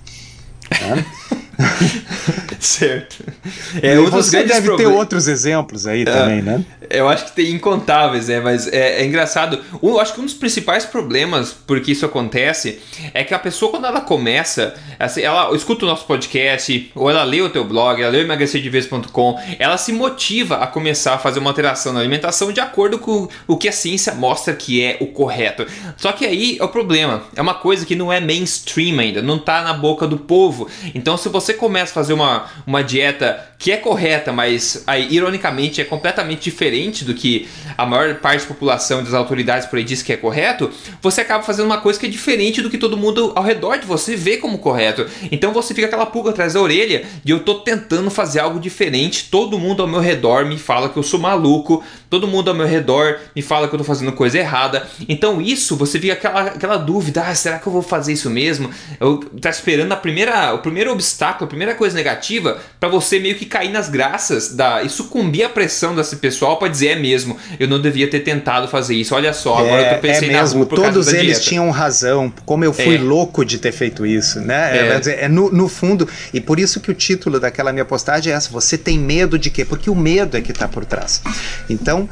Né? 0.70 1.06
certo. 2.60 3.24
É, 3.82 3.98
um 3.98 4.10
você 4.10 4.44
deve 4.44 4.76
ter 4.76 4.86
outros 4.86 5.28
exemplos 5.28 5.86
aí 5.86 6.02
é, 6.02 6.04
também, 6.04 6.42
né? 6.42 6.64
Eu 6.88 7.08
acho 7.08 7.26
que 7.26 7.32
tem 7.32 7.52
incontáveis, 7.52 8.28
né? 8.28 8.40
Mas 8.40 8.66
é, 8.68 9.02
é 9.02 9.06
engraçado. 9.06 9.58
Eu 9.82 9.98
acho 10.00 10.14
que 10.14 10.20
um 10.20 10.24
dos 10.24 10.34
principais 10.34 10.84
problemas 10.84 11.52
por 11.52 11.80
que 11.80 11.92
isso 11.92 12.04
acontece 12.04 12.78
é 13.12 13.24
que 13.24 13.34
a 13.34 13.38
pessoa, 13.38 13.70
quando 13.70 13.86
ela 13.86 14.00
começa, 14.00 14.74
assim, 14.98 15.22
ela 15.22 15.54
escuta 15.54 15.84
o 15.84 15.88
nosso 15.88 16.06
podcast, 16.06 16.90
ou 16.94 17.10
ela 17.10 17.24
lê 17.24 17.40
o 17.40 17.50
teu 17.50 17.64
blog, 17.64 18.00
ela 18.00 18.10
lê 18.10 18.18
o 18.18 18.22
emagrecerdevez.com, 18.22 19.38
ela 19.58 19.76
se 19.76 19.92
motiva 19.92 20.56
a 20.56 20.66
começar 20.66 21.14
a 21.14 21.18
fazer 21.18 21.38
uma 21.38 21.50
alteração 21.50 21.92
na 21.92 22.00
alimentação 22.00 22.52
de 22.52 22.60
acordo 22.60 22.98
com 22.98 23.28
o 23.46 23.56
que 23.56 23.68
a 23.68 23.72
ciência 23.72 24.14
mostra 24.14 24.54
que 24.54 24.82
é 24.82 24.96
o 25.00 25.06
correto. 25.06 25.66
Só 25.96 26.12
que 26.12 26.24
aí 26.24 26.56
é 26.60 26.64
o 26.64 26.68
problema. 26.68 27.22
É 27.34 27.42
uma 27.42 27.54
coisa 27.54 27.84
que 27.86 27.96
não 27.96 28.12
é 28.12 28.20
mainstream 28.20 28.98
ainda, 28.98 29.22
não 29.22 29.38
tá 29.38 29.62
na 29.62 29.72
boca 29.72 30.06
do 30.06 30.18
povo. 30.18 30.68
Então, 30.94 31.16
se 31.16 31.28
você 31.28 31.45
começa 31.54 31.92
a 31.92 31.94
fazer 31.94 32.12
uma, 32.12 32.46
uma 32.66 32.82
dieta 32.82 33.44
que 33.58 33.72
é 33.72 33.76
correta, 33.76 34.32
mas 34.32 34.82
aí, 34.86 35.08
ironicamente 35.10 35.80
é 35.80 35.84
completamente 35.84 36.42
diferente 36.42 37.04
do 37.04 37.14
que 37.14 37.48
a 37.76 37.86
maior 37.86 38.14
parte 38.16 38.42
da 38.42 38.48
população 38.48 39.02
das 39.02 39.14
autoridades 39.14 39.66
por 39.66 39.78
aí 39.78 39.84
diz 39.84 40.02
que 40.02 40.12
é 40.12 40.16
correto, 40.16 40.70
você 41.00 41.22
acaba 41.22 41.42
fazendo 41.42 41.66
uma 41.66 41.80
coisa 41.80 41.98
que 41.98 42.06
é 42.06 42.08
diferente 42.08 42.60
do 42.60 42.68
que 42.68 42.78
todo 42.78 42.96
mundo 42.96 43.32
ao 43.34 43.42
redor 43.42 43.78
de 43.78 43.86
você 43.86 44.14
vê 44.14 44.36
como 44.36 44.58
correto. 44.58 45.06
Então 45.32 45.52
você 45.52 45.74
fica 45.74 45.86
aquela 45.86 46.06
pulga 46.06 46.30
atrás 46.30 46.52
da 46.52 46.60
orelha 46.60 47.04
de 47.24 47.32
eu 47.32 47.40
tô 47.40 47.56
tentando 47.56 48.10
fazer 48.10 48.40
algo 48.40 48.60
diferente, 48.60 49.28
todo 49.30 49.58
mundo 49.58 49.82
ao 49.82 49.88
meu 49.88 50.00
redor 50.00 50.44
me 50.44 50.58
fala 50.58 50.88
que 50.88 50.96
eu 50.96 51.02
sou 51.02 51.18
maluco, 51.18 51.82
todo 52.10 52.26
mundo 52.26 52.50
ao 52.50 52.54
meu 52.54 52.66
redor 52.66 53.18
me 53.34 53.42
fala 53.42 53.68
que 53.68 53.74
eu 53.74 53.78
tô 53.78 53.84
fazendo 53.84 54.12
coisa 54.12 54.38
errada. 54.38 54.86
Então 55.08 55.40
isso, 55.40 55.76
você 55.76 55.98
fica 55.98 56.12
aquela, 56.12 56.42
aquela 56.42 56.76
dúvida, 56.76 57.22
ah, 57.22 57.34
será 57.34 57.58
que 57.58 57.66
eu 57.66 57.72
vou 57.72 57.82
fazer 57.82 58.12
isso 58.12 58.28
mesmo? 58.28 58.70
Eu 59.00 59.18
tá 59.40 59.48
esperando 59.48 59.92
a 59.92 59.96
primeira, 59.96 60.54
o 60.54 60.58
primeiro 60.58 60.92
obstáculo, 60.92 61.46
a 61.46 61.48
primeira 61.48 61.74
coisa 61.74 61.96
negativa 61.96 62.60
para 62.78 62.88
você 62.88 63.18
meio 63.18 63.34
que 63.34 63.45
cair 63.46 63.70
nas 63.70 63.88
graças 63.88 64.54
da 64.54 64.82
e 64.82 64.88
sucumbir 64.88 65.44
à 65.44 65.48
pressão 65.48 65.94
desse 65.94 66.16
pessoal 66.16 66.58
para 66.58 66.68
dizer 66.68 66.88
é 66.88 66.96
mesmo, 66.96 67.36
eu 67.58 67.68
não 67.68 67.80
devia 67.80 68.08
ter 68.08 68.20
tentado 68.20 68.68
fazer 68.68 68.94
isso. 68.94 69.14
Olha 69.14 69.32
só, 69.32 69.58
agora 69.58 69.82
é, 69.82 69.90
eu 69.90 69.94
tô 69.94 70.00
pensando 70.00 70.30
é 70.30 70.40
mesmo, 70.40 70.60
na 70.60 70.66
Todos 70.66 71.12
eles 71.12 71.44
tinham 71.44 71.70
razão. 71.70 72.32
Como 72.44 72.64
eu 72.64 72.72
fui 72.72 72.96
é. 72.96 72.98
louco 72.98 73.44
de 73.44 73.58
ter 73.58 73.72
feito 73.72 74.04
isso, 74.06 74.40
né? 74.40 74.76
É, 74.76 75.00
é, 75.06 75.24
é 75.24 75.28
no, 75.28 75.50
no, 75.50 75.68
fundo 75.68 76.08
e 76.32 76.40
por 76.40 76.58
isso 76.58 76.80
que 76.80 76.90
o 76.90 76.94
título 76.94 77.40
daquela 77.40 77.72
minha 77.72 77.84
postagem 77.84 78.32
é 78.32 78.36
essa. 78.36 78.50
Você 78.50 78.76
tem 78.78 78.98
medo 78.98 79.38
de 79.38 79.50
quê? 79.50 79.64
Porque 79.64 79.90
o 79.90 79.94
medo 79.94 80.36
é 80.36 80.40
que 80.40 80.52
está 80.52 80.68
por 80.68 80.84
trás. 80.84 81.22
Então 81.68 82.02
uh, 82.02 82.08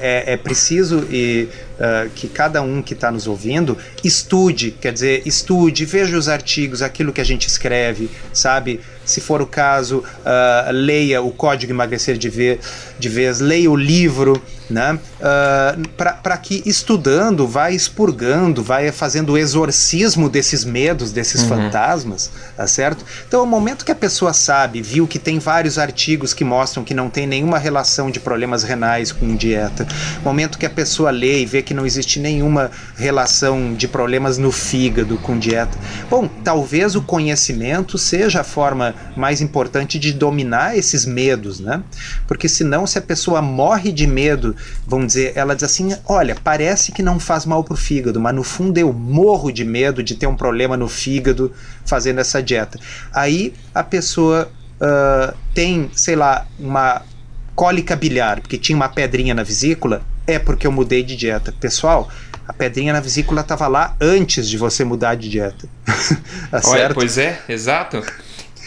é, 0.00 0.32
é 0.32 0.36
preciso 0.36 1.06
e 1.10 1.48
uh, 1.78 2.08
que 2.14 2.28
cada 2.28 2.62
um 2.62 2.82
que 2.82 2.94
está 2.94 3.10
nos 3.10 3.26
ouvindo 3.26 3.76
estude, 4.04 4.70
quer 4.72 4.92
dizer, 4.92 5.22
estude, 5.26 5.84
veja 5.84 6.16
os 6.16 6.28
artigos, 6.28 6.82
aquilo 6.82 7.12
que 7.12 7.20
a 7.20 7.24
gente 7.24 7.46
escreve, 7.46 8.10
sabe? 8.32 8.80
Se 9.04 9.20
for 9.20 9.42
o 9.42 9.46
caso, 9.46 9.98
uh, 9.98 10.72
leia 10.72 11.20
o 11.20 11.30
Código 11.30 11.72
Emagrecer 11.72 12.16
de, 12.16 12.28
ver, 12.28 12.60
de 13.02 13.08
Vez, 13.08 13.40
leia 13.40 13.70
o 13.70 13.76
livro, 13.76 14.40
né? 14.70 14.98
Uh, 15.20 15.88
para 15.96 16.36
que 16.36 16.62
estudando, 16.64 17.46
vai 17.46 17.74
expurgando, 17.74 18.62
vai 18.62 18.90
fazendo 18.92 19.32
o 19.32 19.38
exorcismo 19.38 20.28
desses 20.28 20.64
medos, 20.64 21.12
desses 21.12 21.42
uhum. 21.42 21.48
fantasmas, 21.48 22.30
tá 22.56 22.66
certo? 22.66 23.04
Então, 23.26 23.42
o 23.42 23.46
momento 23.46 23.84
que 23.84 23.92
a 23.92 23.94
pessoa 23.94 24.32
sabe, 24.32 24.80
viu 24.80 25.06
que 25.06 25.18
tem 25.18 25.38
vários 25.38 25.78
artigos 25.78 26.32
que 26.32 26.44
mostram 26.44 26.84
que 26.84 26.94
não 26.94 27.10
tem 27.10 27.26
nenhuma 27.26 27.58
relação 27.58 28.10
de 28.10 28.20
problemas 28.20 28.62
renais 28.62 29.10
com 29.12 29.34
dieta, 29.36 29.86
momento 30.24 30.56
que 30.56 30.66
a 30.66 30.70
pessoa 30.70 31.10
lê 31.10 31.42
e 31.42 31.46
vê 31.46 31.60
que 31.62 31.74
não 31.74 31.84
existe 31.84 32.20
nenhuma 32.20 32.70
relação 32.96 33.74
de 33.74 33.88
problemas 33.88 34.38
no 34.38 34.52
fígado 34.52 35.18
com 35.18 35.38
dieta, 35.38 35.76
bom, 36.08 36.28
talvez 36.44 36.94
o 36.94 37.02
conhecimento 37.02 37.98
seja 37.98 38.40
a 38.40 38.44
forma 38.44 38.94
mais 39.16 39.40
importante 39.40 39.98
de 39.98 40.12
dominar 40.12 40.76
esses 40.76 41.04
medos, 41.04 41.58
né? 41.58 41.82
Porque 42.26 42.48
senão, 42.48 42.86
se 42.92 42.98
a 42.98 43.02
pessoa 43.02 43.42
morre 43.42 43.90
de 43.90 44.06
medo 44.06 44.54
vamos 44.86 45.08
dizer, 45.08 45.32
ela 45.34 45.54
diz 45.54 45.64
assim: 45.64 45.96
olha, 46.06 46.36
parece 46.42 46.92
que 46.92 47.02
não 47.02 47.18
faz 47.18 47.46
mal 47.46 47.64
pro 47.64 47.76
fígado, 47.76 48.20
mas 48.20 48.34
no 48.34 48.42
fundo 48.42 48.78
eu 48.78 48.92
morro 48.92 49.50
de 49.50 49.64
medo 49.64 50.02
de 50.02 50.14
ter 50.14 50.26
um 50.26 50.36
problema 50.36 50.76
no 50.76 50.88
fígado 50.88 51.52
fazendo 51.84 52.20
essa 52.20 52.42
dieta. 52.42 52.78
Aí 53.12 53.54
a 53.74 53.82
pessoa 53.82 54.50
uh, 54.80 55.36
tem, 55.54 55.90
sei 55.94 56.16
lá, 56.16 56.46
uma 56.58 57.02
cólica 57.54 57.96
biliar, 57.96 58.40
porque 58.40 58.58
tinha 58.58 58.76
uma 58.76 58.88
pedrinha 58.88 59.34
na 59.34 59.42
vesícula, 59.42 60.02
é 60.26 60.38
porque 60.38 60.66
eu 60.66 60.72
mudei 60.72 61.02
de 61.02 61.16
dieta. 61.16 61.52
Pessoal, 61.60 62.08
a 62.46 62.52
pedrinha 62.52 62.92
na 62.92 63.00
vesícula 63.00 63.40
estava 63.40 63.66
lá 63.68 63.96
antes 64.00 64.48
de 64.48 64.56
você 64.56 64.84
mudar 64.84 65.14
de 65.14 65.28
dieta. 65.28 65.68
tá 66.50 66.60
Olha, 66.64 66.92
pois 66.92 67.18
é, 67.18 67.40
exato. 67.48 68.02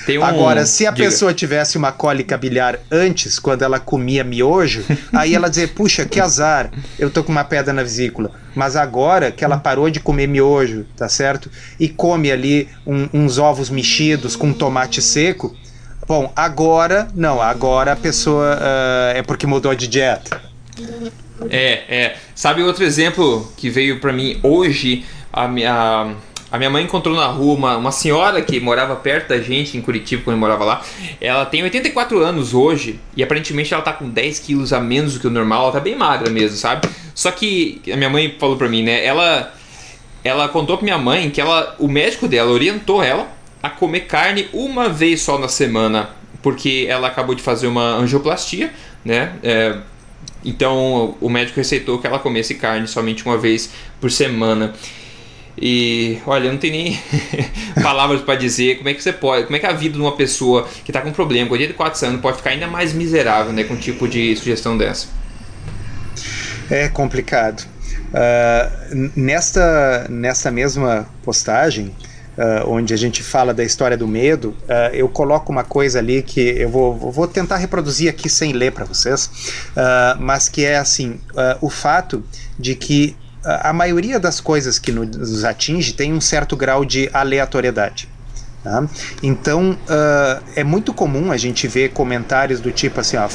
Um... 0.10 0.24
Agora, 0.24 0.66
se 0.66 0.86
a 0.86 0.92
Diga. 0.92 1.06
pessoa 1.06 1.34
tivesse 1.34 1.78
uma 1.78 1.92
cólica 1.92 2.38
biliar 2.38 2.80
antes, 2.92 3.40
quando 3.40 3.64
ela 3.64 3.80
comia 3.80 4.24
miojo, 4.24 4.84
aí 5.14 5.34
ela 5.34 5.50
dizia, 5.50 5.68
puxa, 5.68 6.06
que 6.06 6.20
azar, 6.20 6.72
eu 7.00 7.10
tô 7.10 7.24
com 7.24 7.32
uma 7.32 7.44
pedra 7.44 7.74
na 7.74 7.82
vesícula. 7.82 8.32
Mas 8.54 8.76
agora 8.76 9.32
que 9.32 9.44
ela 9.44 9.58
parou 9.58 9.90
de 9.90 10.00
comer 10.00 10.28
miojo, 10.28 10.86
tá 10.96 11.10
certo? 11.10 11.50
E 11.80 11.90
come 11.90 12.32
ali 12.32 12.70
um, 12.86 13.10
uns 13.14 13.38
ovos 13.38 13.70
mexidos 13.70 14.36
com 14.36 14.54
tomate 14.54 15.02
seco, 15.02 15.56
bom, 16.08 16.32
agora, 16.36 17.08
não, 17.16 17.42
agora 17.42 17.94
a 17.94 17.96
pessoa 17.96 18.56
uh, 18.56 19.18
é 19.18 19.24
porque 19.24 19.48
mudou 19.48 19.74
de 19.74 19.88
dieta. 19.88 20.42
É, 21.50 21.84
é. 21.88 22.16
Sabe 22.34 22.64
outro 22.64 22.84
exemplo 22.84 23.52
que 23.58 23.70
veio 23.70 24.00
para 24.00 24.14
mim 24.14 24.40
hoje? 24.44 25.06
A 25.34 25.48
minha 25.48 25.74
a 25.74 26.16
minha 26.58 26.70
mãe 26.70 26.84
encontrou 26.84 27.16
na 27.16 27.28
rua 27.28 27.56
uma, 27.56 27.78
uma 27.78 27.92
senhora 27.92 28.42
que 28.42 28.60
morava 28.60 28.96
perto 28.96 29.30
da 29.30 29.40
gente 29.40 29.78
em 29.78 29.82
Curitiba 29.82 30.24
quando 30.24 30.36
eu 30.36 30.40
morava 30.40 30.64
lá. 30.64 30.82
Ela 31.20 31.46
tem 31.46 31.64
84 31.64 32.24
anos 32.24 32.54
hoje 32.54 33.00
e 33.18 33.24
aparentemente 33.24 33.74
ela 33.74 33.84
tá 33.84 33.92
com 33.92 34.08
10 34.10 34.40
quilos 34.40 34.72
a 34.72 34.80
menos 34.80 35.16
do 35.16 35.20
que 35.20 35.28
o 35.28 35.32
normal. 35.32 35.64
Ela 35.64 35.72
tá 35.74 35.80
bem 35.80 35.96
magra 35.96 36.30
mesmo, 36.30 36.58
sabe? 36.58 36.88
Só 37.14 37.32
que 37.32 37.82
a 37.92 37.98
minha 37.98 38.10
mãe 38.10 38.36
falou 38.40 38.58
pra 38.58 38.70
mim, 38.70 38.84
né? 38.84 39.04
Ela, 39.06 39.54
ela 40.24 40.48
contou 40.48 40.78
pra 40.78 40.84
minha 40.84 40.98
mãe 40.98 41.30
que 41.30 41.42
ela, 41.42 41.76
o 41.80 41.88
médico 41.88 42.28
dela 42.28 42.52
orientou 42.52 43.04
ela 43.04 43.28
a 43.62 43.70
comer 43.70 44.02
carne 44.02 44.48
uma 44.54 44.88
vez 44.88 45.22
só 45.22 45.38
na 45.40 45.48
semana 45.48 46.10
porque 46.46 46.86
ela 46.88 47.08
acabou 47.08 47.34
de 47.34 47.42
fazer 47.42 47.66
uma 47.66 47.96
angioplastia, 47.96 48.72
né? 49.04 49.34
É, 49.42 49.78
Então 50.44 51.18
o 51.20 51.28
médico 51.28 51.58
receitou 51.58 51.98
que 51.98 52.06
ela 52.06 52.20
comesse 52.20 52.54
carne 52.54 52.88
somente 52.88 53.26
uma 53.26 53.36
vez 53.36 53.72
por 54.00 54.12
semana. 54.12 54.72
E 55.58 56.20
olha, 56.26 56.52
não 56.52 56.58
tem 56.58 56.72
nem 56.72 57.00
palavras 57.82 58.22
para 58.22 58.36
dizer 58.36 58.78
como 58.78 58.90
é 58.90 58.94
que 58.94 59.02
você 59.02 59.14
pode, 59.14 59.46
como 59.46 59.56
é 59.56 59.60
que 59.60 59.66
a 59.66 59.72
vida 59.72 59.96
de 59.96 60.02
uma 60.02 60.16
pessoa 60.16 60.68
que 60.84 60.92
está 60.92 61.02
com 61.02 61.10
um 61.10 61.14
problema, 61.14 61.48
com 61.48 61.54
84 61.54 62.08
anos, 62.08 62.22
pode 62.22 62.38
ficar 62.38 62.50
ainda 62.50 62.68
mais 62.68 62.94
miserável 62.94 63.54
né, 63.54 63.64
com 63.64 63.74
um 63.74 63.78
tipo 63.78 64.08
de 64.08 64.36
sugestão 64.36 64.78
dessa. 64.78 65.08
É 66.70 66.90
complicado. 66.90 67.66
Uh, 68.16 69.12
nesta, 69.16 70.08
nessa 70.10 70.50
mesma 70.50 71.08
postagem, 71.24 71.88
uh, 72.38 72.70
onde 72.70 72.94
a 72.94 72.98
gente 72.98 73.22
fala 73.22 73.54
da 73.54 73.64
história 73.64 73.98
do 73.98 74.08
medo, 74.08 74.50
uh, 74.50 74.94
eu 74.94 75.08
coloco 75.10 75.52
uma 75.52 75.64
coisa 75.64 76.00
ali 76.00 76.22
que 76.22 76.40
eu 76.40 76.70
vou, 76.70 76.96
vou 77.12 77.28
tentar 77.28 77.58
reproduzir 77.58 78.10
aqui 78.10 78.30
sem 78.30 78.54
ler 78.54 78.72
para 78.72 78.86
vocês, 78.86 79.30
mas 80.20 80.48
que 80.48 80.64
é 80.66 80.78
assim: 80.78 81.20
o 81.62 81.70
fato 81.70 82.24
de 82.58 82.76
que 82.76 83.16
a 83.46 83.72
maioria 83.72 84.20
das 84.20 84.40
coisas 84.40 84.80
que 84.80 84.92
nos 84.92 85.46
atinge 85.46 85.94
tem 85.94 86.12
um 86.14 86.22
certo 86.22 86.56
grau 86.56 86.84
de 86.84 87.10
aleatoriedade. 87.14 88.10
Tá? 88.64 88.84
Então 89.22 89.74
uh, 89.74 90.44
é 90.56 90.64
muito 90.64 90.92
comum 90.92 91.32
a 91.32 91.38
gente 91.38 91.68
ver 91.68 91.92
comentários 91.92 92.60
do 92.60 92.72
tipo 92.72 93.00
assim: 93.00 93.16
ó, 93.16 93.28
uh, 93.28 93.30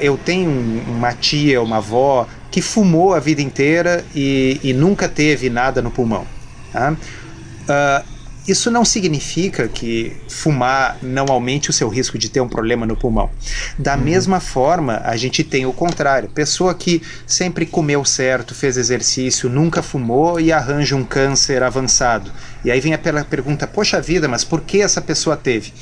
eu 0.00 0.16
tenho 0.16 0.50
uma 0.88 1.12
tia, 1.12 1.60
uma 1.60 1.76
avó 1.76 2.26
que 2.50 2.62
fumou 2.62 3.12
a 3.12 3.20
vida 3.20 3.42
inteira 3.42 4.02
e, 4.14 4.58
e 4.62 4.72
nunca 4.72 5.10
teve 5.10 5.50
nada 5.50 5.82
no 5.82 5.90
pulmão. 5.90 6.26
Tá? 6.72 6.92
Uh, 6.92 8.15
isso 8.46 8.70
não 8.70 8.84
significa 8.84 9.68
que 9.68 10.16
fumar 10.28 10.96
não 11.02 11.26
aumente 11.28 11.70
o 11.70 11.72
seu 11.72 11.88
risco 11.88 12.16
de 12.18 12.28
ter 12.28 12.40
um 12.40 12.48
problema 12.48 12.86
no 12.86 12.96
pulmão. 12.96 13.30
Da 13.78 13.94
uhum. 13.94 14.02
mesma 14.02 14.40
forma, 14.40 15.00
a 15.04 15.16
gente 15.16 15.42
tem 15.42 15.66
o 15.66 15.72
contrário: 15.72 16.28
pessoa 16.28 16.74
que 16.74 17.02
sempre 17.26 17.66
comeu 17.66 18.04
certo, 18.04 18.54
fez 18.54 18.76
exercício, 18.76 19.48
nunca 19.48 19.82
fumou 19.82 20.40
e 20.40 20.52
arranja 20.52 20.94
um 20.94 21.04
câncer 21.04 21.62
avançado. 21.62 22.30
E 22.64 22.70
aí 22.70 22.80
vem 22.80 22.94
a 22.94 22.98
pergunta: 22.98 23.66
poxa 23.66 24.00
vida, 24.00 24.28
mas 24.28 24.44
por 24.44 24.60
que 24.60 24.80
essa 24.80 25.00
pessoa 25.00 25.36
teve? 25.36 25.72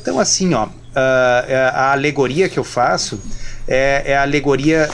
Então, 0.00 0.18
assim, 0.18 0.54
ó, 0.54 0.68
a 1.74 1.92
alegoria 1.92 2.48
que 2.48 2.58
eu 2.58 2.64
faço 2.64 3.20
é, 3.66 4.02
é 4.06 4.16
a 4.16 4.22
alegoria 4.22 4.88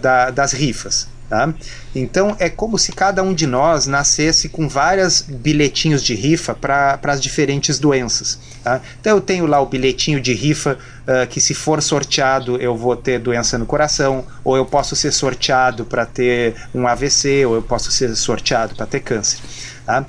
da, 0.00 0.30
das 0.30 0.52
rifas. 0.52 1.08
Tá? 1.28 1.52
Então 1.94 2.34
é 2.38 2.48
como 2.48 2.78
se 2.78 2.90
cada 2.90 3.22
um 3.22 3.34
de 3.34 3.46
nós 3.46 3.86
nascesse 3.86 4.48
com 4.48 4.66
vários 4.66 5.20
bilhetinhos 5.20 6.02
de 6.02 6.14
rifa 6.14 6.54
para 6.54 6.98
as 7.04 7.20
diferentes 7.20 7.78
doenças. 7.78 8.38
Tá? 8.64 8.80
Então 8.98 9.16
eu 9.16 9.20
tenho 9.20 9.44
lá 9.44 9.60
o 9.60 9.66
bilhetinho 9.66 10.22
de 10.22 10.32
rifa 10.32 10.78
uh, 11.02 11.26
que 11.28 11.38
se 11.38 11.52
for 11.52 11.82
sorteado 11.82 12.56
eu 12.56 12.74
vou 12.74 12.96
ter 12.96 13.18
doença 13.18 13.58
no 13.58 13.66
coração, 13.66 14.24
ou 14.42 14.56
eu 14.56 14.64
posso 14.64 14.96
ser 14.96 15.12
sorteado 15.12 15.84
para 15.84 16.06
ter 16.06 16.54
um 16.74 16.88
AVC, 16.88 17.44
ou 17.44 17.56
eu 17.56 17.62
posso 17.62 17.92
ser 17.92 18.16
sorteado 18.16 18.74
para 18.74 18.86
ter 18.86 19.00
câncer. 19.00 19.38
Tá? 19.84 20.06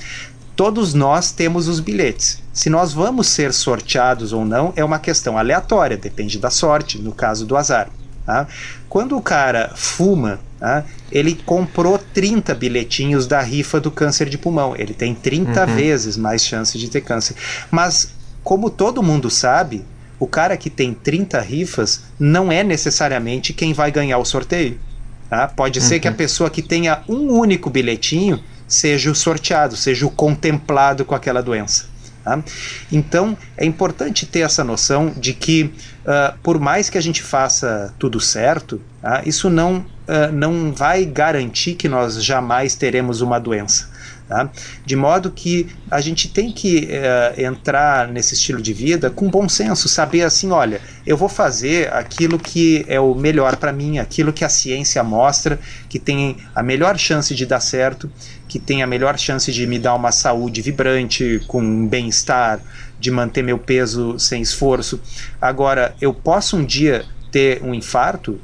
Todos 0.55 0.93
nós 0.93 1.32
temos 1.32 1.67
os 1.67 1.82
bilhetes. 1.82 2.41
Se 2.53 2.69
nós 2.69 2.93
vamos 2.93 3.27
ser 3.27 3.53
sorteados 3.53 4.32
ou 4.32 4.45
não 4.45 4.71
é 4.75 4.86
uma 4.86 4.99
questão 4.99 5.38
aleatória, 5.38 5.97
depende 5.97 6.39
da 6.39 6.49
sorte, 6.49 6.97
no 6.97 7.12
caso 7.12 7.45
do 7.45 7.58
azar. 7.58 7.89
Tá? 8.30 8.46
Quando 8.88 9.18
o 9.18 9.22
cara 9.24 9.72
fuma, 9.76 10.39
tá? 10.60 10.86
ele 11.12 11.34
comprou 11.34 11.98
30 11.98 12.54
bilhetinhos 12.54 13.26
da 13.26 13.42
rifa 13.42 13.80
do 13.80 13.89
câncer 13.89 14.30
de 14.30 14.38
pulmão. 14.38 14.76
Ele 14.78 14.94
tem 14.94 15.15
30 15.15 15.65
uhum. 15.65 15.76
vezes 15.76 16.15
mais 16.15 16.46
chance 16.46 16.78
de 16.78 16.92
ter 16.92 17.02
câncer. 17.02 17.36
Mas, 17.72 18.13
como 18.44 18.70
todo 18.70 19.02
mundo 19.02 19.32
sabe, 19.32 19.84
o 20.20 20.28
cara 20.28 20.56
que 20.58 20.70
tem 20.70 20.94
30 20.94 21.42
rifas 21.42 22.04
não 22.20 22.52
é 22.52 22.63
necessariamente 22.63 23.52
quem 23.52 23.74
vai 23.74 23.92
ganhar 23.92 24.20
o 24.20 24.26
sorteio. 24.26 24.80
Tá? 25.28 25.48
Pode 25.48 25.80
uhum. 25.80 25.86
ser 25.88 26.00
que 26.00 26.08
a 26.08 26.12
uhum. 26.12 26.18
pessoa 26.18 26.52
que 26.52 26.62
tenha 26.62 27.02
um 27.10 27.32
único 27.34 27.68
bilhetinho 27.68 28.39
seja 28.68 29.10
o 29.10 29.15
sorteado, 29.15 29.76
seja 29.76 30.06
o 30.06 30.12
contemplado 30.12 31.04
com 31.04 31.15
aquela 31.15 31.42
doença. 31.42 31.88
Tá? 32.30 32.44
Então 32.92 33.36
é 33.58 33.65
importante 33.65 34.28
ter 34.28 34.42
essa 34.42 34.63
noção 34.63 35.12
de 35.18 35.34
que, 35.34 35.63
uh, 36.04 36.38
por 36.44 36.60
mais 36.60 36.88
que 36.88 36.98
a 36.98 37.02
gente 37.02 37.24
faça 37.24 37.92
tudo 37.98 38.20
certo, 38.20 38.80
tá? 39.02 39.24
isso 39.26 39.50
não, 39.50 39.78
uh, 39.78 40.32
não 40.32 40.72
vai 40.72 41.06
garantir 41.06 41.74
que 41.74 41.89
nós 41.89 42.24
jamais 42.24 42.76
teremos 42.76 43.22
uma 43.22 43.39
doença. 43.39 43.89
Tá? 44.28 44.48
De 44.86 44.96
modo 44.96 45.32
que 45.32 45.68
a 45.89 46.00
gente 46.00 46.30
tem 46.30 46.52
que 46.52 46.88
uh, 46.88 47.42
entrar 47.42 48.08
nesse 48.08 48.36
estilo 48.36 48.62
de 48.62 48.74
vida 48.74 49.10
com 49.10 49.28
bom 49.28 49.50
senso, 49.50 49.89
saber 49.89 50.22
assim: 50.22 50.52
olha, 50.52 50.80
eu 51.04 51.18
vou 51.18 51.28
fazer 51.28 51.92
aquilo 51.92 52.38
que 52.38 52.86
é 52.88 53.00
o 53.00 53.15
melhor 53.15 53.56
para 53.56 53.74
mim, 53.74 53.98
aquilo 53.98 54.32
que 54.32 54.46
a 54.46 54.50
ciência 54.50 55.04
mostra 55.04 55.60
que 55.89 55.98
tem 55.98 56.38
a 56.54 56.62
melhor 56.62 56.96
chance 57.00 57.34
de 57.34 57.44
dar 57.44 57.60
certo, 57.60 58.08
que 58.49 58.57
tem 58.57 58.81
a 58.81 58.88
melhor 58.88 59.17
chance 59.17 59.53
de 59.53 59.67
me 59.67 59.77
dar 59.77 59.93
uma 59.93 60.12
saúde 60.12 60.59
vibrante, 60.59 61.39
com 61.47 61.62
um 61.62 61.88
bem-estar, 61.88 62.59
de 62.99 63.12
manter 63.12 63.43
meu 63.43 63.59
peso 63.59 64.17
sem 64.17 64.41
esforço. 64.41 64.99
Agora, 65.39 65.95
eu 66.01 66.12
posso 66.12 66.57
um 66.57 66.65
dia 66.65 67.05
ter 67.31 67.62
um 67.63 67.75
infarto? 67.75 68.41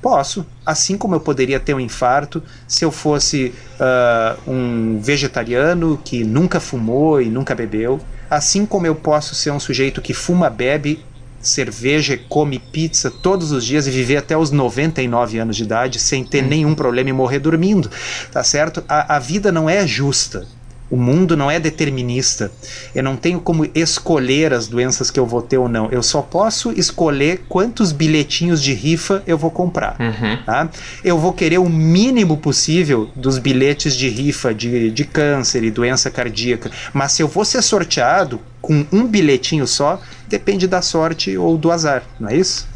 Posso, 0.00 0.46
assim 0.64 0.96
como 0.96 1.16
eu 1.16 1.20
poderia 1.20 1.58
ter 1.58 1.74
um 1.74 1.80
infarto 1.80 2.42
se 2.66 2.84
eu 2.84 2.92
fosse 2.92 3.52
uh, 3.78 4.50
um 4.50 5.00
vegetariano 5.00 6.00
que 6.04 6.24
nunca 6.24 6.60
fumou 6.60 7.20
e 7.20 7.26
nunca 7.26 7.54
bebeu, 7.54 8.00
assim 8.30 8.64
como 8.64 8.86
eu 8.86 8.94
posso 8.94 9.34
ser 9.34 9.50
um 9.50 9.60
sujeito 9.60 10.00
que 10.00 10.14
fuma, 10.14 10.48
bebe 10.48 11.04
cerveja, 11.42 12.18
come 12.28 12.58
pizza 12.58 13.10
todos 13.10 13.52
os 13.52 13.64
dias 13.64 13.86
e 13.86 13.90
viver 13.90 14.16
até 14.16 14.36
os 14.36 14.50
99 14.50 15.38
anos 15.38 15.56
de 15.56 15.64
idade 15.64 15.98
sem 15.98 16.24
ter 16.24 16.44
hum. 16.44 16.48
nenhum 16.48 16.74
problema 16.74 17.10
e 17.10 17.12
morrer 17.12 17.38
dormindo, 17.38 17.90
tá 18.30 18.42
certo? 18.42 18.84
A, 18.88 19.16
a 19.16 19.18
vida 19.18 19.50
não 19.50 19.68
é 19.68 19.86
justa. 19.86 20.46
O 20.92 20.96
mundo 20.98 21.34
não 21.34 21.50
é 21.50 21.58
determinista. 21.58 22.52
Eu 22.94 23.02
não 23.02 23.16
tenho 23.16 23.40
como 23.40 23.66
escolher 23.74 24.52
as 24.52 24.68
doenças 24.68 25.10
que 25.10 25.18
eu 25.18 25.24
vou 25.24 25.40
ter 25.40 25.56
ou 25.56 25.66
não. 25.66 25.90
Eu 25.90 26.02
só 26.02 26.20
posso 26.20 26.70
escolher 26.72 27.46
quantos 27.48 27.92
bilhetinhos 27.92 28.62
de 28.62 28.74
rifa 28.74 29.22
eu 29.26 29.38
vou 29.38 29.50
comprar. 29.50 29.96
Uhum. 29.98 30.36
Tá? 30.44 30.68
Eu 31.02 31.16
vou 31.16 31.32
querer 31.32 31.56
o 31.56 31.66
mínimo 31.66 32.36
possível 32.36 33.10
dos 33.16 33.38
bilhetes 33.38 33.96
de 33.96 34.06
rifa 34.10 34.52
de, 34.52 34.90
de 34.90 35.04
câncer 35.06 35.64
e 35.64 35.70
doença 35.70 36.10
cardíaca. 36.10 36.70
Mas 36.92 37.12
se 37.12 37.22
eu 37.22 37.28
vou 37.28 37.46
ser 37.46 37.62
sorteado 37.62 38.38
com 38.60 38.84
um 38.92 39.06
bilhetinho 39.06 39.66
só, 39.66 39.98
depende 40.28 40.66
da 40.66 40.82
sorte 40.82 41.38
ou 41.38 41.56
do 41.56 41.72
azar, 41.72 42.02
não 42.20 42.28
é 42.28 42.36
isso? 42.36 42.68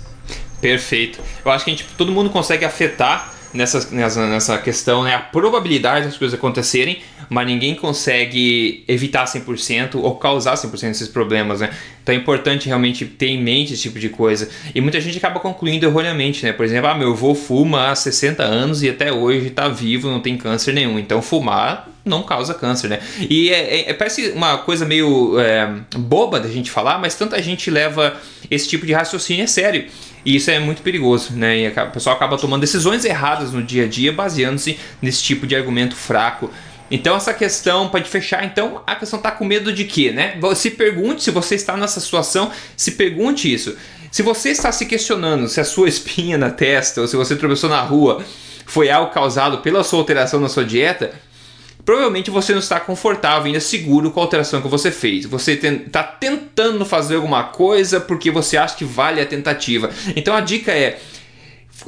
Perfeito. 0.59 1.21
Eu 1.45 1.51
acho 1.51 1.67
que 1.67 1.71
a 1.71 1.75
gente, 1.75 1.87
todo 1.99 2.11
mundo 2.11 2.31
consegue 2.31 2.65
afetar 2.65 3.37
nessa, 3.57 3.89
nessa, 3.91 4.27
nessa 4.27 4.59
questão, 4.59 5.03
né, 5.03 5.15
a 5.15 5.19
probabilidade 5.19 6.07
das 6.07 6.17
coisas 6.17 6.39
acontecerem, 6.39 7.03
mas 7.29 7.47
ninguém 7.47 7.75
consegue 7.75 8.85
evitar 8.87 9.25
100% 9.25 9.97
ou 9.97 10.17
causar 10.17 10.55
100% 10.55 10.89
desses 10.89 11.09
problemas, 11.09 11.61
né? 11.61 11.71
Então 12.03 12.15
é 12.15 12.19
importante 12.19 12.69
realmente 12.69 13.05
ter 13.05 13.27
em 13.27 13.43
mente 13.43 13.73
esse 13.73 13.83
tipo 13.83 13.99
de 13.99 14.09
coisa. 14.09 14.49
E 14.75 14.81
muita 14.81 15.01
gente 15.01 15.19
acaba 15.19 15.41
concluindo 15.41 15.87
erroneamente, 15.87 16.45
né? 16.45 16.53
Por 16.53 16.65
exemplo, 16.65 16.89
ah, 16.89 16.95
meu 16.95 17.13
avô 17.13 17.35
fuma 17.35 17.91
há 17.91 17.95
60 17.95 18.43
anos 18.43 18.83
e 18.83 18.89
até 18.89 19.13
hoje 19.13 19.49
está 19.49 19.69
vivo, 19.69 20.09
não 20.09 20.21
tem 20.21 20.37
câncer 20.37 20.73
nenhum. 20.73 20.99
Então 20.99 21.21
fumar 21.21 21.89
não 22.05 22.23
causa 22.23 22.55
câncer, 22.55 22.89
né? 22.89 23.01
E 23.29 23.51
é, 23.51 23.81
é, 23.81 23.91
é 23.91 23.93
parece 23.93 24.29
uma 24.31 24.59
coisa 24.59 24.87
meio 24.87 25.39
é, 25.41 25.69
boba 25.97 26.39
da 26.39 26.49
gente 26.49 26.71
falar, 26.71 26.99
mas 26.99 27.17
tanta 27.17 27.43
gente 27.43 27.69
leva 27.69 28.17
esse 28.49 28.69
tipo 28.69 28.87
de 28.87 28.93
raciocínio 28.93 29.45
a 29.45 29.49
sério. 29.49 29.87
E 30.25 30.37
isso 30.37 30.51
é 30.51 30.59
muito 30.59 30.83
perigoso, 30.83 31.33
né? 31.35 31.59
E 31.59 31.69
o 31.69 31.91
pessoal 31.91 32.15
acaba 32.17 32.39
tomando 32.39 32.61
decisões 32.61 33.05
erradas 33.05 33.53
no 33.53 33.63
dia 33.63 33.85
a 33.85 33.89
dia 33.89 34.13
baseando-se 34.13 34.79
nesse 35.03 35.23
tipo 35.23 35.47
de 35.47 35.57
argumento 35.57 35.97
fraco. 35.97 36.51
Então 36.91 37.17
essa 37.17 37.35
questão, 37.35 37.89
pode 37.89 38.09
fechar, 38.09 38.45
então 38.45 38.83
a 38.87 38.95
questão 38.95 39.19
tá 39.19 39.31
com 39.31 39.45
medo 39.45 39.73
de 39.73 39.85
quê, 39.85 40.13
né? 40.13 40.39
Se 40.55 40.71
pergunte 40.71 41.23
se 41.23 41.31
você 41.31 41.55
está 41.55 41.77
nessa 41.77 42.01
situação, 42.01 42.51
se 42.77 42.93
pergunte 42.93 43.53
isso. 43.53 43.77
Se 44.11 44.23
você 44.23 44.51
está 44.51 44.71
se 44.71 44.87
questionando 44.87 45.49
se 45.49 45.61
a 45.61 45.65
sua 45.65 45.89
espinha 45.91 46.39
na 46.39 46.51
testa 46.51 47.01
ou 47.01 47.09
se 47.09 47.17
você 47.17 47.35
tropeçou 47.37 47.69
na 47.69 47.81
rua 47.81 48.25
foi 48.65 48.91
algo 48.91 49.13
causado 49.13 49.59
pela 49.59 49.85
sua 49.85 50.01
alteração 50.01 50.41
na 50.41 50.49
sua 50.49 50.65
dieta, 50.65 51.13
provavelmente 51.85 52.31
você 52.31 52.53
não 52.53 52.59
está 52.59 52.81
confortável, 52.81 53.47
ainda 53.47 53.61
seguro 53.61 54.11
com 54.11 54.19
a 54.19 54.25
alteração 54.25 54.61
que 54.61 54.67
você 54.69 54.91
fez. 54.91 55.25
Você 55.25 55.53
está 55.53 56.03
tentando 56.03 56.85
fazer 56.85 57.15
alguma 57.15 57.45
coisa 57.45 58.01
porque 58.01 58.31
você 58.31 58.57
acha 58.57 58.77
que 58.77 58.85
vale 58.85 59.21
a 59.21 59.27
tentativa. 59.27 59.91
Então 60.17 60.35
a 60.35 60.41
dica 60.41 60.73
é 60.73 60.99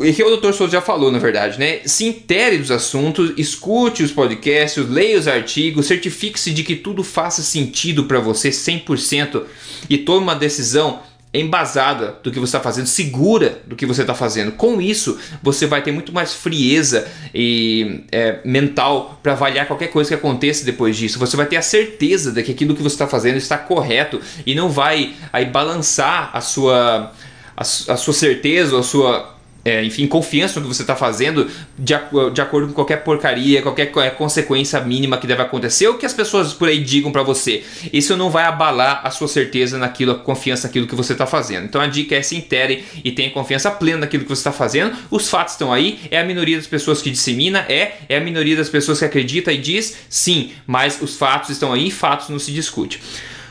e 0.01 0.13
que 0.13 0.23
o 0.23 0.37
Dr. 0.37 0.53
Souza 0.53 0.73
já 0.73 0.81
falou, 0.81 1.11
na 1.11 1.19
verdade, 1.19 1.59
né? 1.59 1.81
Se 1.85 2.05
intere 2.05 2.59
dos 2.59 2.71
assuntos, 2.71 3.33
escute 3.37 4.03
os 4.03 4.13
podcasts, 4.13 4.89
leia 4.89 5.19
os 5.19 5.27
artigos, 5.27 5.87
certifique-se 5.87 6.53
de 6.53 6.63
que 6.63 6.77
tudo 6.77 7.03
faça 7.03 7.43
sentido 7.43 8.05
para 8.05 8.21
você 8.21 8.51
100% 8.51 9.43
e 9.91 9.99
tome 9.99 10.23
uma 10.23 10.35
decisão 10.35 11.01
embasada 11.33 12.19
do 12.23 12.31
que 12.31 12.39
você 12.39 12.57
está 12.57 12.61
fazendo, 12.61 12.87
segura 12.87 13.61
do 13.67 13.77
que 13.77 13.85
você 13.85 14.01
está 14.01 14.15
fazendo. 14.15 14.53
Com 14.53 14.81
isso, 14.81 15.19
você 15.43 15.67
vai 15.67 15.83
ter 15.83 15.93
muito 15.93 16.13
mais 16.13 16.33
frieza 16.33 17.07
e 17.35 18.05
é, 18.11 18.39
mental 18.45 19.19
para 19.23 19.33
avaliar 19.33 19.67
qualquer 19.67 19.89
coisa 19.89 20.09
que 20.09 20.15
aconteça 20.15 20.65
depois 20.65 20.97
disso. 20.97 21.19
Você 21.19 21.37
vai 21.37 21.47
ter 21.47 21.57
a 21.57 21.63
certeza 21.63 22.33
de 22.33 22.43
que 22.43 22.53
aquilo 22.53 22.75
que 22.75 22.83
você 22.83 22.95
está 22.95 23.07
fazendo 23.07 23.37
está 23.37 23.59
correto 23.59 24.21
e 24.47 24.55
não 24.55 24.71
vai 24.71 25.15
aí 25.33 25.45
balançar 25.45 26.31
a 26.33 26.41
sua 26.41 27.13
a, 27.57 27.63
a 27.63 27.65
sua 27.97 28.15
certeza 28.15 28.79
a 28.79 28.83
sua 28.83 29.38
é, 29.69 29.85
enfim, 29.85 30.07
confiança 30.07 30.59
no 30.59 30.67
que 30.69 30.75
você 30.75 30.83
está 30.83 30.97
fazendo 30.97 31.51
de, 31.79 31.95
de, 32.33 32.41
acordo 32.41 32.69
com 32.69 32.73
qualquer 32.73 33.05
porcaria, 33.05 33.61
qualquer 33.61 33.93
é, 33.97 34.11
consequência 34.11 34.81
mínima 34.81 35.19
que 35.19 35.27
deve 35.27 35.43
acontecer 35.43 35.89
ou 35.89 35.95
que 35.99 36.07
as 36.07 36.15
pessoas 36.15 36.55
por 36.55 36.69
aí 36.69 36.83
digam 36.83 37.13
para 37.13 37.23
você. 37.23 37.63
Isso 37.93 38.17
não 38.17 38.31
vai 38.31 38.45
abalar 38.45 39.03
a 39.05 39.11
sua 39.11 39.29
certeza 39.29 39.77
naquilo, 39.77 40.13
a 40.13 40.15
confiança 40.15 40.67
naquilo 40.67 40.87
que 40.87 40.95
você 40.95 41.13
está 41.13 41.27
fazendo. 41.27 41.65
Então 41.65 41.81
a 41.81 41.87
dica 41.87 42.15
é 42.15 42.23
se 42.23 42.35
intere 42.35 42.85
e 43.05 43.13
tenha 43.13 43.31
confiança 43.31 43.71
plena 43.71 43.99
naquilo 43.99 44.23
que 44.23 44.29
você 44.31 44.41
está 44.41 44.53
fazendo. 44.53 44.97
Os 45.11 45.29
fatos 45.29 45.55
estão 45.55 45.73
aí, 45.73 46.01
é 46.11 46.19
a 46.19 46.25
minoria 46.25 46.57
das 46.57 46.67
pessoas 46.67 47.03
que 47.03 47.11
dissemina, 47.11 47.67
é, 47.69 47.93
é 48.09 48.17
a 48.17 48.21
minoria 48.21 48.57
das 48.57 48.71
pessoas 48.71 48.99
que 48.99 49.05
acredita 49.05 49.53
e 49.53 49.59
diz, 49.59 49.99
sim, 50.09 50.53
mas 50.67 51.01
os 51.03 51.17
fatos 51.17 51.51
estão 51.51 51.73
aí, 51.73 51.91
fatos 51.91 52.31
não 52.31 52.39
se 52.39 52.53
discute. 52.53 53.01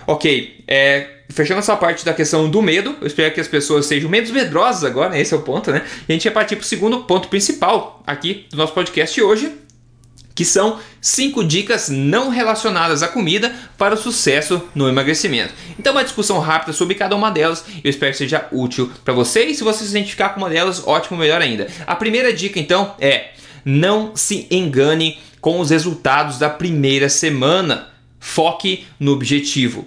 Ok, 0.08 0.64
é, 0.68 1.17
fechando 1.30 1.60
essa 1.60 1.76
parte 1.76 2.06
da 2.06 2.14
questão 2.14 2.50
do 2.50 2.62
medo, 2.62 2.96
eu 3.02 3.08
espero 3.08 3.34
que 3.34 3.40
as 3.40 3.48
pessoas 3.48 3.86
sejam 3.86 4.10
menos 4.10 4.32
medrosas 4.32 4.84
agora, 4.84 5.10
né? 5.10 5.22
esse 5.22 5.34
é 5.34 5.38
o 5.38 5.42
ponto, 5.42 5.72
né? 5.72 5.84
E 6.08 6.12
a 6.12 6.14
gente 6.14 6.24
vai 6.26 6.34
partir 6.34 6.56
para 6.56 6.64
o 6.64 6.68
segundo 6.68 7.04
ponto 7.04 7.28
principal 7.28 8.02
aqui 8.06 8.46
do 8.50 8.58
nosso 8.58 8.74
podcast 8.74 9.22
hoje, 9.22 9.52
que 10.34 10.46
são 10.46 10.80
cinco 11.02 11.44
dicas 11.44 11.90
não 11.90 12.30
relacionadas 12.30 13.02
à 13.02 13.08
comida 13.08 13.54
para 13.78 13.96
o 13.96 13.98
sucesso 13.98 14.62
no 14.76 14.88
emagrecimento. 14.88 15.54
Então, 15.80 15.94
uma 15.94 16.04
discussão 16.04 16.38
rápida 16.40 16.74
sobre 16.74 16.94
cada 16.94 17.16
uma 17.16 17.32
delas, 17.32 17.66
eu 17.84 17.90
espero 17.90 18.12
que 18.12 18.20
seja 18.20 18.48
útil 18.52 18.92
para 19.04 19.16
você 19.16 19.46
e 19.46 19.56
se 19.56 19.64
você 19.64 19.84
se 19.84 19.90
identificar 19.90 20.30
com 20.30 20.40
uma 20.40 20.50
delas, 20.50 20.86
ótimo, 20.86 21.18
melhor 21.18 21.42
ainda. 21.42 21.68
A 21.88 21.96
primeira 21.96 22.32
dica, 22.32 22.60
então, 22.60 22.94
é 23.00 23.32
não 23.66 24.16
se 24.16 24.48
engane 24.50 25.20
com 25.42 25.60
os 25.60 25.72
resultados 25.72 26.38
da 26.38 26.50
primeira 26.50 27.10
semana. 27.10 27.90
Foque 28.20 28.86
no 29.00 29.14
objetivo. 29.14 29.86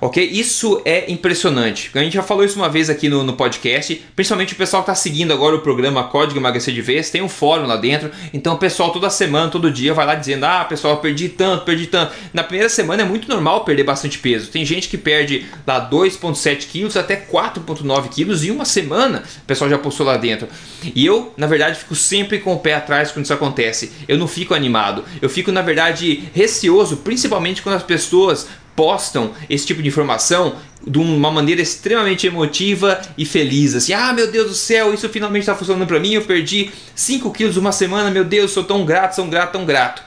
Ok? 0.00 0.24
Isso 0.24 0.80
é 0.84 1.10
impressionante. 1.10 1.90
A 1.94 1.98
gente 1.98 2.14
já 2.14 2.22
falou 2.22 2.42
isso 2.42 2.56
uma 2.56 2.68
vez 2.68 2.88
aqui 2.88 3.08
no, 3.08 3.22
no 3.22 3.34
podcast, 3.34 4.02
principalmente 4.16 4.54
o 4.54 4.56
pessoal 4.56 4.82
que 4.82 4.90
está 4.90 4.94
seguindo 5.00 5.32
agora 5.32 5.54
o 5.54 5.60
programa 5.60 6.04
Código 6.04 6.40
Emagrecer 6.40 6.72
de 6.72 6.80
Vez, 6.80 7.10
tem 7.10 7.20
um 7.20 7.28
fórum 7.28 7.66
lá 7.66 7.76
dentro, 7.76 8.10
então 8.32 8.54
o 8.54 8.58
pessoal 8.58 8.92
toda 8.92 9.10
semana, 9.10 9.50
todo 9.50 9.70
dia 9.70 9.92
vai 9.92 10.06
lá 10.06 10.14
dizendo: 10.14 10.44
Ah, 10.44 10.64
pessoal, 10.64 10.96
perdi 10.98 11.28
tanto, 11.28 11.64
perdi 11.64 11.86
tanto. 11.86 12.12
Na 12.32 12.42
primeira 12.42 12.68
semana 12.70 13.02
é 13.02 13.04
muito 13.04 13.28
normal 13.28 13.64
perder 13.64 13.84
bastante 13.84 14.18
peso. 14.18 14.50
Tem 14.50 14.64
gente 14.64 14.88
que 14.88 14.96
perde 14.96 15.46
lá 15.66 15.90
2,7 15.90 16.66
quilos 16.66 16.96
até 16.96 17.16
4,9 17.16 18.08
quilos 18.08 18.42
em 18.42 18.50
uma 18.50 18.64
semana, 18.64 19.22
o 19.42 19.46
pessoal 19.46 19.68
já 19.68 19.76
postou 19.76 20.06
lá 20.06 20.16
dentro. 20.16 20.48
E 20.94 21.04
eu, 21.04 21.34
na 21.36 21.46
verdade, 21.46 21.78
fico 21.78 21.94
sempre 21.94 22.38
com 22.38 22.54
o 22.54 22.58
pé 22.58 22.74
atrás 22.74 23.12
quando 23.12 23.24
isso 23.24 23.34
acontece. 23.34 23.92
Eu 24.08 24.16
não 24.16 24.26
fico 24.26 24.54
animado, 24.54 25.04
eu 25.20 25.28
fico, 25.28 25.52
na 25.52 25.60
verdade, 25.60 26.24
receoso, 26.32 26.98
principalmente 26.98 27.60
quando 27.60 27.76
as 27.76 27.82
pessoas 27.82 28.48
postam 28.74 29.32
esse 29.48 29.66
tipo 29.66 29.82
de 29.82 29.88
informação 29.88 30.56
de 30.86 30.98
uma 30.98 31.30
maneira 31.30 31.60
extremamente 31.60 32.26
emotiva 32.26 33.00
e 33.16 33.24
feliz, 33.24 33.74
assim, 33.74 33.92
ah, 33.92 34.12
meu 34.12 34.30
Deus 34.30 34.48
do 34.48 34.54
céu, 34.54 34.94
isso 34.94 35.08
finalmente 35.08 35.42
está 35.42 35.54
funcionando 35.54 35.86
para 35.86 36.00
mim, 36.00 36.14
eu 36.14 36.22
perdi 36.22 36.70
5 36.94 37.30
quilos 37.32 37.56
uma 37.56 37.72
semana, 37.72 38.10
meu 38.10 38.24
Deus, 38.24 38.50
sou 38.50 38.64
tão 38.64 38.84
grato, 38.84 39.16
sou 39.16 39.26
grato, 39.26 39.52
tão 39.52 39.66
grato. 39.66 40.02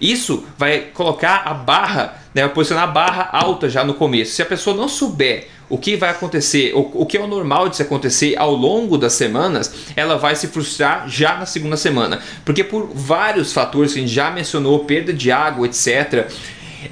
Isso 0.00 0.44
vai 0.56 0.80
colocar 0.94 1.42
a 1.44 1.52
barra, 1.52 2.16
né, 2.34 2.42
vai 2.42 2.54
posicionar 2.54 2.84
a 2.84 2.90
barra 2.90 3.28
alta 3.32 3.68
já 3.68 3.84
no 3.84 3.94
começo. 3.94 4.32
Se 4.32 4.42
a 4.42 4.46
pessoa 4.46 4.74
não 4.74 4.88
souber 4.88 5.48
o 5.68 5.78
que 5.78 5.96
vai 5.96 6.10
acontecer, 6.10 6.72
o, 6.74 6.90
o 6.94 7.06
que 7.06 7.16
é 7.16 7.20
o 7.20 7.26
normal 7.26 7.68
de 7.68 7.76
se 7.76 7.82
acontecer 7.82 8.36
ao 8.36 8.54
longo 8.54 8.98
das 8.98 9.14
semanas, 9.14 9.72
ela 9.96 10.16
vai 10.16 10.36
se 10.36 10.46
frustrar 10.48 11.08
já 11.08 11.36
na 11.36 11.46
segunda 11.46 11.76
semana. 11.76 12.20
Porque 12.44 12.62
por 12.62 12.90
vários 12.94 13.52
fatores 13.52 13.92
que 13.92 13.98
a 13.98 14.02
gente 14.02 14.12
já 14.12 14.30
mencionou, 14.30 14.84
perda 14.84 15.12
de 15.12 15.30
água, 15.30 15.66
etc., 15.66 16.30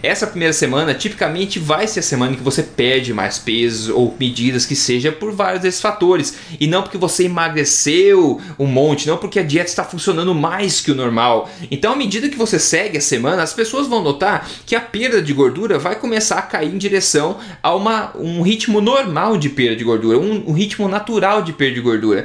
essa 0.03 0.27
primeira 0.27 0.53
semana 0.53 0.95
tipicamente 0.95 1.59
vai 1.59 1.87
ser 1.87 2.01
a 2.01 2.03
semana 2.03 2.33
em 2.33 2.37
que 2.37 2.43
você 2.43 2.63
perde 2.63 3.13
mais 3.13 3.39
peso 3.39 3.95
ou 3.97 4.15
medidas 4.19 4.65
que 4.65 4.77
seja 4.77 5.11
por 5.11 5.33
vários 5.33 5.63
desses 5.63 5.81
fatores 5.81 6.37
e 6.61 6.67
não 6.67 6.83
porque 6.83 6.99
você 6.99 7.25
emagreceu 7.25 8.41
um 8.59 8.67
monte, 8.67 9.07
não 9.07 9.17
porque 9.17 9.39
a 9.39 9.43
dieta 9.43 9.71
está 9.71 9.85
funcionando 9.85 10.35
mais 10.35 10.81
que 10.81 10.91
o 10.91 10.95
normal. 10.95 11.51
Então, 11.71 11.93
à 11.93 11.97
medida 11.97 12.29
que 12.29 12.37
você 12.37 12.59
segue 12.59 12.99
a 12.99 13.01
semana, 13.01 13.43
as 13.43 13.53
pessoas 13.53 13.87
vão 13.87 14.03
notar 14.03 14.49
que 14.67 14.75
a 14.75 14.81
perda 14.81 15.21
de 15.21 15.33
gordura 15.33 15.79
vai 15.79 15.97
começar 15.97 16.39
a 16.39 16.43
cair 16.43 16.73
em 16.73 16.79
direção 16.79 17.39
a 17.63 17.75
uma, 17.75 18.17
um 18.17 18.43
ritmo 18.43 18.81
normal 18.81 19.37
de 19.37 19.49
perda 19.49 19.77
de 19.77 19.85
gordura, 19.85 20.19
um, 20.19 20.51
um 20.51 20.53
ritmo 20.53 20.89
natural 20.89 21.43
de 21.43 21.53
perda 21.53 21.75
de 21.75 21.81
gordura. 21.81 22.25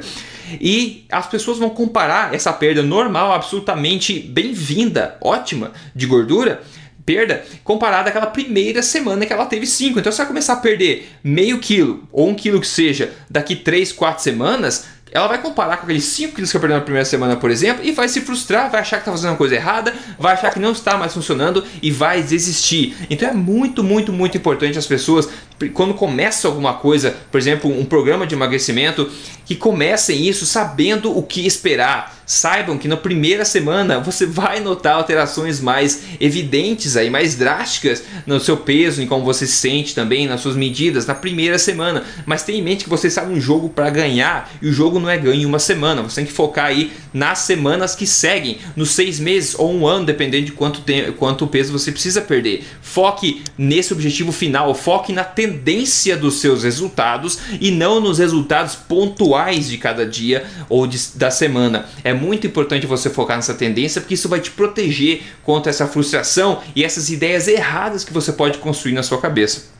E 0.60 1.04
as 1.10 1.26
pessoas 1.26 1.58
vão 1.58 1.70
comparar 1.70 2.34
essa 2.34 2.52
perda 2.52 2.82
normal, 2.82 3.32
absolutamente 3.32 4.18
bem-vinda, 4.18 5.18
ótima 5.20 5.72
de 5.94 6.06
gordura, 6.06 6.62
perda 7.08 7.42
comparada 7.64 8.10
àquela 8.10 8.26
primeira 8.26 8.82
semana 8.82 9.24
que 9.24 9.32
ela 9.32 9.46
teve 9.46 9.66
5. 9.66 9.98
Então, 9.98 10.12
se 10.12 10.20
ela 10.20 10.28
começar 10.28 10.52
a 10.52 10.56
perder 10.56 11.10
meio 11.24 11.58
quilo 11.58 12.06
ou 12.12 12.28
um 12.28 12.34
quilo 12.34 12.60
que 12.60 12.66
seja 12.66 13.14
daqui 13.30 13.56
3, 13.56 13.92
4 13.92 14.22
semanas, 14.22 14.84
ela 15.10 15.26
vai 15.26 15.40
comparar 15.40 15.78
com 15.78 15.84
aqueles 15.84 16.04
5 16.04 16.34
quilos 16.34 16.50
que 16.50 16.56
eu 16.58 16.60
perdi 16.60 16.74
na 16.74 16.82
primeira 16.82 17.06
semana, 17.06 17.34
por 17.34 17.50
exemplo, 17.50 17.82
e 17.82 17.92
vai 17.92 18.10
se 18.10 18.20
frustrar, 18.20 18.70
vai 18.70 18.82
achar 18.82 18.96
que 18.96 19.02
está 19.02 19.12
fazendo 19.12 19.30
uma 19.30 19.36
coisa 19.38 19.54
errada, 19.54 19.94
vai 20.18 20.34
achar 20.34 20.52
que 20.52 20.60
não 20.60 20.72
está 20.72 20.98
mais 20.98 21.14
funcionando 21.14 21.64
e 21.80 21.90
vai 21.90 22.22
desistir. 22.22 22.94
Então 23.08 23.26
é 23.26 23.32
muito, 23.32 23.82
muito, 23.82 24.12
muito 24.12 24.36
importante 24.36 24.78
as 24.78 24.86
pessoas, 24.86 25.30
quando 25.72 25.94
começam 25.94 26.50
alguma 26.50 26.74
coisa, 26.74 27.16
por 27.30 27.38
exemplo, 27.38 27.70
um 27.70 27.84
programa 27.84 28.26
de 28.26 28.34
emagrecimento, 28.34 29.10
que 29.44 29.56
comecem 29.56 30.26
isso 30.26 30.46
sabendo 30.46 31.16
o 31.16 31.22
que 31.22 31.46
esperar 31.46 32.18
saibam 32.28 32.76
que 32.76 32.86
na 32.86 32.96
primeira 32.98 33.42
semana 33.42 33.98
você 33.98 34.26
vai 34.28 34.60
notar 34.60 34.96
alterações 34.96 35.60
mais 35.60 36.02
evidentes 36.20 36.94
aí, 36.94 37.08
mais 37.08 37.34
drásticas 37.34 38.04
no 38.26 38.38
seu 38.38 38.58
peso, 38.58 39.00
em 39.00 39.06
como 39.06 39.24
você 39.24 39.46
se 39.46 39.54
sente 39.54 39.94
também, 39.94 40.26
nas 40.26 40.42
suas 40.42 40.54
medidas, 40.54 41.06
na 41.06 41.14
primeira 41.14 41.58
semana. 41.58 42.04
Mas 42.26 42.42
tenha 42.42 42.58
em 42.58 42.62
mente 42.62 42.84
que 42.84 42.90
você 42.90 43.06
está 43.06 43.24
num 43.24 43.40
jogo 43.40 43.70
para 43.70 43.88
ganhar 43.88 44.52
e 44.60 44.68
o 44.68 44.72
jogo 44.72 45.00
não 45.00 45.08
é 45.08 45.16
ganho 45.16 45.40
em 45.40 45.46
uma 45.46 45.58
semana. 45.58 46.02
Você 46.02 46.16
tem 46.16 46.26
que 46.26 46.32
focar 46.32 46.66
aí 46.66 46.92
nas 47.14 47.38
semanas 47.38 47.94
que 47.94 48.06
seguem, 48.06 48.58
nos 48.76 48.90
seis 48.90 49.18
meses 49.18 49.54
ou 49.58 49.72
um 49.72 49.86
ano, 49.86 50.04
dependendo 50.04 50.44
de 50.44 50.52
quanto, 50.52 50.82
tem, 50.82 51.10
quanto 51.12 51.46
peso 51.46 51.72
você 51.72 51.90
precisa 51.90 52.20
perder. 52.20 52.62
Foque 52.82 53.42
nesse 53.56 53.94
objetivo 53.94 54.32
final, 54.32 54.74
foque 54.74 55.14
na 55.14 55.24
tendência 55.48 56.16
dos 56.16 56.40
seus 56.40 56.62
resultados 56.62 57.38
e 57.60 57.70
não 57.70 58.00
nos 58.00 58.18
resultados 58.18 58.74
pontuais 58.74 59.68
de 59.68 59.78
cada 59.78 60.04
dia 60.04 60.44
ou 60.68 60.86
de, 60.86 60.98
da 61.14 61.30
semana. 61.30 61.86
É 62.04 62.12
muito 62.12 62.46
importante 62.46 62.86
você 62.86 63.08
focar 63.08 63.36
nessa 63.36 63.54
tendência, 63.54 64.00
porque 64.00 64.14
isso 64.14 64.28
vai 64.28 64.40
te 64.40 64.50
proteger 64.50 65.22
contra 65.42 65.70
essa 65.70 65.86
frustração 65.86 66.60
e 66.76 66.84
essas 66.84 67.08
ideias 67.08 67.48
erradas 67.48 68.04
que 68.04 68.12
você 68.12 68.32
pode 68.32 68.58
construir 68.58 68.92
na 68.92 69.02
sua 69.02 69.20
cabeça. 69.20 69.78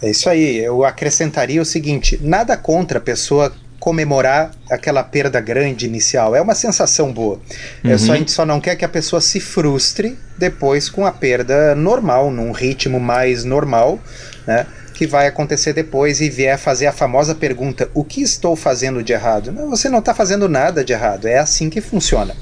É 0.00 0.10
isso 0.10 0.28
aí. 0.28 0.58
Eu 0.58 0.84
acrescentaria 0.84 1.60
o 1.60 1.64
seguinte: 1.64 2.18
nada 2.22 2.56
contra 2.56 2.98
a 2.98 3.00
pessoa 3.00 3.52
comemorar 3.78 4.50
aquela 4.70 5.02
perda 5.02 5.40
grande 5.40 5.86
inicial. 5.86 6.34
É 6.34 6.40
uma 6.40 6.54
sensação 6.54 7.12
boa. 7.12 7.40
Uhum. 7.84 7.90
É 7.90 7.98
só, 7.98 8.12
a 8.12 8.16
gente 8.16 8.30
só 8.30 8.44
não 8.44 8.60
quer 8.60 8.76
que 8.76 8.84
a 8.84 8.88
pessoa 8.88 9.20
se 9.20 9.40
frustre 9.40 10.18
depois 10.38 10.88
com 10.88 11.06
a 11.06 11.12
perda 11.12 11.74
normal, 11.74 12.30
num 12.30 12.52
ritmo 12.52 12.98
mais 12.98 13.44
normal, 13.44 13.98
né? 14.46 14.66
que 14.96 15.06
vai 15.06 15.26
acontecer 15.26 15.74
depois 15.74 16.22
e 16.22 16.30
vier 16.30 16.58
fazer 16.58 16.86
a 16.86 16.92
famosa 16.92 17.34
pergunta: 17.34 17.90
o 17.92 18.02
que 18.02 18.22
estou 18.22 18.56
fazendo 18.56 19.02
de 19.02 19.12
errado? 19.12 19.52
Não, 19.52 19.68
você 19.68 19.88
não 19.88 19.98
está 19.98 20.14
fazendo 20.14 20.48
nada 20.48 20.82
de 20.82 20.92
errado, 20.92 21.28
é 21.28 21.38
assim 21.38 21.68
que 21.68 21.80
funciona. 21.80 22.34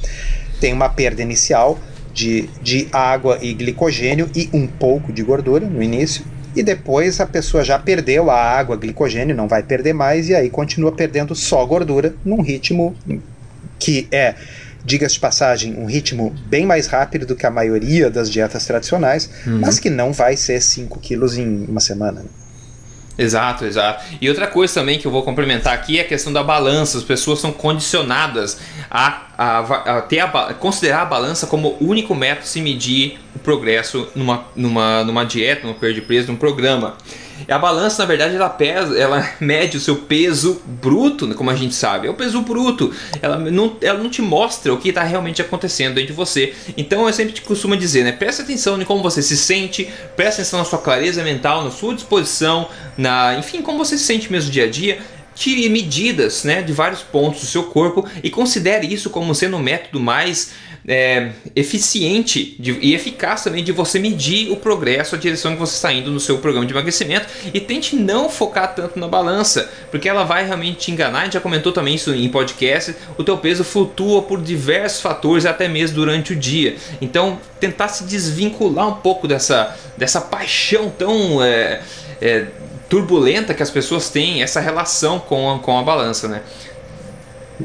Tem 0.61 0.73
uma 0.73 0.88
perda 0.88 1.20
inicial 1.20 1.79
de, 2.12 2.49
de 2.62 2.88
água 2.92 3.38
e 3.42 3.53
glicogênio 3.53 4.31
e 4.35 4.49
um 4.53 4.68
pouco 4.68 5.12
de 5.12 5.23
gordura 5.23 5.66
no 5.66 5.83
início, 5.83 6.25
e 6.55 6.62
depois 6.62 7.21
a 7.21 7.27
pessoa 7.27 7.64
já 7.64 7.79
perdeu 7.79 8.31
a 8.31 8.40
água, 8.40 8.77
glicogênio, 8.77 9.35
não 9.35 9.49
vai 9.49 9.62
perder 9.62 9.93
mais, 9.93 10.29
e 10.29 10.35
aí 10.35 10.49
continua 10.49 10.93
perdendo 10.93 11.35
só 11.35 11.64
gordura 11.64 12.14
num 12.25 12.40
ritmo 12.40 12.95
que 13.79 14.07
é 14.11 14.35
diga-se 14.85 15.14
de 15.14 15.21
passagem, 15.21 15.77
um 15.79 15.87
ritmo 15.87 16.35
bem 16.47 16.67
mais 16.67 16.87
rápido 16.87 17.25
do 17.25 17.35
que 17.35 17.47
a 17.47 17.51
maioria 17.51 18.11
das 18.11 18.31
dietas 18.31 18.67
tradicionais, 18.67 19.31
uhum. 19.47 19.61
mas 19.61 19.79
que 19.79 19.88
não 19.88 20.12
vai 20.12 20.37
ser 20.37 20.61
5 20.61 21.01
quilos 21.01 21.38
em 21.38 21.64
uma 21.67 21.81
semana. 21.81 22.23
Exato, 23.16 23.64
exato. 23.64 24.05
E 24.20 24.29
outra 24.29 24.46
coisa 24.46 24.74
também 24.74 24.98
que 24.98 25.07
eu 25.07 25.11
vou 25.11 25.22
complementar 25.22 25.72
aqui 25.72 25.98
é 25.98 26.03
a 26.03 26.05
questão 26.05 26.33
da 26.33 26.42
balança. 26.42 26.98
As 26.98 27.05
pessoas 27.05 27.38
são 27.38 27.53
condicionadas 27.53 28.61
a, 28.90 29.22
a, 29.38 29.59
a 29.98 30.03
ter 30.03 30.20
a, 30.20 30.29
considerar 30.55 31.03
a 31.03 31.05
balança 31.05 31.46
como 31.46 31.77
o 31.81 31.88
único 31.88 32.14
método 32.14 32.42
de 32.42 32.48
se 32.48 32.61
medir 32.61 33.20
o 33.35 33.38
progresso 33.38 34.09
numa, 34.16 34.44
numa, 34.57 35.05
numa 35.05 35.24
dieta, 35.24 35.66
numa 35.66 35.74
perda 35.74 35.94
de 35.94 36.03
peso, 36.03 36.33
num 36.33 36.37
programa. 36.37 36.96
A 37.49 37.59
balança, 37.59 38.03
na 38.03 38.07
verdade, 38.07 38.37
ela 38.37 38.49
pesa, 38.49 38.99
ela 38.99 39.29
mede 39.40 39.77
o 39.77 39.81
seu 39.81 39.97
peso 39.97 40.62
bruto, 40.64 41.33
como 41.35 41.51
a 41.51 41.55
gente 41.55 41.75
sabe. 41.75 42.07
É 42.07 42.11
o 42.11 42.14
peso 42.14 42.40
bruto. 42.42 42.92
Ela 43.20 43.38
não, 43.38 43.77
ela 43.81 43.99
não 43.99 44.11
te 44.11 44.23
mostra 44.23 44.73
o 44.73 44.79
que 44.79 44.88
está 44.88 45.03
realmente 45.03 45.42
acontecendo 45.42 45.94
dentro 45.94 46.09
de 46.09 46.16
você. 46.16 46.55
Então 46.77 47.07
eu 47.07 47.12
sempre 47.12 47.33
te 47.33 47.42
costumo 47.42 47.77
dizer, 47.77 48.05
né? 48.05 48.12
Preste 48.12 48.42
atenção 48.42 48.81
em 48.81 48.85
como 48.85 49.03
você 49.03 49.23
se 49.23 49.37
sente, 49.37 49.88
preste 50.16 50.40
atenção 50.40 50.59
na 50.59 50.64
sua 50.64 50.79
clareza 50.79 51.23
mental, 51.23 51.64
na 51.64 51.70
sua 51.70 51.94
disposição, 51.94 52.68
na, 52.97 53.37
enfim, 53.38 53.62
como 53.62 53.79
você 53.79 53.99
se 53.99 54.05
sente 54.05 54.31
mesmo 54.31 54.51
dia 54.51 54.64
a 54.64 54.70
dia 54.70 54.99
tire 55.35 55.68
medidas 55.68 56.44
né, 56.44 56.62
de 56.62 56.73
vários 56.73 57.03
pontos 57.03 57.40
do 57.40 57.47
seu 57.47 57.64
corpo 57.64 58.09
e 58.23 58.31
considere 58.31 58.87
isso 58.87 59.11
como 59.11 59.35
sendo 59.35 59.57
o 59.57 59.61
método 59.61 59.99
mais 59.99 60.53
é, 60.87 61.31
eficiente 61.57 62.57
de, 62.59 62.73
e 62.81 62.94
eficaz 62.94 63.42
também 63.42 63.64
de 63.64 63.73
você 63.73 63.99
medir 63.99 64.51
o 64.51 64.57
progresso, 64.57 65.14
a 65.14 65.18
direção 65.18 65.55
que 65.55 65.59
você 65.59 65.75
está 65.75 65.92
indo 65.92 66.11
no 66.11 66.20
seu 66.20 66.38
programa 66.38 66.66
de 66.66 66.73
emagrecimento 66.73 67.27
e 67.53 67.61
tente 67.61 67.97
não 67.97 68.29
focar 68.29 68.75
tanto 68.75 68.99
na 68.99 69.09
balança, 69.09 69.70
porque 69.90 70.09
ela 70.09 70.25
vai 70.25 70.47
realmente 70.47 70.79
te 70.79 70.90
enganar. 70.90 71.20
A 71.20 71.25
gente 71.25 71.35
já 71.35 71.41
comentou 71.41 71.72
também 71.72 71.95
isso 71.95 72.12
em 72.12 72.28
podcast. 72.28 72.95
O 73.16 73.24
teu 73.24 73.39
peso 73.39 73.64
flutua 73.64 74.22
por 74.22 74.43
diversos 74.43 75.01
fatores, 75.01 75.47
até 75.47 75.68
mesmo 75.68 75.97
durante 75.97 76.32
o 76.32 76.37
dia. 76.37 76.76
Então, 77.01 77.39
tentar 77.59 77.89
se 77.89 78.05
desvincular 78.05 78.89
um 78.89 78.95
pouco 78.95 79.26
dessa, 79.26 79.74
dessa 79.97 80.20
paixão 80.20 80.91
tão 80.91 81.43
é, 81.43 81.80
é, 82.20 82.47
turbulenta 82.89 83.55
que 83.55 83.62
as 83.62 83.70
pessoas 83.70 84.11
têm, 84.11 84.43
essa 84.43 84.61
relação 84.61 85.18
com 85.18 85.51
a, 85.51 85.59
com 85.59 85.78
a 85.78 85.82
balança, 85.82 86.28
né? 86.28 86.43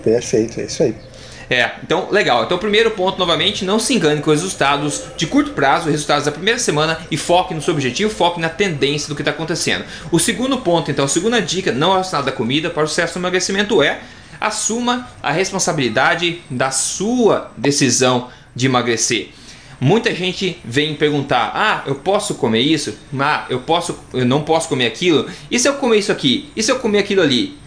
Perfeito, 0.03 0.61
é 0.61 0.65
isso 0.65 0.83
aí. 0.83 1.08
É, 1.49 1.71
então 1.83 2.09
legal. 2.11 2.43
Então, 2.43 2.59
primeiro 2.59 2.91
ponto, 2.91 3.17
novamente, 3.17 3.65
não 3.65 3.79
se 3.79 3.95
engane 3.95 4.21
com 4.21 4.29
os 4.29 4.41
resultados 4.41 5.03
de 5.17 5.25
curto 5.25 5.51
prazo, 5.51 5.89
resultados 5.89 6.25
da 6.25 6.31
primeira 6.31 6.59
semana 6.59 6.99
e 7.09 7.17
foque 7.17 7.55
no 7.55 7.61
seu 7.61 7.73
objetivo, 7.73 8.13
foque 8.13 8.39
na 8.39 8.49
tendência 8.49 9.09
do 9.09 9.15
que 9.15 9.21
está 9.21 9.31
acontecendo. 9.31 9.83
O 10.11 10.19
segundo 10.19 10.57
ponto, 10.59 10.91
então, 10.91 11.05
a 11.05 11.07
segunda 11.07 11.41
dica, 11.41 11.71
não 11.71 11.91
relacionada 11.91 12.29
à 12.29 12.33
comida 12.33 12.69
para 12.69 12.83
o 12.83 12.87
sucesso 12.87 13.13
do 13.13 13.19
emagrecimento 13.19 13.81
é 13.81 13.99
assuma 14.39 15.09
a 15.21 15.31
responsabilidade 15.31 16.41
da 16.49 16.69
sua 16.69 17.51
decisão 17.57 18.29
de 18.55 18.67
emagrecer. 18.67 19.29
Muita 19.79 20.13
gente 20.13 20.59
vem 20.63 20.93
perguntar: 20.93 21.51
"Ah, 21.55 21.83
eu 21.87 21.95
posso 21.95 22.35
comer 22.35 22.61
isso? 22.61 22.95
Ah, 23.17 23.45
eu 23.49 23.61
posso, 23.61 23.97
eu 24.13 24.25
não 24.25 24.43
posso 24.43 24.69
comer 24.69 24.85
aquilo? 24.85 25.25
E 25.49 25.57
se 25.57 25.67
eu 25.67 25.73
comer 25.75 25.97
isso 25.97 26.11
aqui? 26.11 26.51
E 26.55 26.61
se 26.61 26.71
eu 26.71 26.79
comer 26.79 26.99
aquilo 26.99 27.21
ali?" 27.21 27.57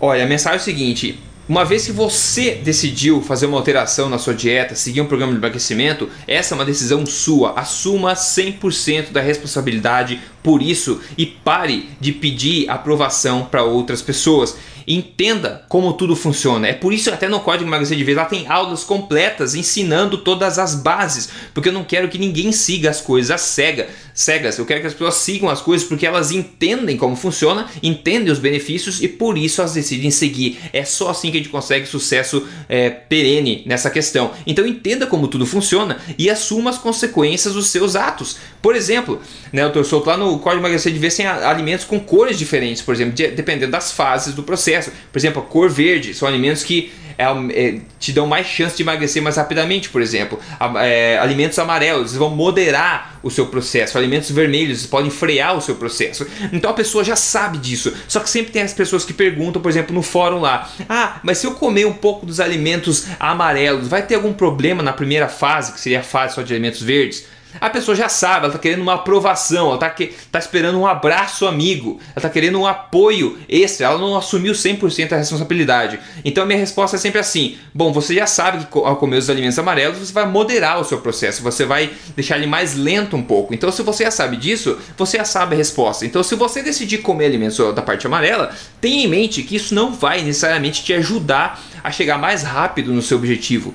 Olha, 0.00 0.24
a 0.24 0.26
mensagem 0.26 0.58
é 0.58 0.60
o 0.60 0.64
seguinte: 0.64 1.20
uma 1.48 1.64
vez 1.64 1.86
que 1.86 1.92
você 1.92 2.56
decidiu 2.56 3.22
fazer 3.22 3.46
uma 3.46 3.56
alteração 3.56 4.08
na 4.08 4.18
sua 4.18 4.34
dieta, 4.34 4.74
seguir 4.74 5.00
um 5.00 5.06
programa 5.06 5.32
de 5.32 5.38
emagrecimento, 5.38 6.10
essa 6.26 6.54
é 6.54 6.56
uma 6.56 6.64
decisão 6.64 7.06
sua. 7.06 7.52
Assuma 7.52 8.14
100% 8.14 9.12
da 9.12 9.20
responsabilidade 9.20 10.20
por 10.42 10.60
isso 10.60 11.00
e 11.16 11.24
pare 11.24 11.88
de 12.00 12.10
pedir 12.10 12.68
aprovação 12.68 13.44
para 13.44 13.62
outras 13.62 14.02
pessoas. 14.02 14.56
Entenda 14.86 15.64
como 15.68 15.92
tudo 15.94 16.14
funciona. 16.14 16.68
É 16.68 16.72
por 16.72 16.92
isso 16.92 17.10
que 17.10 17.14
até 17.14 17.28
no 17.28 17.40
Código 17.40 17.68
Emagrecer 17.68 17.96
de 17.96 18.04
Vez 18.04 18.16
lá 18.16 18.24
tem 18.24 18.46
aulas 18.46 18.84
completas 18.84 19.54
ensinando 19.54 20.18
todas 20.18 20.58
as 20.58 20.76
bases, 20.76 21.28
porque 21.52 21.68
eu 21.68 21.72
não 21.72 21.82
quero 21.82 22.08
que 22.08 22.18
ninguém 22.18 22.52
siga 22.52 22.90
as 22.90 23.00
coisas 23.00 23.40
cega, 23.40 23.88
cegas. 24.14 24.58
Eu 24.58 24.66
quero 24.66 24.80
que 24.80 24.86
as 24.86 24.92
pessoas 24.92 25.14
sigam 25.16 25.48
as 25.48 25.60
coisas 25.60 25.86
porque 25.86 26.06
elas 26.06 26.30
entendem 26.30 26.96
como 26.96 27.16
funciona, 27.16 27.66
entendem 27.82 28.32
os 28.32 28.38
benefícios 28.38 29.02
e 29.02 29.08
por 29.08 29.36
isso 29.36 29.60
elas 29.60 29.74
decidem 29.74 30.10
seguir. 30.10 30.58
É 30.72 30.84
só 30.84 31.10
assim 31.10 31.30
que 31.30 31.36
a 31.36 31.40
gente 31.40 31.50
consegue 31.50 31.86
sucesso 31.86 32.46
é, 32.68 32.88
perene 32.88 33.64
nessa 33.66 33.90
questão. 33.90 34.30
Então 34.46 34.66
entenda 34.66 35.06
como 35.06 35.28
tudo 35.28 35.46
funciona 35.46 35.98
e 36.16 36.30
assuma 36.30 36.70
as 36.70 36.78
consequências 36.78 37.54
dos 37.54 37.68
seus 37.68 37.96
atos. 37.96 38.36
Por 38.66 38.74
exemplo, 38.74 39.22
né, 39.52 39.62
eu 39.62 39.80
estou 39.80 40.04
lá 40.04 40.16
no 40.16 40.40
Código 40.40 40.60
Emagrecer 40.60 40.92
de 40.92 40.98
Vez 40.98 41.14
tem 41.14 41.24
alimentos 41.24 41.84
com 41.84 42.00
cores 42.00 42.36
diferentes, 42.36 42.82
por 42.82 42.92
exemplo, 42.92 43.14
de, 43.14 43.28
dependendo 43.28 43.70
das 43.70 43.92
fases 43.92 44.34
do 44.34 44.42
processo. 44.42 44.90
Por 45.12 45.16
exemplo, 45.16 45.40
a 45.40 45.44
cor 45.44 45.70
verde 45.70 46.12
são 46.12 46.26
alimentos 46.26 46.64
que 46.64 46.92
é, 47.16 47.24
é, 47.24 47.78
te 48.00 48.12
dão 48.12 48.26
mais 48.26 48.48
chance 48.48 48.76
de 48.76 48.82
emagrecer 48.82 49.22
mais 49.22 49.36
rapidamente, 49.36 49.88
por 49.88 50.02
exemplo. 50.02 50.40
É, 50.82 51.16
alimentos 51.18 51.56
amarelos 51.60 52.16
vão 52.16 52.28
moderar 52.28 53.20
o 53.22 53.30
seu 53.30 53.46
processo. 53.46 53.96
Alimentos 53.96 54.32
vermelhos 54.32 54.84
podem 54.84 55.12
frear 55.12 55.56
o 55.56 55.60
seu 55.60 55.76
processo. 55.76 56.26
Então 56.52 56.68
a 56.68 56.74
pessoa 56.74 57.04
já 57.04 57.14
sabe 57.14 57.58
disso. 57.58 57.94
Só 58.08 58.18
que 58.18 58.28
sempre 58.28 58.50
tem 58.50 58.62
as 58.62 58.72
pessoas 58.72 59.04
que 59.04 59.12
perguntam, 59.12 59.62
por 59.62 59.68
exemplo, 59.68 59.94
no 59.94 60.02
fórum 60.02 60.40
lá: 60.40 60.68
Ah, 60.88 61.20
mas 61.22 61.38
se 61.38 61.46
eu 61.46 61.52
comer 61.52 61.86
um 61.86 61.92
pouco 61.92 62.26
dos 62.26 62.40
alimentos 62.40 63.06
amarelos, 63.20 63.86
vai 63.86 64.04
ter 64.04 64.16
algum 64.16 64.32
problema 64.32 64.82
na 64.82 64.92
primeira 64.92 65.28
fase, 65.28 65.72
que 65.72 65.78
seria 65.78 66.00
a 66.00 66.02
fase 66.02 66.34
só 66.34 66.42
de 66.42 66.52
alimentos 66.52 66.82
verdes? 66.82 67.35
A 67.60 67.70
pessoa 67.70 67.94
já 67.94 68.08
sabe, 68.08 68.40
ela 68.40 68.48
está 68.48 68.58
querendo 68.58 68.82
uma 68.82 68.94
aprovação, 68.94 69.66
ela 69.66 69.74
está 69.74 69.90
tá 70.30 70.38
esperando 70.38 70.78
um 70.78 70.86
abraço 70.86 71.46
amigo, 71.46 72.00
ela 72.00 72.16
está 72.16 72.28
querendo 72.28 72.60
um 72.60 72.66
apoio 72.66 73.38
extra, 73.48 73.86
ela 73.86 73.98
não 73.98 74.16
assumiu 74.16 74.52
100% 74.52 75.12
a 75.12 75.16
responsabilidade. 75.16 75.98
Então 76.24 76.44
a 76.44 76.46
minha 76.46 76.58
resposta 76.58 76.96
é 76.96 76.98
sempre 76.98 77.20
assim: 77.20 77.56
bom, 77.74 77.92
você 77.92 78.14
já 78.14 78.26
sabe 78.26 78.66
que 78.66 78.78
ao 78.78 78.96
comer 78.96 79.16
os 79.16 79.30
alimentos 79.30 79.58
amarelos 79.58 79.98
você 79.98 80.12
vai 80.12 80.26
moderar 80.26 80.80
o 80.80 80.84
seu 80.84 80.98
processo, 80.98 81.42
você 81.42 81.64
vai 81.64 81.90
deixar 82.14 82.36
ele 82.36 82.46
mais 82.46 82.74
lento 82.74 83.16
um 83.16 83.22
pouco. 83.22 83.54
Então 83.54 83.70
se 83.72 83.82
você 83.82 84.04
já 84.04 84.10
sabe 84.10 84.36
disso, 84.36 84.78
você 84.96 85.18
já 85.18 85.24
sabe 85.24 85.54
a 85.54 85.58
resposta. 85.58 86.04
Então 86.04 86.22
se 86.22 86.34
você 86.34 86.62
decidir 86.62 86.98
comer 86.98 87.26
alimentos 87.26 87.56
da 87.74 87.82
parte 87.82 88.06
amarela, 88.06 88.54
tenha 88.80 89.04
em 89.04 89.08
mente 89.08 89.42
que 89.42 89.56
isso 89.56 89.74
não 89.74 89.92
vai 89.92 90.22
necessariamente 90.22 90.84
te 90.84 90.92
ajudar 90.92 91.62
a 91.82 91.90
chegar 91.90 92.18
mais 92.18 92.42
rápido 92.42 92.92
no 92.92 93.02
seu 93.02 93.18
objetivo. 93.18 93.74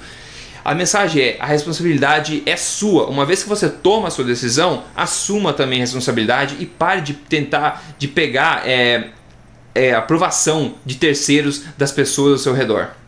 A 0.63 0.75
mensagem 0.75 1.21
é: 1.21 1.37
a 1.39 1.45
responsabilidade 1.45 2.43
é 2.45 2.55
sua. 2.55 3.07
Uma 3.07 3.25
vez 3.25 3.43
que 3.43 3.49
você 3.49 3.69
toma 3.69 4.07
a 4.07 4.11
sua 4.11 4.25
decisão, 4.25 4.83
assuma 4.95 5.53
também 5.53 5.79
a 5.79 5.81
responsabilidade 5.81 6.57
e 6.59 6.65
pare 6.65 7.01
de 7.01 7.13
tentar 7.13 7.83
de 7.97 8.07
pegar 8.07 8.67
é, 8.67 9.09
é, 9.73 9.93
aprovação 9.93 10.75
de 10.85 10.95
terceiros 10.95 11.63
das 11.77 11.91
pessoas 11.91 12.33
ao 12.33 12.37
seu 12.39 12.53
redor. 12.53 13.00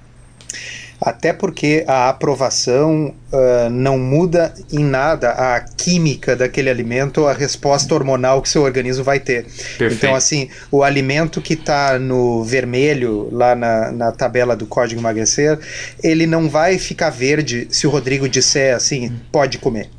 Até 1.02 1.34
porque 1.34 1.84
a 1.88 2.10
aprovação 2.10 3.14
uh, 3.32 3.70
não 3.70 3.98
muda 3.98 4.54
em 4.72 4.84
nada 4.84 5.32
a 5.32 5.60
química 5.60 6.36
daquele 6.36 6.70
alimento 6.70 7.22
ou 7.22 7.28
a 7.28 7.34
resposta 7.34 7.94
hormonal 7.94 8.42
que 8.42 8.48
seu 8.48 8.64
organismo 8.64 9.04
vai 9.04 9.20
ter. 9.20 9.44
Perfeito. 9.44 9.94
Então, 9.96 10.16
assim, 10.16 10.50
o 10.72 10.84
alimento 10.84 11.42
que 11.42 11.54
está 11.54 12.00
no 12.00 12.44
vermelho, 12.44 13.28
lá 13.32 13.54
na, 13.54 13.92
na 13.92 14.12
tabela 14.12 14.56
do 14.56 14.66
código 14.66 15.02
emagrecer, 15.02 15.60
ele 16.02 16.26
não 16.26 16.50
vai 16.50 16.78
ficar 16.78 17.10
verde 17.10 17.68
se 17.70 17.86
o 17.86 17.90
Rodrigo 17.90 18.30
disser 18.30 18.76
assim, 18.76 19.12
pode 19.32 19.58
comer. 19.58 19.90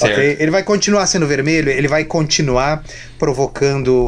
Okay? 0.00 0.36
Ele 0.38 0.50
vai 0.50 0.62
continuar 0.62 1.06
sendo 1.06 1.26
vermelho, 1.26 1.70
ele 1.70 1.88
vai 1.88 2.04
continuar 2.04 2.84
provocando 3.18 4.06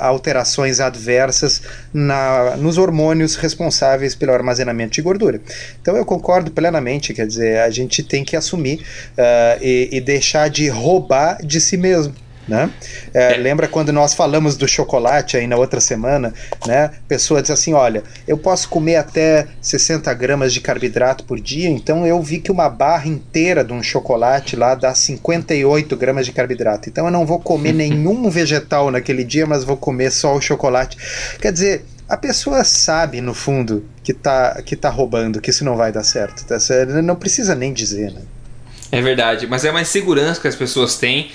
alterações 0.00 0.80
adversas 0.80 1.62
na, 1.92 2.56
nos 2.56 2.78
hormônios 2.78 3.36
responsáveis 3.36 4.14
pelo 4.14 4.32
armazenamento 4.32 4.94
de 4.94 5.02
gordura. 5.02 5.40
Então 5.80 5.96
eu 5.96 6.04
concordo 6.04 6.50
plenamente, 6.50 7.12
quer 7.12 7.26
dizer, 7.26 7.60
a 7.60 7.70
gente 7.70 8.02
tem 8.02 8.24
que 8.24 8.36
assumir 8.36 8.80
uh, 9.12 9.62
e, 9.62 9.88
e 9.92 10.00
deixar 10.00 10.48
de 10.48 10.68
roubar 10.68 11.38
de 11.44 11.60
si 11.60 11.76
mesmo. 11.76 12.14
Né? 12.46 12.70
É, 13.12 13.34
é. 13.34 13.36
Lembra 13.36 13.66
quando 13.66 13.92
nós 13.92 14.14
falamos 14.14 14.56
do 14.56 14.68
chocolate 14.68 15.36
aí 15.36 15.46
na 15.46 15.56
outra 15.56 15.80
semana? 15.80 16.32
Né? 16.66 16.90
Pessoa 17.08 17.42
diz 17.42 17.50
assim: 17.50 17.74
olha, 17.74 18.04
eu 18.26 18.38
posso 18.38 18.68
comer 18.68 18.96
até 18.96 19.48
60 19.60 20.12
gramas 20.14 20.52
de 20.52 20.60
carboidrato 20.60 21.24
por 21.24 21.40
dia, 21.40 21.68
então 21.68 22.06
eu 22.06 22.22
vi 22.22 22.38
que 22.38 22.52
uma 22.52 22.68
barra 22.68 23.08
inteira 23.08 23.64
de 23.64 23.72
um 23.72 23.82
chocolate 23.82 24.54
lá 24.54 24.74
dá 24.74 24.94
58 24.94 25.96
gramas 25.96 26.24
de 26.24 26.32
carboidrato. 26.32 26.88
Então 26.88 27.06
eu 27.06 27.10
não 27.10 27.26
vou 27.26 27.40
comer 27.40 27.72
nenhum 27.74 28.30
vegetal 28.30 28.90
naquele 28.90 29.24
dia, 29.24 29.46
mas 29.46 29.64
vou 29.64 29.76
comer 29.76 30.12
só 30.12 30.36
o 30.36 30.40
chocolate. 30.40 30.96
Quer 31.40 31.52
dizer, 31.52 31.84
a 32.08 32.16
pessoa 32.16 32.62
sabe, 32.62 33.20
no 33.20 33.34
fundo, 33.34 33.84
que 34.04 34.12
tá, 34.12 34.62
que 34.64 34.76
tá 34.76 34.88
roubando, 34.88 35.40
que 35.40 35.50
isso 35.50 35.64
não 35.64 35.76
vai 35.76 35.90
dar 35.90 36.04
certo. 36.04 36.44
Tá? 36.44 36.56
Não 37.02 37.16
precisa 37.16 37.54
nem 37.54 37.72
dizer, 37.72 38.12
né? 38.12 38.22
É 38.92 39.02
verdade, 39.02 39.46
mas 39.48 39.64
é 39.64 39.70
uma 39.70 39.82
insegurança 39.82 40.40
que 40.40 40.46
as 40.46 40.54
pessoas 40.54 40.96
têm 40.96 41.30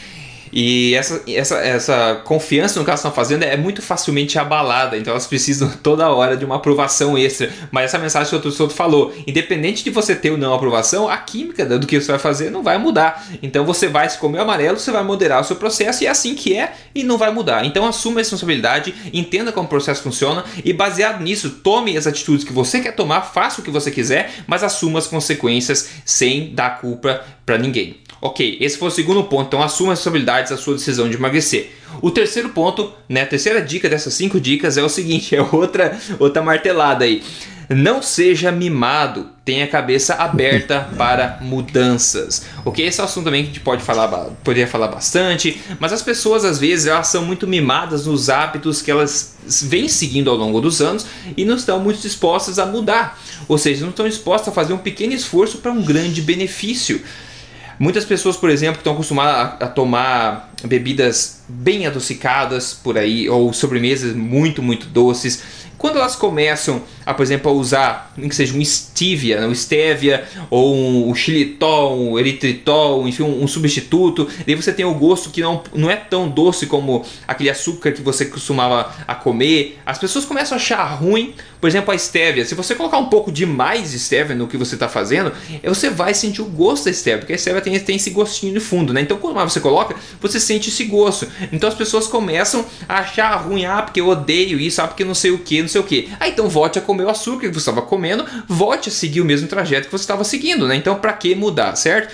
e 0.52 0.94
essa, 0.96 1.22
essa, 1.28 1.58
essa 1.60 2.22
confiança 2.26 2.78
no 2.78 2.84
que 2.84 2.90
elas 2.90 3.00
estão 3.00 3.12
fazendo 3.12 3.44
é 3.44 3.56
muito 3.56 3.82
facilmente 3.82 4.38
abalada, 4.38 4.98
então 4.98 5.12
elas 5.12 5.28
precisam 5.28 5.70
toda 5.82 6.10
hora 6.10 6.36
de 6.36 6.44
uma 6.44 6.56
aprovação 6.56 7.18
extra. 7.18 7.52
Mas 7.72 7.86
essa 7.86 7.98
mensagem 7.98 8.30
que 8.30 8.36
o 8.36 8.38
outro 8.38 8.52
Souto 8.52 8.74
falou, 8.74 9.14
independente 9.26 9.84
de 9.84 9.90
você 9.90 10.16
ter 10.16 10.32
ou 10.32 10.38
não 10.38 10.54
aprovação, 10.54 11.10
a 11.10 11.18
química 11.18 11.66
do 11.66 11.88
que 11.88 12.00
você 12.00 12.12
vai 12.12 12.20
fazer 12.20 12.50
não 12.50 12.64
vai 12.64 12.78
mudar. 12.78 13.26
Então 13.42 13.66
você 13.66 13.88
vai 13.88 14.10
se 14.10 14.18
comer 14.18 14.40
amarelo, 14.40 14.78
você 14.78 14.92
vai 14.92 15.04
moderar 15.04 15.42
o 15.42 15.44
seu 15.44 15.56
processo 15.56 16.04
e 16.04 16.08
é 16.08 16.10
assim 16.10 16.36
que 16.36 16.54
é 16.54 16.74
e 16.94 17.04
não 17.04 17.18
vai 17.18 17.32
mudar. 17.32 17.66
Então 17.66 17.86
assuma 17.86 18.20
a 18.20 18.22
responsabilidade, 18.22 18.94
entenda 19.14 19.52
como 19.52 19.66
o 19.66 19.70
processo 19.70 20.04
funciona 20.04 20.44
e 20.64 20.74
baseado 20.74 21.22
nisso, 21.22 21.50
tome 21.64 21.98
as 21.98 22.08
atitudes 22.08 22.44
que 22.44 22.54
você 22.54 22.80
quer 22.80 22.94
tomar, 22.94 23.22
faça 23.22 23.62
o 23.62 23.64
que 23.64 23.72
você 23.72 23.92
quiser, 23.92 24.32
mas 24.48 24.64
assuma 24.64 25.00
as 25.00 25.08
consequências 25.08 25.90
sem 26.06 26.54
dar 26.54 26.80
culpa 26.80 27.22
para 27.46 27.58
ninguém. 27.58 28.01
Ok, 28.22 28.58
esse 28.62 28.78
foi 28.78 28.90
o 28.90 28.92
segundo 28.92 29.24
ponto, 29.24 29.48
então 29.48 29.64
assuma 29.64 29.94
as 29.94 30.00
responsabilidades 30.00 30.52
da 30.52 30.58
sua 30.58 30.76
decisão 30.76 31.10
de 31.10 31.16
emagrecer. 31.16 31.72
O 32.04 32.12
terceiro 32.12 32.50
ponto, 32.50 32.94
né, 33.10 33.24
a 33.24 33.26
terceira 33.26 33.60
dica 33.60 33.90
dessas 33.90 34.14
cinco 34.14 34.40
dicas 34.40 34.78
é 34.78 34.84
o 34.84 34.90
seguinte, 34.90 35.34
é 35.36 35.42
outra, 35.42 36.00
outra 36.20 36.44
martelada 36.44 37.04
aí. 37.04 37.24
Não 37.68 38.02
seja 38.02 38.52
mimado, 38.52 39.30
tenha 39.46 39.64
a 39.64 39.68
cabeça 39.68 40.16
aberta 40.16 40.90
para 40.98 41.40
mudanças. 41.42 42.46
Ok, 42.64 42.86
esse 42.86 43.00
é 43.00 43.04
um 43.04 43.06
assunto 43.06 43.26
também 43.26 43.44
que 43.44 43.50
a 43.50 43.54
gente 43.54 43.64
pode 43.64 43.82
falar, 43.82 44.08
poderia 44.44 44.68
falar 44.68 44.90
bastante, 44.90 45.60
mas 45.80 45.92
as 45.92 46.04
pessoas 46.04 46.46
às 46.46 46.60
vezes 46.60 46.86
elas 46.86 47.08
são 47.08 47.26
muito 47.26 47.48
mimadas 47.48 48.06
nos 48.06 48.30
hábitos 48.30 48.84
que 48.84 48.92
elas 48.92 49.36
vêm 49.64 49.88
seguindo 49.88 50.30
ao 50.30 50.36
longo 50.36 50.62
dos 50.62 50.80
anos 50.80 51.08
e 51.36 51.44
não 51.44 51.56
estão 51.56 51.80
muito 51.80 52.02
dispostas 52.02 52.60
a 52.60 52.68
mudar. 52.68 53.20
Ou 53.48 53.58
seja, 53.58 53.82
não 53.82 53.90
estão 53.90 54.08
dispostas 54.08 54.50
a 54.50 54.52
fazer 54.52 54.74
um 54.74 54.78
pequeno 54.78 55.14
esforço 55.14 55.58
para 55.58 55.72
um 55.72 55.82
grande 55.82 56.22
benefício. 56.22 57.02
Muitas 57.82 58.06
pessoas, 58.06 58.38
por 58.38 58.52
exemplo, 58.52 58.76
que 58.76 58.82
estão 58.82 58.94
acostumadas 58.94 59.60
a, 59.60 59.66
a, 59.66 59.68
tomar 59.68 60.54
bebidas 60.64 61.42
bem 61.50 61.88
adocicadas 61.88 62.76
por 62.76 62.96
aí, 62.96 63.28
ou 63.28 63.52
sobremesas 63.54 64.16
muito, 64.16 64.62
muito 64.62 64.86
doces, 64.86 65.42
quando 65.80 65.98
elas 65.98 66.16
começam 66.16 66.84
a 67.04 67.12
por 67.12 67.24
exemplo, 67.24 67.52
a 67.52 67.56
usar, 67.56 68.14
nem 68.16 68.30
que 68.30 68.36
seja 68.36 68.56
um 68.56 68.64
stevia, 68.64 69.42
né, 69.42 69.48
um 69.48 69.56
stevia, 69.56 70.26
ou 70.52 70.76
um, 70.76 71.10
um 71.10 71.16
xilitol, 71.16 72.00
um 72.00 72.20
eritritol, 72.20 73.08
enfim, 73.08 73.24
um, 73.24 73.44
um, 73.44 73.48
substituto. 73.48 74.30
E 74.46 74.54
você 74.54 74.72
tem 74.72 74.86
o 74.86 74.94
gosto 74.94 75.32
que 75.32 75.42
não, 75.42 75.64
não 75.74 75.90
é 75.90 75.96
tão 75.96 76.30
doce 76.30 76.68
como 76.68 77.04
aquele 77.28 77.50
açúcar 77.50 77.94
que 77.94 78.02
você 78.04 78.26
costumava 78.26 78.94
a 79.08 79.16
comer. 79.16 79.80
As 79.84 79.98
pessoas 79.98 80.24
começam 80.24 80.56
a 80.56 80.62
achar 80.62 80.86
ruim, 80.86 81.34
por 81.62 81.68
exemplo, 81.68 81.94
a 81.94 81.98
stevia. 81.98 82.44
Se 82.44 82.56
você 82.56 82.74
colocar 82.74 82.98
um 82.98 83.06
pouco 83.06 83.32
de 83.32 83.46
mais 83.46 83.92
stevia 83.92 84.36
no 84.36 84.48
que 84.48 84.58
você 84.58 84.74
está 84.74 84.90
fazendo, 84.90 85.32
você 85.64 85.92
vai 85.92 86.12
sentir 86.16 86.42
o 86.42 86.46
gosto 86.46 86.86
da 86.86 86.94
stevia, 86.94 87.20
porque 87.20 87.34
a 87.34 87.38
stevia 87.38 87.62
tem, 87.62 87.80
tem 87.80 87.96
esse 87.96 88.10
gostinho 88.10 88.52
de 88.52 88.60
fundo, 88.60 88.92
né? 88.92 89.02
Então, 89.02 89.18
quanto 89.18 89.36
mais 89.36 89.54
você 89.54 89.60
coloca, 89.60 89.96
você 90.20 90.40
sente 90.40 90.70
esse 90.70 90.86
gosto. 90.86 91.28
Então, 91.52 91.70
as 91.70 91.76
pessoas 91.76 92.08
começam 92.08 92.66
a 92.90 93.00
achar 93.00 93.36
ruim, 93.36 93.66
ah, 93.66 93.84
porque 93.84 94.02
eu 94.02 94.08
odeio 94.08 94.60
isso, 94.60 94.82
ah, 94.82 94.88
porque 94.88 95.06
não 95.06 95.14
sei 95.14 95.30
o 95.30 95.38
que, 95.38 95.62
não 95.62 95.70
sei 95.70 95.80
o 95.80 95.84
que. 95.84 96.10
Ah, 96.20 96.28
então 96.28 96.50
volte 96.50 96.80
a 96.80 96.82
comer 96.82 97.04
o 97.04 97.10
açúcar 97.10 97.48
que 97.48 97.54
você 97.54 97.60
estava 97.60 97.84
comendo, 97.84 98.26
volte 98.48 98.90
a 98.90 98.92
seguir 98.92 99.22
o 99.22 99.26
mesmo 99.26 99.48
trajeto 99.48 99.86
que 99.86 99.92
você 99.92 100.04
estava 100.04 100.24
seguindo, 100.24 100.68
né? 100.68 100.76
Então, 100.76 100.96
para 100.96 101.14
que 101.14 101.36
mudar, 101.36 101.76
certo? 101.76 102.12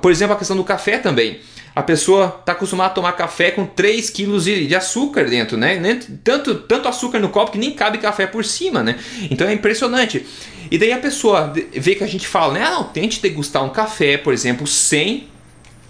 Por 0.00 0.12
exemplo, 0.12 0.34
a 0.34 0.38
questão 0.38 0.56
do 0.56 0.64
café 0.64 0.98
também. 0.98 1.40
A 1.74 1.82
pessoa 1.82 2.36
está 2.38 2.52
acostumada 2.52 2.90
a 2.90 2.94
tomar 2.94 3.12
café 3.12 3.50
com 3.50 3.66
3 3.66 4.08
quilos 4.10 4.44
de, 4.44 4.68
de 4.68 4.76
açúcar 4.76 5.24
dentro, 5.24 5.56
né? 5.56 5.76
Tanto, 6.22 6.54
tanto 6.54 6.86
açúcar 6.86 7.18
no 7.18 7.30
copo 7.30 7.52
que 7.52 7.58
nem 7.58 7.72
cabe 7.72 7.98
café 7.98 8.26
por 8.26 8.44
cima, 8.44 8.82
né? 8.82 8.96
Então 9.28 9.46
é 9.46 9.52
impressionante. 9.52 10.24
E 10.70 10.78
daí 10.78 10.92
a 10.92 10.98
pessoa 10.98 11.52
vê 11.72 11.96
que 11.96 12.04
a 12.04 12.06
gente 12.06 12.28
fala, 12.28 12.54
né? 12.54 12.62
Ah, 12.62 12.70
não, 12.70 12.84
tente 12.84 13.20
degustar 13.20 13.64
um 13.64 13.70
café, 13.70 14.16
por 14.16 14.32
exemplo, 14.32 14.66
sem 14.66 15.28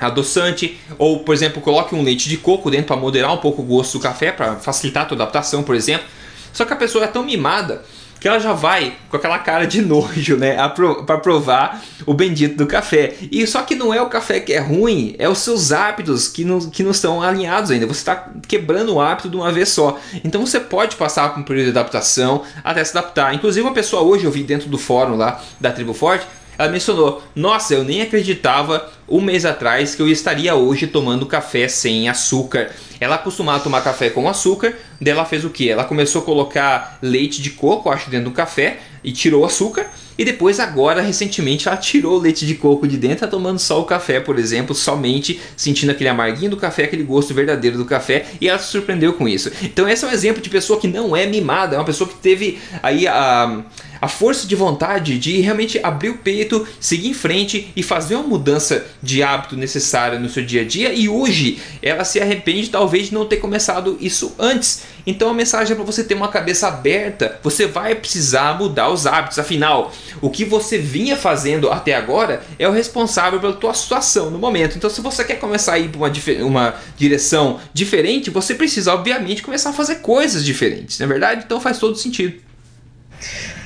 adoçante, 0.00 0.78
ou 0.98 1.20
por 1.20 1.34
exemplo, 1.34 1.60
coloque 1.60 1.94
um 1.94 2.02
leite 2.02 2.28
de 2.28 2.38
coco 2.38 2.70
dentro 2.70 2.86
para 2.86 2.96
moderar 2.96 3.32
um 3.32 3.38
pouco 3.38 3.60
o 3.62 3.64
gosto 3.64 3.98
do 3.98 4.02
café, 4.02 4.32
para 4.32 4.56
facilitar 4.56 5.04
a 5.04 5.06
tua 5.06 5.16
adaptação, 5.16 5.62
por 5.62 5.74
exemplo. 5.74 6.06
Só 6.52 6.64
que 6.64 6.72
a 6.72 6.76
pessoa 6.76 7.04
é 7.04 7.08
tão 7.08 7.22
mimada 7.22 7.84
que 8.24 8.28
ela 8.28 8.40
já 8.40 8.54
vai 8.54 8.94
com 9.10 9.18
aquela 9.18 9.38
cara 9.38 9.66
de 9.66 9.82
nojo, 9.82 10.38
né, 10.38 10.56
para 11.04 11.18
provar 11.18 11.84
o 12.06 12.14
bendito 12.14 12.56
do 12.56 12.66
café. 12.66 13.12
E 13.30 13.46
só 13.46 13.60
que 13.60 13.74
não 13.74 13.92
é 13.92 14.00
o 14.00 14.08
café 14.08 14.40
que 14.40 14.50
é 14.50 14.60
ruim, 14.60 15.14
é 15.18 15.28
os 15.28 15.40
seus 15.40 15.72
hábitos 15.72 16.26
que 16.26 16.42
não, 16.42 16.58
que 16.58 16.82
não 16.82 16.92
estão 16.92 17.20
alinhados 17.20 17.70
ainda. 17.70 17.86
Você 17.86 18.00
está 18.00 18.30
quebrando 18.48 18.94
o 18.94 19.00
hábito 19.02 19.28
de 19.28 19.36
uma 19.36 19.52
vez 19.52 19.68
só. 19.68 20.00
Então 20.24 20.46
você 20.46 20.58
pode 20.58 20.96
passar 20.96 21.34
por 21.34 21.40
um 21.40 21.42
período 21.42 21.64
de 21.66 21.78
adaptação 21.78 22.40
até 22.64 22.82
se 22.82 22.96
adaptar. 22.96 23.34
Inclusive 23.34 23.60
uma 23.60 23.74
pessoa 23.74 24.00
hoje 24.00 24.24
eu 24.24 24.30
vi 24.30 24.42
dentro 24.42 24.70
do 24.70 24.78
fórum 24.78 25.16
lá 25.16 25.42
da 25.60 25.70
Tribo 25.70 25.92
Forte 25.92 26.26
ela 26.58 26.70
mencionou: 26.70 27.22
Nossa, 27.34 27.74
eu 27.74 27.84
nem 27.84 28.02
acreditava 28.02 28.90
um 29.08 29.20
mês 29.20 29.44
atrás 29.44 29.94
que 29.94 30.02
eu 30.02 30.08
estaria 30.08 30.54
hoje 30.54 30.86
tomando 30.86 31.26
café 31.26 31.68
sem 31.68 32.08
açúcar. 32.08 32.70
Ela 33.00 33.18
costumava 33.18 33.62
tomar 33.62 33.82
café 33.82 34.08
com 34.08 34.28
açúcar, 34.28 34.74
daí 35.00 35.12
ela 35.12 35.24
fez 35.24 35.44
o 35.44 35.50
que? 35.50 35.68
Ela 35.68 35.84
começou 35.84 36.22
a 36.22 36.24
colocar 36.24 36.98
leite 37.02 37.42
de 37.42 37.50
coco, 37.50 37.90
acho, 37.90 38.08
dentro 38.08 38.30
do 38.30 38.34
café 38.34 38.78
e 39.02 39.12
tirou 39.12 39.42
o 39.42 39.44
açúcar. 39.44 39.90
E 40.16 40.24
depois, 40.24 40.60
agora, 40.60 41.02
recentemente, 41.02 41.66
ela 41.66 41.76
tirou 41.76 42.16
o 42.16 42.20
leite 42.20 42.46
de 42.46 42.54
coco 42.54 42.86
de 42.86 42.96
dentro, 42.96 43.20
tá 43.20 43.26
tomando 43.26 43.58
só 43.58 43.80
o 43.80 43.84
café, 43.84 44.20
por 44.20 44.38
exemplo, 44.38 44.74
somente 44.74 45.40
sentindo 45.56 45.90
aquele 45.90 46.08
amarguinho 46.08 46.52
do 46.52 46.56
café, 46.56 46.84
aquele 46.84 47.02
gosto 47.02 47.34
verdadeiro 47.34 47.76
do 47.76 47.84
café, 47.84 48.24
e 48.40 48.48
ela 48.48 48.58
se 48.58 48.70
surpreendeu 48.70 49.12
com 49.14 49.28
isso. 49.28 49.50
Então, 49.62 49.88
esse 49.88 50.04
é 50.04 50.08
um 50.08 50.12
exemplo 50.12 50.40
de 50.40 50.48
pessoa 50.48 50.80
que 50.80 50.86
não 50.86 51.16
é 51.16 51.26
mimada, 51.26 51.74
é 51.74 51.78
uma 51.78 51.84
pessoa 51.84 52.08
que 52.08 52.16
teve 52.16 52.60
aí 52.80 53.08
a 53.08 53.64
a 54.04 54.08
força 54.08 54.46
de 54.46 54.54
vontade 54.54 55.18
de 55.18 55.40
realmente 55.40 55.80
abrir 55.82 56.10
o 56.10 56.18
peito, 56.18 56.68
seguir 56.78 57.08
em 57.08 57.14
frente 57.14 57.72
e 57.74 57.82
fazer 57.82 58.16
uma 58.16 58.24
mudança 58.24 58.84
de 59.02 59.22
hábito 59.22 59.56
necessária 59.56 60.18
no 60.18 60.28
seu 60.28 60.44
dia 60.44 60.60
a 60.60 60.64
dia. 60.64 60.92
E 60.92 61.08
hoje 61.08 61.58
ela 61.80 62.04
se 62.04 62.20
arrepende 62.20 62.68
talvez 62.68 63.06
de 63.06 63.14
não 63.14 63.24
ter 63.24 63.38
começado 63.38 63.96
isso 63.98 64.34
antes. 64.38 64.82
Então 65.06 65.30
a 65.30 65.32
mensagem 65.32 65.72
é 65.72 65.74
para 65.74 65.84
você 65.84 66.04
ter 66.04 66.12
uma 66.12 66.28
cabeça 66.28 66.68
aberta. 66.68 67.40
Você 67.42 67.66
vai 67.66 67.94
precisar 67.94 68.58
mudar 68.58 68.90
os 68.90 69.06
hábitos. 69.06 69.38
Afinal, 69.38 69.90
o 70.20 70.28
que 70.28 70.44
você 70.44 70.76
vinha 70.76 71.16
fazendo 71.16 71.70
até 71.70 71.94
agora 71.94 72.44
é 72.58 72.68
o 72.68 72.72
responsável 72.72 73.40
pela 73.40 73.54
tua 73.54 73.72
situação 73.72 74.30
no 74.30 74.38
momento. 74.38 74.76
Então, 74.76 74.90
se 74.90 75.00
você 75.00 75.24
quer 75.24 75.36
começar 75.36 75.72
a 75.72 75.78
ir 75.78 75.88
para 75.88 75.98
uma, 75.98 76.12
uma 76.42 76.74
direção 76.94 77.58
diferente, 77.72 78.28
você 78.28 78.54
precisa, 78.54 78.92
obviamente, 78.92 79.42
começar 79.42 79.70
a 79.70 79.72
fazer 79.72 79.96
coisas 79.96 80.44
diferentes. 80.44 80.98
Não 80.98 81.06
é 81.06 81.08
verdade? 81.08 81.42
Então 81.46 81.58
faz 81.58 81.78
todo 81.78 81.96
sentido. 81.96 82.44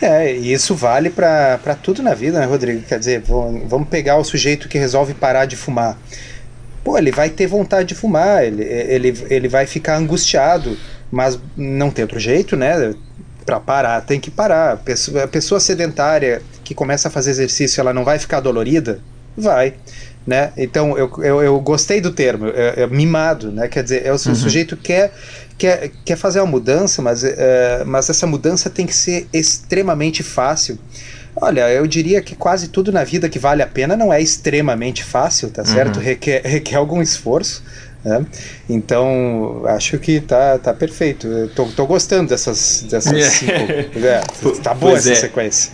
É, 0.01 0.33
e 0.33 0.53
isso 0.53 0.75
vale 0.75 1.11
para 1.11 1.77
tudo 1.83 2.03
na 2.03 2.15
vida, 2.15 2.39
né, 2.39 2.47
Rodrigo? 2.47 2.83
Quer 2.83 2.99
dizer, 2.99 3.23
vamos 3.23 3.89
pegar 3.89 4.17
o 4.17 4.25
sujeito 4.25 4.69
que 4.69 4.79
resolve 4.79 5.15
parar 5.15 5.45
de 5.45 5.57
fumar. 5.57 5.99
Pô, 6.85 6.97
ele 6.97 7.11
vai 7.11 7.29
ter 7.29 7.47
vontade 7.47 7.89
de 7.89 7.95
fumar, 7.95 8.45
ele, 8.45 8.63
ele, 8.63 9.27
ele 9.29 9.49
vai 9.49 9.67
ficar 9.67 9.97
angustiado, 9.97 10.77
mas 11.11 11.39
não 11.57 11.91
tem 11.91 12.05
outro 12.05 12.21
jeito, 12.21 12.57
né? 12.57 12.95
Para 13.45 13.59
parar, 13.59 14.01
tem 14.03 14.21
que 14.21 14.31
parar. 14.31 14.77
Pessoa, 14.79 15.25
a 15.25 15.29
pessoa 15.29 15.59
sedentária 15.59 16.43
que 16.63 16.75
começa 16.75 17.09
a 17.09 17.11
fazer 17.11 17.31
exercício, 17.31 17.81
ela 17.81 17.93
não 17.93 18.05
vai 18.05 18.19
ficar 18.19 18.41
dolorida? 18.41 19.01
Vai. 19.37 19.75
Né? 20.29 20.53
Então 20.59 20.99
eu, 20.99 21.11
eu, 21.23 21.43
eu 21.43 21.59
gostei 21.59 22.03
do 22.03 22.11
termo, 22.11 22.49
é, 22.49 22.83
é 22.83 22.87
mimado, 22.87 23.51
né? 23.51 23.67
Quer 23.67 23.83
dizer, 23.83 24.05
é 24.05 24.11
o, 24.11 24.13
uhum. 24.13 24.35
sujeito 24.35 24.77
quer 24.77 25.11
quer, 25.57 25.91
quer 26.05 26.17
fazer 26.17 26.41
uma 26.41 26.47
mudança, 26.47 27.01
mas, 27.01 27.25
é, 27.25 27.83
mas 27.87 28.11
essa 28.11 28.27
mudança 28.27 28.69
tem 28.69 28.85
que 28.85 28.95
ser 28.95 29.27
extremamente 29.33 30.23
fácil. 30.23 30.79
Olha, 31.35 31.71
eu 31.71 31.87
diria 31.87 32.21
que 32.21 32.35
quase 32.35 32.69
tudo 32.69 32.93
na 32.93 33.05
vida 33.05 33.27
que 33.27 33.39
vale 33.39 33.63
a 33.63 33.67
pena 33.67 33.97
não 33.97 34.13
é 34.13 34.21
extremamente 34.21 35.03
fácil, 35.03 35.49
tá 35.49 35.65
certo? 35.65 35.97
Uhum. 35.97 36.03
Requer, 36.03 36.43
requer 36.45 36.77
algum 36.77 37.01
esforço. 37.01 37.63
Né? 38.05 38.25
Então, 38.69 39.63
acho 39.67 39.99
que 39.99 40.21
tá, 40.21 40.59
tá 40.59 40.73
perfeito. 40.73 41.27
Eu 41.27 41.49
tô, 41.49 41.67
tô 41.67 41.87
gostando 41.87 42.29
dessas, 42.29 42.87
dessas 42.89 43.13
é. 43.13 43.31
cinco. 43.31 43.99
É, 44.09 44.21
tá 44.63 44.73
boa 44.73 44.93
pois 44.93 45.07
essa 45.07 45.13
é. 45.13 45.15
sequência. 45.15 45.73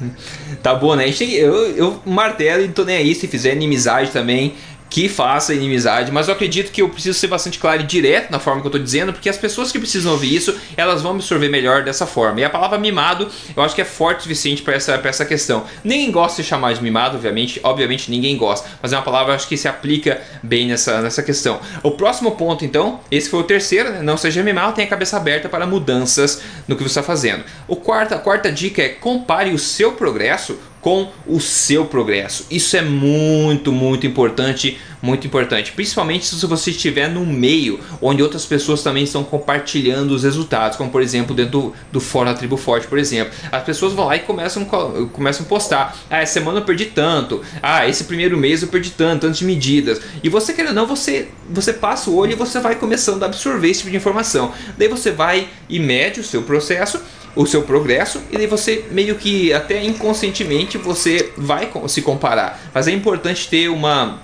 Tá 0.63 0.75
boa, 0.75 0.97
né? 0.97 1.05
Eu, 1.09 1.77
eu 1.77 2.01
martelo 2.05 2.65
e 2.65 2.69
tô 2.69 2.85
nem 2.85 2.97
aí 2.97 3.15
se 3.15 3.29
fizer 3.29 3.53
inimizade 3.53 4.11
também 4.11 4.55
que 4.95 5.09
faça 5.09 5.53
inimizade, 5.53 6.13
mas 6.13 6.29
eu 6.29 6.35
acredito 6.35 6.71
que 6.71 6.81
eu 6.81 6.89
preciso 6.89 7.19
ser 7.19 7.27
bastante 7.27 7.59
claro 7.59 7.81
e 7.81 7.85
direto 7.85 8.31
na 8.31 8.39
forma 8.39 8.61
que 8.61 8.69
eu 8.69 8.69
estou 8.69 8.81
dizendo, 8.81 9.13
porque 9.13 9.29
as 9.29 9.37
pessoas 9.37 9.73
que 9.73 9.79
precisam 9.81 10.13
ouvir 10.13 10.33
isso, 10.33 10.57
elas 10.77 11.03
vão 11.03 11.17
absorver 11.17 11.49
melhor 11.49 11.83
dessa 11.83 12.07
forma. 12.07 12.39
E 12.39 12.45
a 12.45 12.49
palavra 12.49 12.79
mimado, 12.79 13.29
eu 13.57 13.63
acho 13.65 13.75
que 13.75 13.81
é 13.81 13.85
forte 13.85 14.21
o 14.21 14.23
suficiente 14.23 14.63
para 14.63 14.75
essa, 14.75 14.93
essa 15.03 15.25
questão. 15.25 15.65
Ninguém 15.83 16.13
gosta 16.13 16.41
de 16.41 16.49
chamar 16.49 16.75
de 16.75 16.81
mimado, 16.81 17.17
obviamente, 17.17 17.59
obviamente 17.65 18.09
ninguém 18.09 18.37
gosta, 18.37 18.69
mas 18.81 18.93
é 18.93 18.97
uma 18.97 19.03
palavra 19.03 19.35
acho 19.35 19.49
que 19.49 19.57
se 19.57 19.67
aplica 19.67 20.23
bem 20.41 20.69
nessa, 20.69 21.03
nessa 21.03 21.25
questão. 21.25 21.59
O 21.83 21.91
próximo 21.91 22.31
ponto, 22.37 22.65
então, 22.65 23.01
esse 23.11 23.29
foi 23.29 23.41
o 23.41 23.45
terceiro, 23.45 23.91
né? 23.91 24.01
não 24.01 24.17
seja 24.17 24.45
mimado, 24.45 24.75
tenha 24.75 24.87
a 24.87 24.91
cabeça 24.91 25.17
aberta 25.17 25.49
para 25.49 25.67
mudanças 25.67 26.41
no 26.69 26.77
que 26.77 26.85
você 26.85 27.01
está 27.01 27.03
fazendo. 27.03 27.43
O 27.67 27.75
quarta, 27.75 28.15
a 28.15 28.19
quarta 28.21 28.53
dica 28.53 28.81
é 28.81 28.91
compare 28.91 29.53
o 29.53 29.59
seu 29.59 29.91
progresso 29.91 30.57
com 30.85 31.11
o 31.27 31.41
seu 31.41 31.87
progresso. 31.87 32.45
Isso 32.51 32.77
é 32.77 32.83
muito, 32.83 33.73
muito 33.73 34.07
importante, 34.07 34.79
muito 35.01 35.27
importante, 35.27 35.73
principalmente 35.73 36.27
se 36.27 36.45
você 36.45 36.73
estiver 36.73 37.09
no 37.09 37.25
meio 37.25 37.81
onde 38.03 38.23
outras 38.23 38.45
pessoas 38.45 38.83
também 38.83 39.05
estão 39.05 39.25
compartilhando 39.25 40.11
os 40.11 40.25
resultados, 40.25 40.77
como 40.77 40.91
por 40.91 41.01
exemplo 41.01 41.35
dentro 41.35 41.53
do, 41.53 41.73
do 41.91 42.01
fórum 42.01 42.31
da 42.31 42.37
Tribo 42.37 42.59
Forte, 42.59 42.87
por 42.87 42.99
exemplo. 42.99 43.33
As 43.51 43.63
pessoas 43.63 43.95
vão 43.95 44.05
lá 44.05 44.17
e 44.17 44.21
começam, 44.21 44.63
começam 44.67 45.47
a 45.47 45.49
postar: 45.49 45.97
ah, 46.11 46.19
essa 46.19 46.35
semana 46.35 46.59
eu 46.59 46.65
perdi 46.65 46.85
tanto, 46.85 47.41
ah, 47.63 47.89
esse 47.89 48.05
primeiro 48.05 48.37
mês 48.37 48.61
eu 48.61 48.69
perdi 48.69 48.91
tanto, 48.91 49.23
tantas 49.23 49.41
medidas. 49.41 50.03
E 50.23 50.29
você 50.29 50.53
querendo 50.53 50.77
ou 50.77 50.83
não, 50.83 50.87
você, 50.87 51.29
você 51.49 51.73
passa 51.73 52.11
o 52.11 52.17
olho 52.17 52.33
e 52.33 52.35
você 52.37 52.61
vai 52.61 52.75
começando 52.75 53.23
a 53.23 53.27
absorver 53.27 53.71
esse 53.71 53.81
tipo 53.81 53.91
de 53.91 53.97
informação. 53.97 54.53
Daí 54.77 54.89
você 54.89 55.11
vai 55.11 55.49
e 55.67 55.81
mede 55.81 56.21
o 56.21 56.25
seu 56.25 56.43
processo 56.43 57.01
o 57.37 57.47
seu 57.47 57.63
progresso 57.63 58.23
e 58.31 58.37
daí 58.37 58.47
você 58.47 58.85
meio 58.91 59.17
que 59.17 59.53
até 59.53 59.83
inconscientemente 59.83 60.79
você 60.79 61.33
vai 61.37 61.71
se 61.89 62.03
comparar. 62.03 62.61
Mas 62.73 62.87
é 62.87 62.93
importante 62.93 63.49
ter 63.49 63.69
uma 63.69 64.21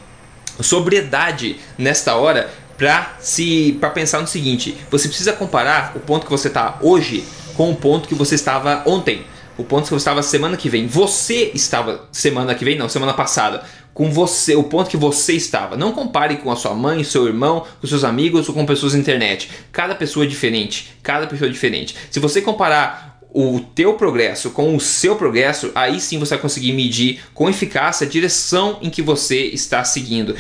sobriedade 0.61 1.59
nesta 1.77 2.15
hora 2.15 2.51
para 2.77 3.17
se 3.21 3.77
para 3.81 3.91
pensar 3.91 4.21
no 4.21 4.27
seguinte: 4.27 4.77
você 4.91 5.09
precisa 5.09 5.33
comparar 5.33 5.93
o 5.95 6.01
ponto 6.01 6.25
que 6.25 6.33
você 6.33 6.49
está 6.49 6.79
hoje 6.81 7.25
com 7.57 7.71
o 7.71 7.77
ponto 7.77 8.09
que 8.09 8.15
você 8.15 8.35
estava 8.35 8.83
ontem. 8.87 9.25
O 9.59 9.65
ponto 9.65 9.85
que 9.85 9.91
você 9.91 9.97
estava 9.97 10.23
semana 10.23 10.57
que 10.57 10.71
vem. 10.71 10.87
Você 10.87 11.51
estava 11.53 12.09
semana 12.11 12.55
que 12.55 12.65
vem, 12.65 12.79
não, 12.79 12.89
semana 12.89 13.13
passada 13.13 13.63
com 14.01 14.11
você, 14.11 14.57
o 14.57 14.63
ponto 14.63 14.89
que 14.89 14.97
você 14.97 15.35
estava. 15.35 15.77
Não 15.77 15.93
compare 15.93 16.39
com 16.39 16.51
a 16.51 16.57
sua 16.57 16.73
mãe, 16.75 17.05
seu 17.05 17.27
irmão, 17.27 17.67
com 17.83 17.87
seus 17.87 18.03
amigos 18.03 18.49
ou 18.49 18.55
com 18.55 18.65
pessoas 18.65 18.95
na 18.95 18.99
internet. 18.99 19.51
Cada 19.71 19.95
pessoa 19.95 20.25
é 20.25 20.27
diferente. 20.27 20.95
Cada 21.03 21.27
pessoa 21.27 21.51
é 21.51 21.53
diferente. 21.53 21.95
Se 22.11 22.19
você 22.19 22.41
comparar 22.41 23.10
o 23.33 23.61
teu 23.61 23.95
progresso 23.95 24.51
com 24.51 24.74
o 24.74 24.81
seu 24.81 25.16
progresso, 25.16 25.70
aí 25.74 26.01
sim 26.01 26.18
você 26.18 26.31
vai 26.31 26.43
conseguir 26.43 26.72
medir 26.72 27.20
com 27.33 27.49
eficácia 27.49 28.07
a 28.07 28.11
direção 28.11 28.78
em 28.83 28.91
que 28.91 29.03
você 29.03 29.43
está 29.43 29.85
seguindo. 29.85 30.35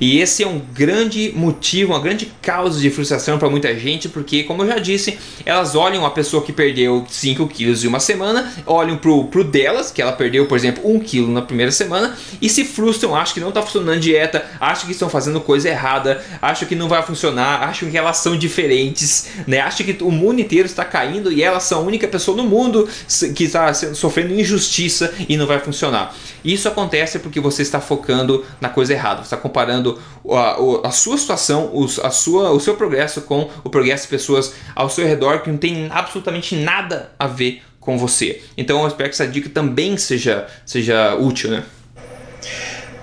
E 0.00 0.20
esse 0.20 0.42
é 0.42 0.46
um 0.46 0.58
grande 0.58 1.32
motivo, 1.34 1.92
uma 1.92 2.00
grande 2.00 2.26
causa 2.40 2.80
de 2.80 2.90
frustração 2.90 3.38
para 3.38 3.50
muita 3.50 3.76
gente, 3.76 4.08
porque, 4.08 4.44
como 4.44 4.62
eu 4.62 4.68
já 4.68 4.78
disse, 4.78 5.18
elas 5.44 5.74
olham 5.74 6.06
a 6.06 6.10
pessoa 6.10 6.42
que 6.42 6.52
perdeu 6.52 7.04
5 7.08 7.46
quilos 7.48 7.84
em 7.84 7.88
uma 7.88 8.00
semana, 8.00 8.52
olham 8.64 8.96
pro, 8.96 9.24
pro 9.24 9.42
delas, 9.42 9.90
que 9.90 10.00
ela 10.00 10.12
perdeu, 10.12 10.46
por 10.46 10.56
exemplo, 10.56 10.88
1 10.88 11.00
quilo 11.00 11.32
na 11.32 11.42
primeira 11.42 11.72
semana, 11.72 12.16
e 12.40 12.48
se 12.48 12.64
frustram, 12.64 13.14
acham 13.14 13.34
que 13.34 13.40
não 13.40 13.48
está 13.48 13.62
funcionando 13.62 14.00
dieta, 14.00 14.44
acham 14.60 14.86
que 14.86 14.92
estão 14.92 15.08
fazendo 15.08 15.40
coisa 15.40 15.68
errada, 15.68 16.24
acham 16.40 16.68
que 16.68 16.74
não 16.74 16.88
vai 16.88 17.02
funcionar, 17.02 17.62
acham 17.62 17.90
que 17.90 17.98
elas 17.98 18.18
são 18.18 18.36
diferentes, 18.36 19.28
né? 19.46 19.60
acham 19.60 19.84
que 19.84 20.02
o 20.02 20.10
mundo 20.10 20.40
inteiro 20.40 20.66
está 20.66 20.84
caindo 20.84 21.32
e 21.32 21.42
elas 21.42 21.64
são 21.64 21.80
a 21.80 21.82
única 21.82 22.06
pessoa 22.06 22.35
no 22.36 22.44
mundo 22.44 22.88
que 23.34 23.44
está 23.44 23.72
sofrendo 23.74 24.32
injustiça 24.32 25.12
e 25.28 25.36
não 25.36 25.46
vai 25.46 25.58
funcionar. 25.58 26.14
Isso 26.44 26.68
acontece 26.68 27.18
porque 27.18 27.40
você 27.40 27.62
está 27.62 27.80
focando 27.80 28.44
na 28.60 28.68
coisa 28.68 28.92
errada. 28.92 29.22
Você 29.22 29.34
está 29.34 29.36
comparando 29.36 29.98
a, 30.30 30.88
a 30.88 30.90
sua 30.90 31.18
situação, 31.18 31.72
a 32.02 32.10
sua, 32.10 32.50
o 32.50 32.60
seu 32.60 32.76
progresso 32.76 33.22
com 33.22 33.50
o 33.64 33.70
progresso 33.70 34.04
de 34.04 34.10
pessoas 34.10 34.54
ao 34.74 34.88
seu 34.88 35.06
redor 35.06 35.40
que 35.40 35.50
não 35.50 35.58
tem 35.58 35.88
absolutamente 35.90 36.54
nada 36.54 37.10
a 37.18 37.26
ver 37.26 37.62
com 37.80 37.96
você. 37.96 38.42
Então 38.56 38.80
eu 38.82 38.88
espero 38.88 39.08
que 39.08 39.14
essa 39.14 39.26
dica 39.26 39.48
também 39.48 39.96
seja, 39.96 40.46
seja 40.64 41.14
útil, 41.14 41.50
né? 41.50 41.64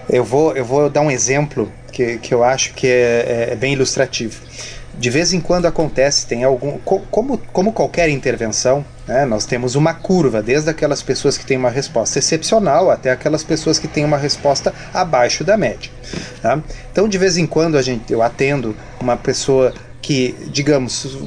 Eu 0.09 0.23
vou, 0.23 0.55
eu 0.55 0.65
vou 0.65 0.89
dar 0.89 1.01
um 1.01 1.09
exemplo 1.09 1.71
que, 1.91 2.17
que 2.17 2.33
eu 2.33 2.43
acho 2.43 2.73
que 2.73 2.87
é, 2.87 3.47
é, 3.49 3.53
é 3.53 3.55
bem 3.55 3.73
ilustrativo. 3.73 4.41
De 4.97 5.09
vez 5.09 5.33
em 5.33 5.41
quando 5.41 5.65
acontece, 5.65 6.27
tem 6.27 6.43
algum. 6.43 6.77
Como, 6.79 7.37
como 7.51 7.73
qualquer 7.73 8.09
intervenção, 8.09 8.85
né, 9.07 9.25
nós 9.25 9.45
temos 9.45 9.75
uma 9.75 9.93
curva, 9.93 10.41
desde 10.41 10.69
aquelas 10.69 11.01
pessoas 11.01 11.37
que 11.37 11.45
têm 11.45 11.57
uma 11.57 11.69
resposta 11.69 12.19
excepcional 12.19 12.91
até 12.91 13.11
aquelas 13.11 13.43
pessoas 13.43 13.79
que 13.79 13.87
têm 13.87 14.05
uma 14.05 14.17
resposta 14.17 14.73
abaixo 14.93 15.43
da 15.43 15.57
média. 15.57 15.91
Tá? 16.41 16.61
Então, 16.91 17.07
de 17.07 17.17
vez 17.17 17.37
em 17.37 17.47
quando, 17.47 17.77
a 17.77 17.81
gente, 17.81 18.13
eu 18.13 18.21
atendo 18.21 18.75
uma 19.01 19.17
pessoa 19.17 19.73
que, 20.01 20.35
digamos, 20.51 21.17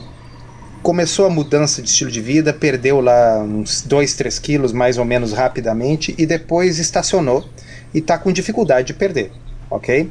começou 0.83 1.27
a 1.27 1.31
mudança 1.31 1.83
de 1.83 1.89
estilo 1.89 2.11
de 2.13 2.21
vida, 2.21 2.53
perdeu 2.53 3.01
lá 3.01 3.41
uns 3.41 3.83
2, 3.83 4.15
3 4.15 4.39
quilos 4.39 4.73
mais 4.73 4.99
ou 4.99 5.05
menos 5.05 5.33
rapidamente 5.33 6.15
e 6.17 6.25
depois 6.25 6.79
estacionou 6.79 7.45
e 7.93 7.99
está 7.99 8.17
com 8.17 8.31
dificuldade 8.31 8.87
de 8.89 8.95
perder, 8.95 9.33
ok? 9.71 10.11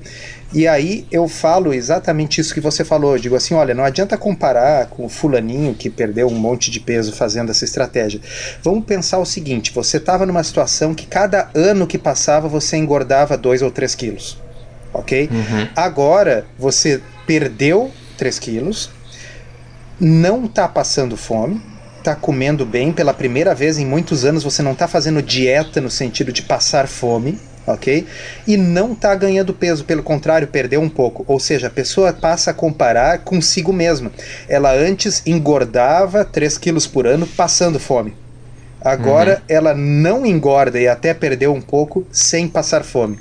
E 0.53 0.68
aí 0.68 1.06
eu 1.12 1.28
falo 1.28 1.74
exatamente 1.74 2.39
isso 2.39 2.53
que 2.53 2.62
você 2.62 2.86
falou. 2.86 3.14
Eu 3.14 3.20
digo 3.20 3.36
assim: 3.36 3.53
olha, 3.53 3.74
não 3.74 3.84
adianta 3.84 4.18
comparar 4.18 4.88
com 4.88 5.06
o 5.06 5.10
fulaninho 5.10 5.74
que 5.74 5.89
perdeu 5.89 6.28
um 6.28 6.36
monte 6.36 6.72
de 6.72 6.80
peso 6.80 7.12
fazendo 7.12 7.51
essa 7.51 7.66
estratégia. 7.66 8.22
Vamos 8.64 8.86
pensar 8.86 9.20
o 9.20 9.26
seguinte: 9.26 9.74
você 9.74 9.97
estava 9.97 10.26
numa 10.26 10.43
situação 10.43 10.93
que 10.93 11.06
cada 11.06 11.49
ano 11.53 11.88
que 11.88 11.97
passava 11.97 12.47
você 12.47 12.78
engordava 12.78 13.38
2 13.38 13.62
ou 13.62 13.72
3 13.72 13.95
quilos, 13.95 14.38
ok? 14.93 15.30
Uhum. 15.32 15.68
Agora 15.76 16.45
você 16.58 17.01
perdeu 17.26 17.91
3 18.18 18.39
quilos, 18.39 18.89
não 19.99 20.45
está 20.45 20.68
passando 20.68 21.18
fome, 21.18 21.62
está 21.97 22.16
comendo 22.16 22.66
bem 22.66 22.93
pela 22.93 23.14
primeira 23.14 23.53
vez 23.53 23.78
em 23.78 23.86
muitos 23.86 24.24
anos. 24.24 24.43
Você 24.43 24.62
não 24.62 24.72
está 24.72 24.88
fazendo 24.88 25.22
dieta 25.22 25.82
no 25.82 25.89
sentido 25.89 26.32
de 26.32 26.43
passar 26.43 26.88
fome 26.88 27.39
ok? 27.66 28.05
E 28.47 28.57
não 28.57 28.93
está 28.93 29.13
ganhando 29.16 29.53
peso, 29.53 29.84
pelo 29.86 30.03
contrário, 30.03 30.47
perdeu 30.47 30.82
um 30.82 30.89
pouco. 30.89 31.24
Ou 31.28 31.39
seja, 31.39 31.68
a 31.68 31.72
pessoa 31.72 32.13
passa 32.13 32.51
a 32.51 32.53
comparar 32.53 33.20
consigo 33.20 33.74
mesma. 33.74 34.11
Ela 34.47 34.74
antes 34.74 35.22
engordava 35.26 36.24
3 36.24 36.57
quilos 36.57 36.88
por 36.88 37.07
ano 37.07 37.26
passando 37.26 37.80
fome. 37.80 38.13
Agora 38.82 39.38
uhum. 39.38 39.41
ela 39.49 39.74
não 39.74 40.26
engorda 40.26 40.80
e 40.80 40.88
até 40.88 41.11
perdeu 41.11 41.51
um 41.51 41.61
pouco 41.61 42.05
sem 42.11 42.47
passar 42.47 42.84
fome. 42.84 43.18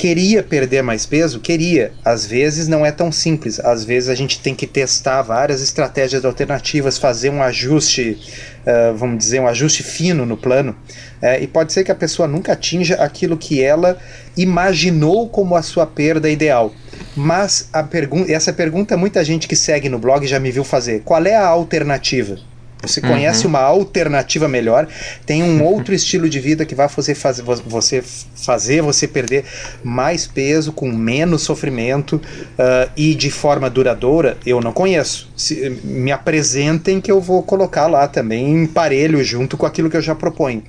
Queria 0.00 0.42
perder 0.42 0.82
mais 0.82 1.04
peso? 1.04 1.40
Queria. 1.40 1.92
Às 2.02 2.24
vezes 2.24 2.66
não 2.66 2.86
é 2.86 2.90
tão 2.90 3.12
simples. 3.12 3.60
Às 3.60 3.84
vezes 3.84 4.08
a 4.08 4.14
gente 4.14 4.40
tem 4.40 4.54
que 4.54 4.66
testar 4.66 5.20
várias 5.20 5.60
estratégias 5.60 6.24
alternativas, 6.24 6.96
fazer 6.96 7.28
um 7.28 7.42
ajuste, 7.42 8.18
uh, 8.62 8.96
vamos 8.96 9.18
dizer, 9.18 9.40
um 9.40 9.46
ajuste 9.46 9.82
fino 9.82 10.24
no 10.24 10.38
plano. 10.38 10.74
Uh, 11.22 11.42
e 11.42 11.46
pode 11.46 11.74
ser 11.74 11.84
que 11.84 11.92
a 11.92 11.94
pessoa 11.94 12.26
nunca 12.26 12.54
atinja 12.54 12.94
aquilo 12.94 13.36
que 13.36 13.62
ela 13.62 13.98
imaginou 14.34 15.28
como 15.28 15.54
a 15.54 15.60
sua 15.60 15.84
perda 15.84 16.30
ideal. 16.30 16.74
Mas 17.14 17.68
a 17.70 17.82
pergun 17.82 18.24
essa 18.26 18.54
pergunta 18.54 18.96
muita 18.96 19.22
gente 19.22 19.46
que 19.46 19.54
segue 19.54 19.90
no 19.90 19.98
blog 19.98 20.26
já 20.26 20.40
me 20.40 20.50
viu 20.50 20.64
fazer. 20.64 21.02
Qual 21.04 21.22
é 21.26 21.34
a 21.34 21.46
alternativa? 21.46 22.38
Você 22.82 23.00
conhece 23.00 23.44
uhum. 23.44 23.50
uma 23.50 23.60
alternativa 23.60 24.48
melhor, 24.48 24.88
tem 25.26 25.42
um 25.42 25.62
outro 25.62 25.92
estilo 25.94 26.28
de 26.28 26.40
vida 26.40 26.64
que 26.64 26.74
vai 26.74 26.88
fazer, 26.88 27.14
fazer 27.14 27.42
você 27.42 28.02
fazer 28.02 28.82
você 28.82 29.06
perder 29.06 29.44
mais 29.84 30.26
peso 30.26 30.72
com 30.72 30.90
menos 30.90 31.42
sofrimento 31.42 32.16
uh, 32.16 32.90
e 32.96 33.14
de 33.14 33.30
forma 33.30 33.68
duradoura. 33.68 34.38
Eu 34.46 34.60
não 34.60 34.72
conheço. 34.72 35.30
Se, 35.36 35.70
me 35.84 36.10
apresentem 36.10 37.00
que 37.00 37.10
eu 37.10 37.20
vou 37.20 37.42
colocar 37.42 37.86
lá 37.86 38.08
também 38.08 38.62
em 38.62 38.66
parelho 38.66 39.22
junto 39.22 39.56
com 39.56 39.66
aquilo 39.66 39.90
que 39.90 39.96
eu 39.96 40.02
já 40.02 40.14
proponho, 40.14 40.62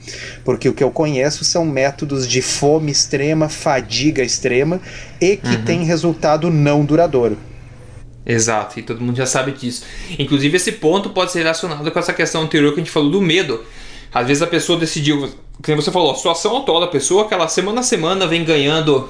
porque 0.43 0.67
o 0.67 0.73
que 0.73 0.83
eu 0.83 0.91
conheço 0.91 1.45
são 1.45 1.65
métodos 1.65 2.27
de 2.27 2.41
fome 2.41 2.91
extrema, 2.91 3.47
fadiga 3.47 4.23
extrema 4.23 4.81
e 5.19 5.37
que 5.37 5.55
uhum. 5.55 5.63
tem 5.63 5.83
resultado 5.83 6.49
não 6.49 6.83
duradouro. 6.83 7.37
Exato, 8.25 8.79
e 8.79 8.83
todo 8.83 9.01
mundo 9.01 9.15
já 9.15 9.25
sabe 9.25 9.51
disso. 9.51 9.83
Inclusive, 10.17 10.55
esse 10.55 10.73
ponto 10.73 11.09
pode 11.09 11.31
ser 11.31 11.39
relacionado 11.39 11.89
com 11.89 11.99
essa 11.99 12.13
questão 12.13 12.43
anterior 12.43 12.73
que 12.73 12.79
a 12.79 12.83
gente 12.83 12.91
falou 12.91 13.09
do 13.09 13.21
medo. 13.21 13.63
Às 14.13 14.27
vezes 14.27 14.43
a 14.43 14.47
pessoa 14.47 14.77
decidiu, 14.77 15.29
como 15.63 15.81
você 15.81 15.91
falou, 15.91 16.11
a 16.11 16.15
situação 16.15 16.57
atual 16.57 16.81
da 16.81 16.87
pessoa, 16.87 17.27
que 17.27 17.33
ela 17.33 17.47
semana 17.47 17.79
a 17.79 17.83
semana 17.83 18.27
vem 18.27 18.43
ganhando 18.43 19.09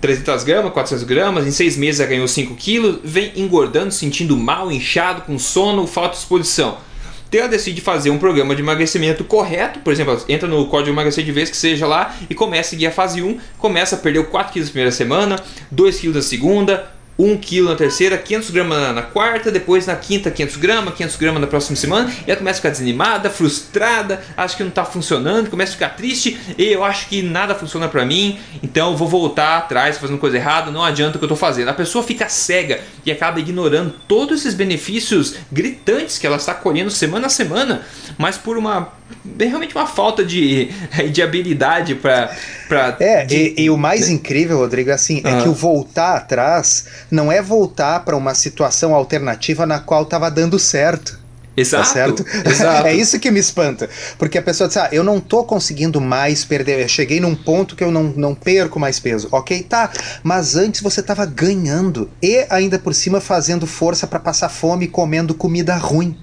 300 0.00 0.44
gramas, 0.44 0.72
400 0.72 1.04
gramas, 1.04 1.46
em 1.46 1.50
seis 1.50 1.76
meses 1.76 2.00
ela 2.00 2.10
ganhou 2.10 2.28
5 2.28 2.54
quilos, 2.54 2.98
vem 3.02 3.32
engordando, 3.36 3.92
sentindo 3.92 4.36
mal, 4.36 4.70
inchado, 4.70 5.22
com 5.22 5.38
sono, 5.38 5.86
falta 5.86 6.12
de 6.12 6.18
exposição. 6.18 6.78
Então 7.28 7.40
ela 7.40 7.48
decide 7.48 7.80
fazer 7.80 8.10
um 8.10 8.18
programa 8.18 8.54
de 8.54 8.62
emagrecimento 8.62 9.24
correto, 9.24 9.80
por 9.80 9.92
exemplo, 9.92 10.22
entra 10.28 10.48
no 10.48 10.66
código 10.68 10.94
emagrecer 10.94 11.24
de 11.24 11.32
vez 11.32 11.50
que 11.50 11.56
seja 11.56 11.86
lá 11.86 12.14
e 12.30 12.34
começa 12.34 12.68
a 12.68 12.70
seguir 12.70 12.86
a 12.86 12.92
fase 12.92 13.20
1, 13.20 13.38
começa 13.58 13.96
a 13.96 13.98
perder 13.98 14.24
4 14.26 14.52
quilos 14.52 14.68
na 14.68 14.72
primeira 14.72 14.92
semana, 14.92 15.36
2 15.72 15.98
quilos 15.98 16.16
na 16.16 16.22
segunda, 16.22 16.95
1 17.18 17.38
kg 17.38 17.62
na 17.62 17.76
terceira, 17.76 18.18
500 18.18 18.50
gramas 18.50 18.94
na, 18.94 19.02
quarta, 19.02 19.50
depois 19.50 19.86
na 19.86 19.96
quinta 19.96 20.30
500 20.30 20.56
gramas, 20.56 20.94
500 20.94 21.16
gramas 21.16 21.40
na 21.40 21.46
próxima 21.46 21.76
semana, 21.76 22.12
e 22.26 22.30
ela 22.30 22.38
começa 22.38 22.58
a 22.58 22.60
ficar 22.60 22.70
desanimada, 22.70 23.30
frustrada, 23.30 24.22
acha 24.36 24.56
que 24.56 24.62
não 24.62 24.70
está 24.70 24.84
funcionando, 24.84 25.48
começa 25.48 25.72
a 25.72 25.74
ficar 25.74 25.90
triste, 25.90 26.38
e 26.58 26.64
eu 26.64 26.84
acho 26.84 27.08
que 27.08 27.22
nada 27.22 27.54
funciona 27.54 27.88
para 27.88 28.04
mim, 28.04 28.38
então 28.62 28.96
vou 28.96 29.08
voltar 29.08 29.56
atrás 29.58 29.98
fazendo 29.98 30.18
coisa 30.18 30.36
errada, 30.36 30.70
não 30.70 30.84
adianta 30.84 31.16
o 31.16 31.18
que 31.18 31.24
eu 31.24 31.28
estou 31.28 31.36
fazendo. 31.36 31.68
A 31.68 31.74
pessoa 31.74 32.04
fica 32.04 32.28
cega 32.28 32.80
e 33.04 33.10
acaba 33.10 33.40
ignorando 33.40 33.94
todos 34.06 34.40
esses 34.40 34.54
benefícios 34.54 35.36
gritantes 35.50 36.18
que 36.18 36.26
ela 36.26 36.36
está 36.36 36.54
colhendo 36.54 36.90
semana 36.90 37.26
a 37.26 37.30
semana, 37.30 37.82
mas 38.18 38.36
por 38.36 38.58
uma 38.58 38.92
realmente 39.38 39.74
uma 39.74 39.86
falta 39.86 40.24
de, 40.24 40.68
de 41.12 41.22
habilidade 41.22 41.94
para. 41.94 42.36
É, 43.00 43.24
de... 43.24 43.54
e, 43.56 43.64
e, 43.64 43.70
o 43.70 43.76
mais 43.76 44.08
incrível, 44.08 44.58
Rodrigo, 44.58 44.90
assim, 44.90 45.22
uhum. 45.24 45.38
é 45.38 45.42
que 45.42 45.48
o 45.48 45.54
voltar 45.54 46.16
atrás 46.16 46.86
não 47.10 47.30
é 47.30 47.40
voltar 47.40 48.04
para 48.04 48.16
uma 48.16 48.34
situação 48.34 48.94
alternativa 48.94 49.64
na 49.64 49.78
qual 49.78 50.02
estava 50.02 50.30
dando 50.30 50.58
certo. 50.58 51.25
Exato. 51.56 51.84
Tá 51.86 51.92
certo? 51.92 52.24
Exato. 52.44 52.86
é 52.86 52.94
isso 52.94 53.18
que 53.18 53.30
me 53.30 53.40
espanta. 53.40 53.88
Porque 54.18 54.36
a 54.36 54.42
pessoa 54.42 54.68
diz, 54.68 54.76
ah, 54.76 54.88
eu 54.92 55.02
não 55.02 55.18
tô 55.18 55.44
conseguindo 55.44 56.00
mais 56.00 56.44
perder. 56.44 56.80
Eu 56.80 56.88
cheguei 56.88 57.18
num 57.18 57.34
ponto 57.34 57.74
que 57.74 57.82
eu 57.82 57.90
não, 57.90 58.04
não 58.04 58.34
perco 58.34 58.78
mais 58.78 59.00
peso. 59.00 59.28
Ok, 59.32 59.62
tá. 59.62 59.90
Mas 60.22 60.54
antes 60.54 60.82
você 60.82 61.02
tava 61.02 61.24
ganhando. 61.24 62.10
E 62.22 62.46
ainda 62.50 62.78
por 62.78 62.94
cima 62.94 63.20
fazendo 63.20 63.66
força 63.66 64.06
para 64.06 64.20
passar 64.20 64.48
fome 64.48 64.86
comendo 64.86 65.34
comida 65.34 65.74
ruim. 65.76 66.16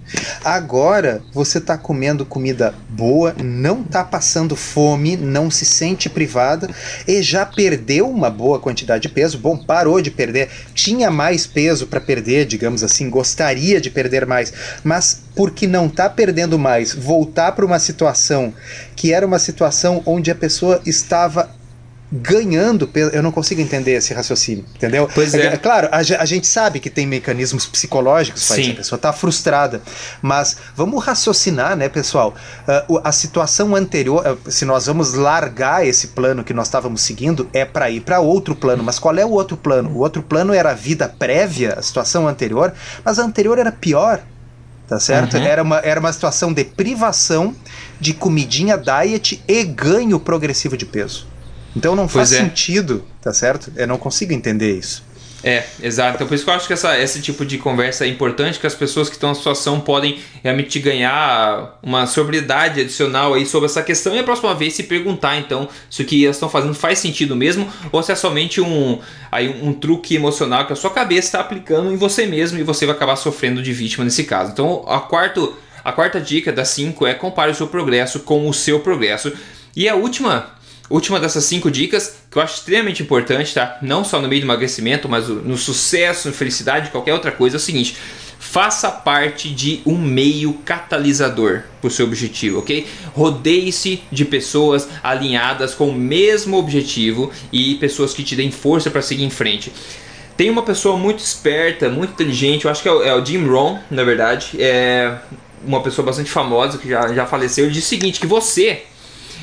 Agora 0.44 1.24
você 1.34 1.60
tá 1.60 1.78
comendo 1.78 2.26
comida 2.26 2.74
boa, 2.90 3.36
não 3.44 3.84
tá 3.84 4.04
passando 4.04 4.56
fome, 4.56 5.18
não 5.18 5.50
se 5.50 5.66
sente 5.66 6.10
privada 6.10 6.70
e 7.08 7.22
já 7.24 7.46
perdeu 7.46 8.10
uma 8.10 8.30
boa 8.30 8.60
quantidade 8.60 9.04
de 9.04 9.10
peso. 9.10 9.38
Bom, 9.38 9.58
parou 9.58 10.02
de 10.02 10.12
perder. 10.12 10.50
Tinha 10.74 11.10
mais 11.10 11.48
peso 11.48 11.88
para 11.88 12.00
perder, 12.00 12.46
digamos 12.46 12.84
assim, 12.84 13.10
gostaria 13.10 13.82
de 13.82 13.90
perder 13.90 14.26
mais. 14.26 14.54
Mas 14.84 15.23
porque 15.36 15.68
não 15.68 15.88
está 15.88 16.10
perdendo 16.10 16.58
mais, 16.60 16.94
voltar 16.94 17.52
para 17.54 17.66
uma 17.66 17.80
situação 17.80 18.54
que 18.96 19.14
era 19.14 19.26
uma 19.26 19.40
situação 19.40 20.02
onde 20.06 20.30
a 20.32 20.36
pessoa 20.36 20.82
estava 20.86 21.50
ganhando 22.14 22.88
eu 22.94 23.24
não 23.24 23.32
consigo 23.32 23.60
entender 23.60 23.94
esse 23.94 24.14
raciocínio, 24.14 24.64
entendeu? 24.76 25.10
Pois 25.16 25.34
é. 25.34 25.48
é 25.48 25.58
claro, 25.58 25.90
a, 25.92 25.98
a, 25.98 26.26
gente 26.26 26.46
sabe 26.46 26.80
que 26.80 26.90
tem 26.90 27.08
mecanismos 27.08 27.66
psicológicos 27.66 28.48
para 28.48 28.60
isso, 28.60 28.72
a 28.72 28.76
pessoa 28.76 28.98
está 28.98 29.12
frustrada, 29.12 29.82
mas 30.22 30.58
vamos 30.76 31.04
raciocinar, 31.04 31.76
né, 31.76 31.90
pessoal? 31.90 32.36
Uh, 32.90 33.02
a 33.04 33.12
situação 33.12 33.76
anterior, 33.76 34.24
uh, 34.28 34.52
se 34.52 34.64
nós 34.64 34.86
vamos 34.86 35.14
largar 35.14 35.88
esse 35.88 36.10
plano 36.10 36.44
que 36.44 36.54
nós 36.54 36.68
estávamos 36.68 37.02
seguindo, 37.02 37.50
é 37.52 37.66
para 37.66 37.90
ir 37.90 38.02
para 38.02 38.20
outro 38.20 38.56
plano, 38.56 38.84
mas 38.84 39.00
qual 39.00 39.18
é 39.18 39.26
o 39.26 39.32
outro 39.32 39.58
plano? 39.58 39.90
O 39.90 40.00
outro 40.00 40.22
plano 40.22 40.54
era 40.54 40.70
a 40.70 40.76
vida 40.76 41.10
prévia, 41.10 41.74
a 41.80 41.82
situação 41.82 42.28
anterior, 42.28 42.74
mas 43.04 43.18
a 43.18 43.24
anterior 43.24 43.58
era 43.58 43.72
pior, 43.72 44.22
tá 44.88 45.00
certo? 45.00 45.38
Uhum. 45.38 45.44
Era, 45.44 45.64
uma, 45.64 45.80
era 45.80 46.00
uma 46.00 46.12
situação 46.12 46.54
de 46.54 46.64
privação 46.64 47.56
de 48.00 48.14
comidinha 48.14 48.78
diet 48.78 49.42
e 49.48 49.64
ganho 49.64 50.20
progressivo 50.20 50.76
de 50.76 50.86
peso. 50.86 51.28
Então 51.76 51.96
não 51.96 52.08
faz 52.08 52.32
é. 52.32 52.40
sentido, 52.40 53.04
tá 53.22 53.34
certo? 53.34 53.72
Eu 53.76 53.88
não 53.88 53.98
consigo 53.98 54.34
entender 54.34 54.78
isso. 54.78 55.04
É, 55.44 55.66
exato. 55.82 56.16
Então 56.16 56.28
por 56.28 56.36
isso 56.36 56.46
que 56.46 56.50
eu 56.50 56.54
acho 56.54 56.68
que 56.68 56.74
essa, 56.74 56.98
esse 56.98 57.22
tipo 57.22 57.46
de 57.46 57.58
conversa 57.58 58.06
é 58.06 58.08
importante, 58.08 58.60
que 58.60 58.66
as 58.66 58.74
pessoas 58.74 59.10
que 59.10 59.16
estão 59.16 59.28
na 59.30 59.36
situação 59.36 59.80
podem 59.82 60.20
realmente 60.42 60.80
ganhar 60.80 61.78
uma 61.84 62.08
sobriedade 62.08 62.80
adicional 62.80 63.34
aí 63.34 63.46
sobre 63.46 63.66
essa 63.66 63.84
questão 63.84 64.16
e 64.16 64.20
a 64.20 64.24
próxima 64.24 64.56
vez 64.56 64.74
se 64.74 64.84
perguntar 64.84 65.38
então 65.38 65.68
se 65.90 66.02
o 66.02 66.06
que 66.06 66.24
elas 66.24 66.38
estão 66.38 66.48
fazendo 66.48 66.74
faz 66.74 67.00
sentido 67.00 67.36
mesmo 67.36 67.70
ou 67.92 68.02
se 68.02 68.14
é 68.14 68.16
somente 68.16 68.62
um, 68.62 69.00
aí, 69.30 69.50
um 69.62 69.74
truque 69.74 70.16
emocional 70.16 70.66
que 70.66 70.72
a 70.72 70.78
sua 70.78 70.92
cabeça 70.92 71.28
está 71.28 71.40
aplicando 71.42 71.92
em 71.92 71.98
você 71.98 72.26
mesmo 72.26 72.58
e 72.58 72.64
você 72.64 72.86
vai 72.86 72.96
acabar 72.96 73.18
sofrendo 73.18 73.62
de 73.62 73.74
vítima 73.74 74.06
nesse 74.06 74.24
caso. 74.24 74.52
Então 74.54 74.86
a 74.88 75.02
quarto 75.02 75.58
A 75.84 75.92
quarta 75.92 76.22
dica 76.22 76.54
das 76.54 76.70
cinco 76.70 77.06
é 77.06 77.14
compare 77.14 77.52
o 77.52 77.56
seu 77.56 77.68
progresso 77.68 78.22
com 78.22 78.48
o 78.48 78.54
seu 78.54 78.80
progresso. 78.80 79.34
E 79.76 79.90
a 79.90 79.96
última 79.96 80.54
última 80.90 81.20
dessas 81.20 81.46
cinco 81.46 81.72
dicas, 81.72 82.16
que 82.30 82.38
eu 82.38 82.42
acho 82.42 82.56
extremamente 82.56 83.02
importante, 83.02 83.54
tá? 83.54 83.78
Não 83.82 84.04
só 84.04 84.22
no 84.22 84.28
meio 84.28 84.42
do 84.42 84.46
emagrecimento, 84.46 85.08
mas 85.08 85.28
no 85.28 85.58
sucesso, 85.58 86.28
na 86.28 86.34
felicidade, 86.34 86.92
qualquer 86.92 87.14
outra 87.14 87.32
coisa, 87.32 87.56
é 87.56 87.58
o 87.58 87.60
seguinte: 87.60 87.96
faça 88.40 88.92
parte 88.92 89.50
de 89.50 89.82
um 89.86 89.98
meio 89.98 90.54
catalisador 90.66 91.64
para 91.80 91.88
o 91.88 91.92
seu 91.92 92.06
objetivo, 92.06 92.60
ok? 92.60 92.86
Rodeie-se 93.14 94.04
de 94.12 94.26
pessoas 94.26 94.88
alinhadas 95.02 95.74
com 95.74 95.90
o 95.90 95.96
mesmo 95.96 96.58
objetivo 96.58 97.32
e 97.52 97.76
pessoas 97.76 98.14
que 98.14 98.24
te 98.24 98.36
deem 98.36 98.52
força 98.52 98.92
para 98.92 99.02
seguir 99.02 99.24
em 99.24 99.30
frente. 99.30 99.72
Tem 100.36 100.50
uma 100.50 100.64
pessoa 100.64 100.98
muito 100.98 101.20
esperta, 101.20 101.90
muito 101.90 102.12
inteligente, 102.12 102.66
eu 102.66 102.72
acho 102.72 102.82
que 102.82 102.90
é 102.90 102.92
o, 102.92 103.04
é 103.04 103.16
o 103.16 103.26
Jim 103.26 103.46
Rohn, 103.46 103.78
na 103.90 104.04
verdade, 104.04 104.52
é 104.60 105.16
uma 105.66 105.82
pessoa 105.82 106.06
bastante 106.06 106.30
famosa 106.30 106.78
que 106.78 106.90
já, 106.90 107.14
já 107.14 107.26
faleceu. 107.26 107.66
Ele 107.66 107.74
diz 107.74 107.86
o 107.86 107.88
seguinte: 107.88 108.20
que 108.20 108.28
você, 108.28 108.84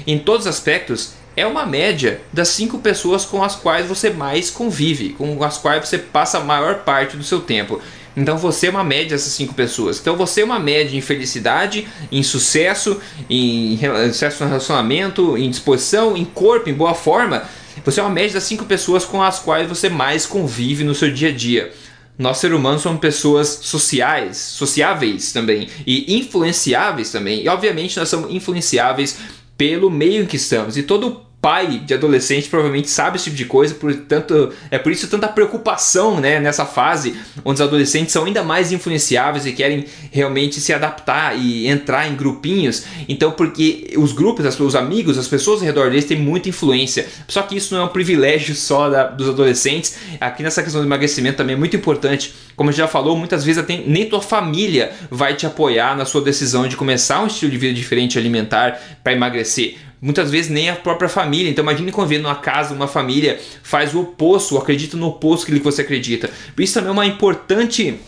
em 0.07 0.19
todos 0.19 0.47
os 0.47 0.53
aspectos, 0.53 1.15
é 1.41 1.47
uma 1.47 1.65
média 1.67 2.21
das 2.33 2.49
cinco 2.49 2.79
pessoas 2.79 3.25
com 3.25 3.43
as 3.43 3.57
quais 3.57 3.87
você 3.87 4.11
mais 4.11 4.51
convive, 4.51 5.11
com 5.11 5.43
as 5.43 5.59
quais 5.59 5.89
você 5.89 5.99
passa 5.99 6.39
a 6.39 6.45
maior 6.45 6.81
parte 6.81 7.17
do 7.17 7.25
seu 7.25 7.41
tempo. 7.41 7.81
Então 8.17 8.37
você 8.37 8.67
é 8.67 8.71
uma 8.71 8.85
média 8.85 9.11
dessas 9.11 9.33
cinco 9.33 9.55
pessoas. 9.55 9.99
Então 9.99 10.17
você 10.17 10.43
é 10.43 10.45
uma 10.45 10.59
média 10.59 10.97
em 10.97 11.01
felicidade, 11.01 11.89
em 12.11 12.23
sucesso, 12.23 13.01
em 13.29 13.79
sucesso 14.09 14.43
no 14.43 14.49
relacionamento, 14.49 15.39
em 15.39 15.49
disposição, 15.49 16.17
em 16.17 16.25
corpo, 16.25 16.69
em 16.69 16.75
boa 16.75 16.95
forma. 16.95 17.45
Você 17.85 18.01
é 18.01 18.03
uma 18.03 18.11
média 18.11 18.35
das 18.35 18.45
cinco 18.45 18.65
pessoas 18.65 19.05
com 19.05 19.23
as 19.23 19.39
quais 19.39 19.69
você 19.69 19.89
mais 19.89 20.27
convive 20.27 20.85
no 20.85 20.95
seu 20.95 21.11
dia 21.11 21.29
a 21.29 21.33
dia. 21.33 21.73
Nós, 22.19 22.37
seres 22.37 22.55
humanos, 22.55 22.83
somos 22.83 23.01
pessoas 23.01 23.61
sociais, 23.63 24.37
sociáveis 24.37 25.33
também, 25.33 25.69
e 25.87 26.19
influenciáveis 26.19 27.11
também. 27.11 27.43
E, 27.43 27.49
obviamente, 27.49 27.99
nós 27.99 28.11
somos 28.11 28.31
influenciáveis 28.31 29.17
pelo 29.57 29.89
meio 29.89 30.25
em 30.25 30.27
que 30.27 30.37
estamos. 30.37 30.77
E 30.77 30.83
todo 30.83 31.30
pai 31.41 31.79
de 31.79 31.95
adolescente 31.95 32.49
provavelmente 32.51 32.91
sabe 32.91 33.17
esse 33.17 33.25
tipo 33.25 33.37
de 33.37 33.47
coisa, 33.47 33.75
portanto, 33.75 34.53
é 34.71 34.79
por 34.79 34.93
isso 34.93 35.09
tanta 35.09 35.27
preocupação 35.27 36.21
né, 36.21 36.39
nessa 36.39 36.67
fase 36.67 37.17
onde 37.45 37.63
os 37.63 37.67
adolescentes 37.67 38.13
são 38.13 38.25
ainda 38.25 38.43
mais 38.43 38.73
influenciáveis 38.73 39.47
e 39.47 39.53
querem 39.53 39.87
realmente 40.11 40.61
se 40.61 40.73
adaptar 40.73 41.39
e 41.39 41.67
entrar 41.67 42.07
em 42.09 42.15
grupinhos. 42.15 42.85
Então, 43.09 43.33
porque 43.33 43.95
os 43.97 44.13
grupos, 44.13 44.61
os 44.61 44.77
amigos, 44.77 45.17
as 45.17 45.29
pessoas 45.29 45.61
ao 45.61 45.67
redor 45.67 45.89
deles 45.89 46.05
têm 46.05 46.19
muita 46.19 46.49
influência. 46.51 47.07
Só 47.27 47.43
que 47.43 47.57
isso 47.57 47.75
não 47.75 47.83
é 47.83 47.85
um 47.87 47.89
privilégio 47.89 48.55
só 48.55 48.91
da, 48.91 49.05
dos 49.05 49.29
adolescentes. 49.29 49.97
Aqui 50.21 50.43
nessa 50.43 50.63
questão 50.63 50.83
do 50.83 50.87
emagrecimento 50.87 51.39
também 51.39 51.55
é 51.55 51.59
muito 51.59 51.77
importante. 51.77 52.35
Como 52.55 52.69
a 52.69 52.73
gente 52.73 52.81
já 52.81 52.89
falou, 52.89 53.17
muitas 53.17 53.43
vezes 53.45 53.63
até 53.63 53.83
nem 53.87 54.07
tua 54.07 54.21
família 54.21 54.93
vai 55.11 55.35
te 55.35 55.47
apoiar 55.47 55.97
na 55.97 56.05
sua 56.05 56.21
decisão 56.21 56.69
de 56.69 56.77
começar 56.77 57.23
um 57.23 57.27
estilo 57.27 57.51
de 57.51 57.57
vida 57.57 57.73
diferente 57.73 58.19
alimentar 58.19 58.79
para 59.03 59.15
emagrecer 59.15 59.77
muitas 60.01 60.31
vezes 60.31 60.51
nem 60.51 60.71
a 60.71 60.77
própria 60.77 61.09
família. 61.09 61.51
Então 61.51 61.63
imagine 61.63 61.93
conviver 61.93 62.23
numa 62.23 62.37
casa, 62.37 62.75
uma 62.75 62.89
família 62.89 63.41
faz 63.63 63.95
o 63.95 64.01
oposto, 64.01 64.57
acredita 64.57 64.97
no 64.97 65.09
oposto 65.09 65.47
que 65.47 65.59
você 65.59 65.83
acredita. 65.83 66.31
Isso 66.59 66.75
também 66.75 66.89
é 66.89 66.93
uma 66.93 67.07
importante 67.07 67.99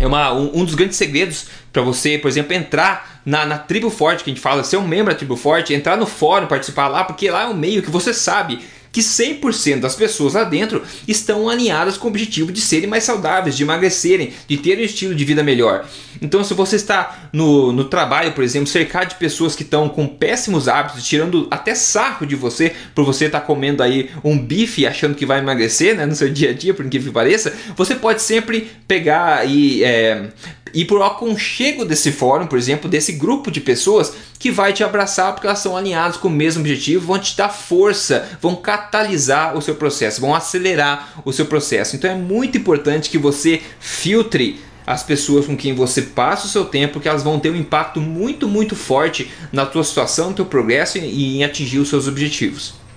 é 0.00 0.06
uma, 0.06 0.32
um, 0.32 0.58
um 0.58 0.64
dos 0.64 0.74
grandes 0.74 0.96
segredos 0.96 1.46
para 1.72 1.82
você, 1.82 2.18
por 2.18 2.28
exemplo, 2.28 2.54
entrar 2.54 3.20
na, 3.26 3.44
na, 3.44 3.58
tribo 3.58 3.90
forte 3.90 4.22
que 4.22 4.30
a 4.30 4.32
gente 4.32 4.42
fala, 4.42 4.62
ser 4.62 4.76
um 4.76 4.86
membro 4.86 5.12
da 5.12 5.18
tribo 5.18 5.36
forte, 5.36 5.74
entrar 5.74 5.96
no 5.96 6.06
fórum, 6.06 6.46
participar 6.46 6.86
lá, 6.86 7.02
porque 7.02 7.28
lá 7.28 7.42
é 7.42 7.46
um 7.46 7.54
meio 7.54 7.82
que 7.82 7.90
você 7.90 8.14
sabe 8.14 8.60
que 8.98 9.02
100% 9.02 9.78
das 9.78 9.94
pessoas 9.94 10.34
lá 10.34 10.42
dentro 10.42 10.82
estão 11.06 11.48
alinhadas 11.48 11.96
com 11.96 12.08
o 12.08 12.10
objetivo 12.10 12.50
de 12.50 12.60
serem 12.60 12.88
mais 12.88 13.04
saudáveis, 13.04 13.56
de 13.56 13.62
emagrecerem, 13.62 14.32
de 14.48 14.56
terem 14.56 14.82
um 14.82 14.86
estilo 14.86 15.14
de 15.14 15.24
vida 15.24 15.40
melhor. 15.40 15.86
Então, 16.20 16.42
se 16.42 16.52
você 16.52 16.74
está 16.74 17.28
no, 17.32 17.72
no 17.72 17.84
trabalho, 17.84 18.32
por 18.32 18.42
exemplo, 18.42 18.66
cercado 18.66 19.10
de 19.10 19.14
pessoas 19.14 19.54
que 19.54 19.62
estão 19.62 19.88
com 19.88 20.08
péssimos 20.08 20.66
hábitos, 20.66 21.06
tirando 21.06 21.46
até 21.48 21.76
sarro 21.76 22.26
de 22.26 22.34
você 22.34 22.74
por 22.92 23.04
você 23.04 23.26
estar 23.26 23.38
tá 23.38 23.46
comendo 23.46 23.84
aí 23.84 24.10
um 24.24 24.36
bife 24.36 24.84
achando 24.84 25.14
que 25.14 25.24
vai 25.24 25.38
emagrecer 25.38 25.96
né, 25.96 26.04
no 26.04 26.16
seu 26.16 26.28
dia 26.28 26.50
a 26.50 26.52
dia, 26.52 26.74
por 26.74 26.84
que 26.88 26.98
pareça, 27.12 27.54
você 27.76 27.94
pode 27.94 28.20
sempre 28.20 28.68
pegar 28.88 29.48
e 29.48 29.84
é, 29.84 30.30
e 30.72 30.84
por 30.84 31.02
aconchego 31.02 31.84
desse 31.84 32.12
fórum, 32.12 32.46
por 32.46 32.58
exemplo, 32.58 32.88
desse 32.88 33.12
grupo 33.12 33.50
de 33.50 33.60
pessoas 33.60 34.12
que 34.38 34.50
vai 34.50 34.72
te 34.72 34.84
abraçar 34.84 35.32
porque 35.32 35.46
elas 35.46 35.58
são 35.58 35.76
alinhadas 35.76 36.16
com 36.16 36.28
o 36.28 36.30
mesmo 36.30 36.60
objetivo, 36.60 37.06
vão 37.06 37.18
te 37.18 37.36
dar 37.36 37.48
força, 37.48 38.28
vão 38.40 38.54
catalisar 38.56 39.56
o 39.56 39.62
seu 39.62 39.74
processo, 39.74 40.20
vão 40.20 40.34
acelerar 40.34 41.20
o 41.24 41.32
seu 41.32 41.46
processo. 41.46 41.96
Então 41.96 42.10
é 42.10 42.14
muito 42.14 42.56
importante 42.58 43.10
que 43.10 43.18
você 43.18 43.60
filtre 43.80 44.60
as 44.86 45.02
pessoas 45.02 45.44
com 45.44 45.54
quem 45.54 45.74
você 45.74 46.00
passa 46.00 46.46
o 46.46 46.48
seu 46.48 46.64
tempo, 46.64 46.94
porque 46.94 47.08
elas 47.08 47.22
vão 47.22 47.38
ter 47.38 47.50
um 47.50 47.56
impacto 47.56 48.00
muito, 48.00 48.48
muito 48.48 48.74
forte 48.74 49.30
na 49.52 49.66
tua 49.66 49.84
situação, 49.84 50.30
no 50.30 50.34
teu 50.34 50.46
progresso 50.46 50.96
e 50.96 51.36
em 51.36 51.44
atingir 51.44 51.78
os 51.78 51.90
seus 51.90 52.08
objetivos. 52.08 52.87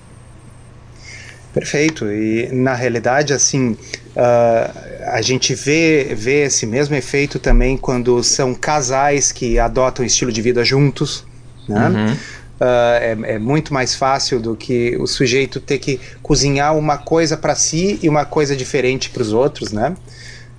Perfeito. 1.53 2.09
E 2.09 2.49
na 2.51 2.73
realidade, 2.73 3.33
assim, 3.33 3.71
uh, 3.71 5.07
a 5.07 5.21
gente 5.21 5.53
vê, 5.53 6.15
vê 6.15 6.45
esse 6.45 6.65
mesmo 6.65 6.95
efeito 6.95 7.39
também 7.39 7.77
quando 7.77 8.23
são 8.23 8.53
casais 8.53 9.31
que 9.31 9.59
adotam 9.59 10.05
estilo 10.05 10.31
de 10.31 10.41
vida 10.41 10.63
juntos, 10.63 11.25
né? 11.67 11.89
Uhum. 11.89 12.13
Uh, 12.61 12.63
é, 13.01 13.17
é, 13.33 13.39
muito 13.39 13.73
mais 13.73 13.95
fácil 13.95 14.39
do 14.39 14.55
que 14.55 14.95
o 14.97 15.07
sujeito 15.07 15.59
ter 15.59 15.79
que 15.79 15.99
cozinhar 16.21 16.77
uma 16.77 16.95
coisa 16.95 17.35
para 17.35 17.55
si 17.55 17.99
e 18.03 18.07
uma 18.07 18.23
coisa 18.23 18.55
diferente 18.55 19.09
para 19.09 19.23
os 19.23 19.33
outros, 19.33 19.71
né? 19.71 19.95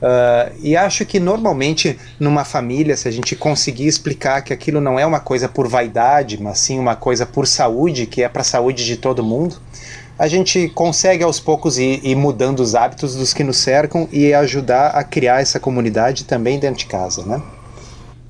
Uh, 0.02 0.52
e 0.60 0.76
acho 0.76 1.06
que 1.06 1.20
normalmente 1.20 1.96
numa 2.18 2.44
família, 2.44 2.96
se 2.96 3.06
a 3.06 3.10
gente 3.12 3.36
conseguir 3.36 3.86
explicar 3.86 4.42
que 4.42 4.52
aquilo 4.52 4.80
não 4.80 4.98
é 4.98 5.06
uma 5.06 5.20
coisa 5.20 5.48
por 5.48 5.68
vaidade, 5.68 6.42
mas 6.42 6.58
sim 6.58 6.76
uma 6.76 6.96
coisa 6.96 7.24
por 7.24 7.46
saúde, 7.46 8.04
que 8.06 8.20
é 8.20 8.28
para 8.28 8.42
a 8.42 8.44
saúde 8.44 8.84
de 8.84 8.96
todo 8.96 9.22
mundo, 9.22 9.62
a 10.22 10.28
gente 10.28 10.68
consegue 10.68 11.24
aos 11.24 11.40
poucos 11.40 11.78
ir, 11.78 11.98
ir, 12.04 12.14
mudando 12.14 12.60
os 12.60 12.76
hábitos 12.76 13.16
dos 13.16 13.34
que 13.34 13.42
nos 13.42 13.56
cercam 13.56 14.08
e 14.12 14.32
ajudar 14.32 14.90
a 14.90 15.02
criar 15.02 15.42
essa 15.42 15.58
comunidade 15.58 16.22
também 16.22 16.60
dentro 16.60 16.78
de 16.78 16.86
casa, 16.86 17.26
né? 17.26 17.42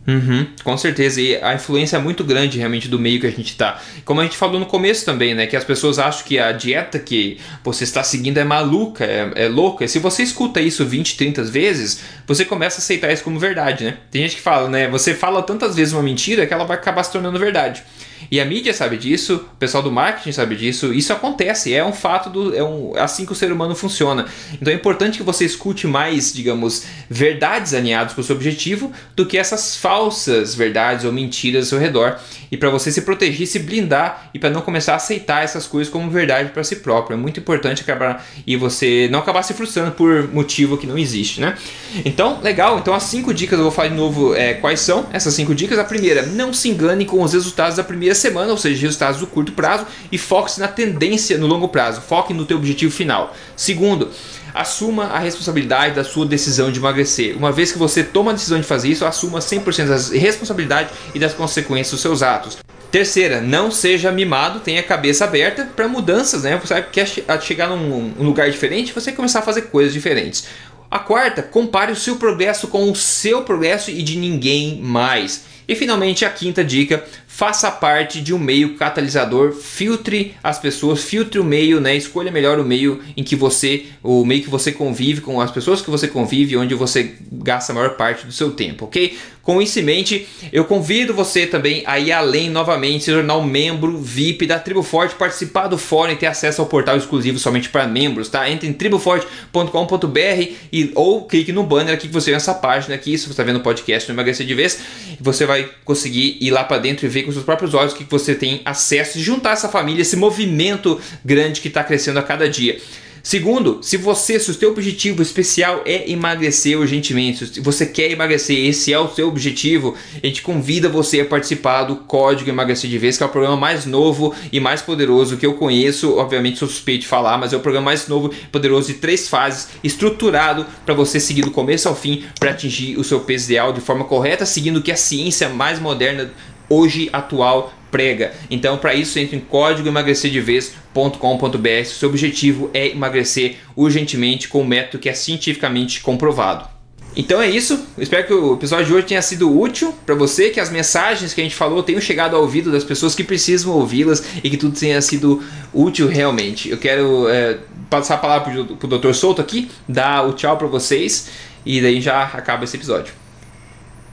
Uhum, 0.09 0.47
com 0.65 0.75
certeza, 0.79 1.21
e 1.21 1.37
a 1.37 1.53
influência 1.55 1.99
é 1.99 2.01
muito 2.01 2.25
grande 2.25 2.57
realmente 2.57 2.89
do 2.89 2.99
meio 2.99 3.21
que 3.21 3.27
a 3.27 3.31
gente 3.31 3.51
está. 3.51 3.79
Como 4.07 4.23
a 4.23 4.25
gente 4.25 4.39
falou 4.39 4.59
no 4.59 4.65
começo 4.65 5.05
também, 5.05 5.35
né? 5.35 5.47
Que 5.47 5.55
as 5.55 5.65
pessoas 5.65 5.99
acham 5.99 6.25
que 6.25 6.39
a 6.39 6.51
dieta 6.51 6.99
que 6.99 7.37
você 7.63 7.85
está 7.85 8.03
seguindo 8.03 8.39
é 8.39 8.45
maluca, 8.45 9.05
é, 9.05 9.45
é 9.45 9.49
louca. 9.49 9.85
E 9.85 9.89
se 9.89 9.99
você 9.99 10.23
escuta 10.23 10.63
isso 10.63 10.87
20, 10.87 11.19
30 11.19 11.45
vezes, 11.45 12.01
você 12.27 12.43
começa 12.43 12.79
a 12.79 12.81
aceitar 12.81 13.13
isso 13.13 13.23
como 13.23 13.39
verdade, 13.39 13.85
né? 13.85 13.99
Tem 14.11 14.23
gente 14.23 14.37
que 14.37 14.43
fala, 14.43 14.67
né? 14.67 14.89
Você 14.89 15.13
fala 15.13 15.43
tantas 15.43 15.77
vezes 15.77 15.93
uma 15.93 16.03
mentira 16.03 16.47
que 16.47 16.55
ela 16.55 16.65
vai 16.65 16.79
acabar 16.79 17.03
se 17.03 17.13
tornando 17.13 17.39
verdade. 17.39 17.85
E 18.33 18.41
a 18.41 18.47
mídia 18.47 18.73
sabe 18.73 18.97
disso, 18.97 19.45
o 19.53 19.57
pessoal 19.59 19.83
do 19.83 19.93
marketing 19.93 20.33
sabe 20.33 20.57
disso, 20.57 20.95
isso 20.95 21.13
acontece, 21.13 21.75
é 21.75 21.85
um 21.85 21.93
fato 21.93 22.31
do. 22.31 22.57
É 22.57 22.65
um, 22.65 22.95
assim 22.97 23.27
que 23.27 23.33
o 23.33 23.35
ser 23.35 23.53
humano 23.53 23.75
funciona. 23.75 24.25
Então 24.55 24.73
é 24.73 24.77
importante 24.77 25.19
que 25.19 25.23
você 25.23 25.45
escute 25.45 25.87
mais, 25.87 26.33
digamos, 26.33 26.85
verdades 27.11 27.75
alinhadas 27.75 28.15
com 28.15 28.23
o 28.23 28.25
seu 28.25 28.35
objetivo 28.35 28.91
do 29.15 29.27
que 29.27 29.37
essas 29.37 29.77
falsas 29.77 30.55
verdades 30.55 31.05
ou 31.05 31.13
mentiras 31.13 31.65
ao 31.65 31.69
seu 31.69 31.79
redor. 31.79 32.19
E 32.51 32.57
para 32.57 32.71
você 32.71 32.91
se 32.91 33.03
proteger, 33.03 33.47
se 33.47 33.59
blindar 33.59 34.31
e 34.33 34.39
para 34.39 34.49
não 34.49 34.63
começar 34.63 34.95
a 34.95 34.97
aceitar 34.97 35.45
essas 35.45 35.67
coisas 35.67 35.93
como 35.93 36.11
verdade 36.11 36.53
para 36.53 36.65
si 36.65 36.77
próprio. 36.77 37.15
É 37.15 37.19
muito 37.19 37.39
importante 37.39 37.83
acabar 37.83 38.27
e 38.47 38.57
você 38.57 39.11
não 39.13 39.19
acabar 39.19 39.43
se 39.43 39.53
frustrando 39.53 39.93
por 39.93 40.33
motivo 40.33 40.79
que 40.79 40.87
não 40.87 40.97
existe, 40.97 41.39
né? 41.39 41.55
Então, 42.03 42.41
legal. 42.41 42.79
Então 42.79 42.95
as 42.95 43.03
cinco 43.03 43.35
dicas 43.35 43.59
eu 43.59 43.65
vou 43.65 43.73
falar 43.73 43.89
de 43.89 43.95
novo 43.95 44.35
é, 44.35 44.55
quais 44.55 44.81
são 44.81 45.07
essas 45.13 45.35
cinco 45.35 45.55
dicas. 45.55 45.79
A 45.79 45.85
primeira, 45.85 46.23
não 46.23 46.51
se 46.55 46.71
engane 46.71 47.05
com 47.05 47.23
os 47.23 47.35
resultados 47.35 47.77
da 47.77 47.85
primeira 47.85 48.22
semana, 48.23 48.51
ou 48.51 48.57
seja, 48.57 48.81
resultados 48.81 49.21
do 49.21 49.27
curto 49.27 49.53
prazo, 49.53 49.87
e 50.11 50.17
foque-se 50.17 50.59
na 50.61 50.69
tendência 50.69 51.37
no 51.37 51.47
longo 51.47 51.69
prazo. 51.69 52.01
Foque 52.01 52.33
no 52.33 52.47
teu 52.47 52.57
objetivo 52.57 52.93
final. 52.93 53.37
Segundo, 53.55 54.11
assuma 54.55 55.05
a 55.07 55.19
responsabilidade 55.19 55.95
da 55.95 56.05
sua 56.05 56.25
decisão 56.25 56.73
de 56.73 56.79
emagrecer. 56.79 57.37
Uma 57.37 57.53
vez 57.53 57.73
que 57.73 57.79
você 57.79 58.03
toma 58.03 58.31
a 58.31 58.35
decisão 58.35 58.61
de 58.61 58.67
fazer 58.67 58.89
isso, 58.89 59.05
assuma 59.05 59.41
100% 59.41 59.87
da 59.87 60.19
responsabilidade 60.19 60.91
e 61.15 61.19
das 61.19 61.35
consequências 61.35 61.91
dos 61.91 62.01
seus 62.01 62.23
atos. 62.23 62.59
Terceira, 62.91 63.41
não 63.41 63.71
seja 63.71 64.13
mimado, 64.13 64.61
tenha 64.61 64.81
a 64.81 64.83
cabeça 64.83 65.25
aberta 65.25 65.65
para 65.75 65.89
mudanças, 65.89 66.43
né? 66.43 66.61
Você 66.63 66.81
quer 66.83 67.07
chegar 67.41 67.71
num 67.71 68.13
lugar 68.19 68.51
diferente, 68.51 68.93
você 68.93 69.11
começar 69.11 69.39
a 69.39 69.43
fazer 69.43 69.63
coisas 69.63 69.95
diferentes. 69.95 70.45
A 70.91 70.99
quarta, 70.99 71.41
compare 71.41 71.91
o 71.91 71.97
seu 71.97 72.17
progresso 72.17 72.69
com 72.69 72.91
o 72.91 72.95
seu 72.95 73.45
progresso 73.45 73.91
e 73.91 74.03
de 74.03 74.19
ninguém 74.19 74.79
mais. 74.83 75.45
E 75.67 75.75
finalmente 75.75 76.27
a 76.27 76.29
quinta 76.29 76.63
dica, 76.63 77.03
faça 77.35 77.71
parte 77.71 78.21
de 78.21 78.35
um 78.35 78.39
meio 78.39 78.75
catalisador, 78.75 79.53
filtre 79.53 80.35
as 80.45 80.59
pessoas, 80.59 81.03
filtre 81.03 81.41
o 81.41 81.45
meio, 81.45 81.81
né? 81.81 81.97
Escolha 81.97 82.31
melhor 82.31 82.61
o 82.61 82.65
meio 82.65 83.01
em 83.17 83.25
que 83.25 83.35
você, 83.35 83.87
o 84.03 84.23
meio 84.23 84.43
que 84.43 84.51
você 84.51 84.71
convive 84.71 85.23
com 85.23 85.41
as 85.41 85.51
pessoas 85.51 85.81
que 85.81 85.91
você 85.91 86.07
convive, 86.07 86.59
onde 86.59 86.75
você 86.75 87.15
gasta 87.33 87.73
a 87.73 87.75
maior 87.75 87.97
parte 87.97 88.27
do 88.27 88.33
seu 88.33 88.51
tempo, 88.51 88.85
ok? 88.85 89.17
Com 89.43 89.61
isso 89.61 89.81
em 89.81 89.83
mente, 89.83 90.29
eu 90.53 90.65
convido 90.65 91.13
você 91.13 91.47
também 91.47 91.83
a 91.85 91.99
ir 91.99 92.13
além 92.13 92.49
novamente, 92.49 93.05
se 93.05 93.11
tornar 93.11 93.37
um 93.37 93.45
membro 93.45 93.99
VIP 93.99 94.47
da 94.47 94.59
Tribo 94.59 94.85
Forte, 94.85 95.17
participar 95.17 95.67
do 95.67 95.77
fórum 95.77 96.13
e 96.13 96.17
ter 96.17 96.27
acesso 96.27 96.61
ao 96.61 96.69
portal 96.69 96.97
exclusivo 96.97 97.39
somente 97.41 97.69
para 97.69 97.89
membros, 97.89 98.29
tá? 98.29 98.49
Entre 98.49 98.69
em 98.69 98.73
triboforte.com.br 98.73 100.53
e 100.73 100.93
ou 100.95 101.27
clique 101.27 101.51
no 101.51 101.65
banner 101.65 101.95
aqui 101.95 102.07
que 102.07 102.15
você 102.15 102.31
vê 102.31 102.37
nessa 102.37 102.55
página 102.55 102.95
aqui, 102.95 103.19
se 103.19 103.25
você 103.25 103.33
está 103.33 103.43
vendo 103.43 103.57
o 103.57 103.63
podcast 103.63 104.09
no 104.09 104.15
Emagrecer 104.15 104.47
de 104.47 104.55
Vez, 104.55 104.79
você 105.21 105.45
vai 105.45 105.69
conseguir 105.85 106.39
ir 106.41 106.51
lá 106.53 106.63
para 106.63 106.79
dentro 106.79 107.05
e 107.07 107.09
ver 107.09 107.22
com 107.25 107.33
seus 107.33 107.45
próprios 107.45 107.75
olhos 107.75 107.93
o 107.93 107.97
que 107.97 108.05
você 108.05 108.35
tem 108.35 108.61
acesso 108.65 109.19
e 109.19 109.23
juntar 109.23 109.53
essa 109.53 109.69
família, 109.69 110.03
esse 110.03 110.17
movimento 110.17 111.01
grande 111.25 111.61
que 111.61 111.69
está 111.69 111.83
crescendo 111.83 112.19
a 112.19 112.23
cada 112.23 112.49
dia. 112.49 112.79
Segundo, 113.23 113.79
se 113.83 113.97
você, 113.97 114.41
se 114.41 114.51
o 114.51 114.55
seu 114.55 114.71
objetivo 114.71 115.23
especial 115.23 115.83
é 115.87 116.11
emagrecer 116.11 116.77
urgentemente, 116.77 117.47
se 117.47 117.61
você 117.61 117.87
quer 117.87 118.11
emagrecer, 118.11 118.67
esse 118.67 118.93
é 118.93 118.99
o 118.99 119.09
seu 119.09 119.29
objetivo, 119.29 119.95
a 120.21 120.27
gente 120.27 120.43
convida 120.43 120.89
você 120.89 121.21
a 121.21 121.25
participar 121.25 121.85
do 121.85 121.97
Código 121.97 122.51
Emagrecer 122.51 122.91
de 122.91 122.99
Vez, 122.99 123.17
que 123.17 123.23
é 123.23 123.27
o 123.27 123.29
programa 123.29 123.57
mais 123.57 123.87
novo 123.87 124.35
e 124.51 124.59
mais 124.59 124.83
poderoso 124.83 125.37
que 125.37 125.47
eu 125.47 125.55
conheço. 125.55 126.17
Obviamente 126.17 126.59
sou 126.59 126.67
suspeito 126.67 127.03
de 127.03 127.07
falar, 127.07 127.39
mas 127.39 127.53
é 127.53 127.57
o 127.57 127.61
programa 127.61 127.87
mais 127.87 128.09
novo 128.09 128.33
e 128.33 128.47
poderoso 128.49 128.89
de 128.89 128.95
três 128.95 129.29
fases, 129.29 129.69
estruturado 129.85 130.67
para 130.85 130.93
você 130.93 131.21
seguir 131.21 131.43
do 131.43 131.53
começo 131.53 131.89
ao 131.89 131.95
fim 131.95 132.25
para 132.41 132.51
atingir 132.51 132.99
o 132.99 133.05
seu 133.05 133.21
peso 133.21 133.45
ideal 133.45 133.73
de 133.73 133.81
forma 133.81 134.05
correta, 134.05 134.45
seguindo 134.45 134.79
o 134.79 134.83
que 134.83 134.91
a 134.91 134.97
ciência 134.97 135.49
mais 135.49 135.79
moderna 135.79 136.33
hoje 136.73 137.11
atual 137.13 137.73
prega. 137.91 138.33
Então, 138.51 138.79
para 138.79 138.95
isso, 138.95 139.19
entre 139.19 139.37
em 139.37 139.41
código 139.41 139.87
emagrecerdevez.com.br. 139.87 141.85
Seu 141.85 142.09
objetivo 142.09 142.71
é 142.73 142.89
emagrecer 142.89 143.57
urgentemente 143.77 144.49
com 144.49 144.63
um 144.63 144.67
método 144.67 144.99
que 144.99 145.09
é 145.09 145.15
cientificamente 145.15 146.01
comprovado. 146.01 146.73
Então 147.15 147.43
é 147.43 147.51
isso. 147.51 147.87
Espero 147.99 148.27
que 148.27 148.33
o 148.33 148.55
episódio 148.55 148.87
de 148.87 148.95
hoje 148.95 149.07
tenha 149.07 149.21
sido 149.21 149.55
útil 149.55 149.95
para 150.07 150.15
você, 150.15 150.49
que 150.49 150.59
as 150.59 150.71
mensagens 150.71 151.35
que 151.35 151.43
a 151.43 151.45
gente 151.45 151.55
falou 151.55 151.83
tenham 151.83 152.01
chegado 152.01 152.35
ao 152.35 152.41
ouvido 152.41 152.73
das 152.73 152.85
pessoas 152.85 153.15
que 153.15 153.23
precisam 153.23 153.71
ouvi-las 153.73 154.25
e 154.43 154.49
que 154.49 154.57
tudo 154.57 154.79
tenha 154.79 155.01
sido 155.03 155.43
útil 155.75 156.09
realmente. 156.09 156.71
Eu 156.71 156.79
quero 156.79 157.29
é, 157.29 157.59
passar 157.91 158.15
a 158.15 158.19
palavra 158.19 158.51
para 158.79 158.87
o 158.87 158.99
Dr. 158.99 159.13
Souto 159.13 159.43
aqui, 159.43 159.71
dar 159.87 160.27
o 160.27 160.33
tchau 160.33 160.57
para 160.57 160.67
vocês 160.67 161.29
e 161.67 161.83
daí 161.83 162.01
já 162.01 162.23
acaba 162.23 162.65
esse 162.65 162.77
episódio. 162.77 163.22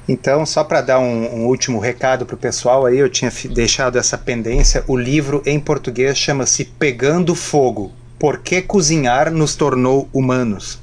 Então, 0.09 0.43
só 0.43 0.63
para 0.63 0.81
dar 0.81 0.99
um, 0.99 1.35
um, 1.35 1.45
último 1.45 1.77
recado 1.77 2.25
para 2.25 2.33
o 2.33 2.37
pessoal, 2.37 2.83
aí 2.83 2.97
eu 2.97 3.07
tinha 3.07 3.31
deixado 3.51 3.95
essa 3.95 4.17
pendência. 4.17 4.83
O 4.87 4.97
livro 4.97 5.43
em 5.45 5.59
português 5.59 6.17
chama-se 6.17 6.65
Pegando 6.65 7.35
Fogo: 7.35 7.91
Por 8.17 8.39
que 8.39 8.59
cozinhar 8.59 9.31
nos 9.31 9.55
tornou 9.55 10.09
humanos, 10.11 10.79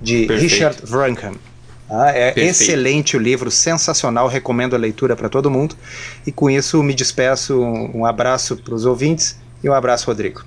de 0.00 0.26
Perfeito. 0.26 0.40
Richard 0.40 0.82
Wrangham. 0.88 1.34
Ah, 1.90 2.10
é 2.10 2.30
Perfeito. 2.30 2.50
excelente 2.50 3.16
o 3.16 3.20
livro, 3.20 3.50
sensacional, 3.50 4.28
recomendo 4.28 4.76
a 4.76 4.78
leitura 4.78 5.16
para 5.16 5.28
todo 5.28 5.50
mundo. 5.50 5.74
E 6.24 6.30
com 6.30 6.48
isso 6.48 6.80
me 6.80 6.94
despeço, 6.94 7.60
um 7.60 8.06
abraço 8.06 8.58
para 8.58 8.74
os 8.76 8.84
ouvintes 8.84 9.36
e 9.60 9.68
um 9.68 9.72
abraço, 9.72 10.06
Rodrigo. 10.06 10.44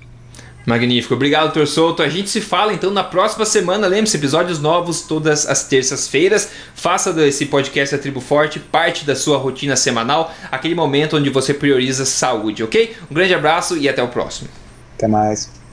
Magnífico. 0.64 1.14
Obrigado, 1.14 1.52
Dr. 1.52 1.66
Souto. 1.66 2.02
A 2.02 2.08
gente 2.08 2.30
se 2.30 2.40
fala 2.40 2.72
então 2.72 2.90
na 2.90 3.02
próxima 3.02 3.44
semana. 3.44 3.86
Lembre-se, 3.86 4.16
episódios 4.16 4.60
novos 4.60 5.02
todas 5.02 5.46
as 5.46 5.64
terças-feiras. 5.64 6.48
Faça 6.74 7.12
desse 7.12 7.46
podcast 7.46 7.94
da 7.94 8.00
Tribo 8.00 8.20
Forte 8.20 8.58
parte 8.58 9.04
da 9.04 9.16
sua 9.16 9.38
rotina 9.38 9.76
semanal, 9.76 10.32
aquele 10.50 10.74
momento 10.74 11.16
onde 11.16 11.30
você 11.30 11.52
prioriza 11.52 12.04
saúde, 12.04 12.62
ok? 12.62 12.94
Um 13.10 13.14
grande 13.14 13.34
abraço 13.34 13.76
e 13.76 13.88
até 13.88 14.02
o 14.02 14.08
próximo. 14.08 14.48
Até 14.96 15.08
mais. 15.08 15.61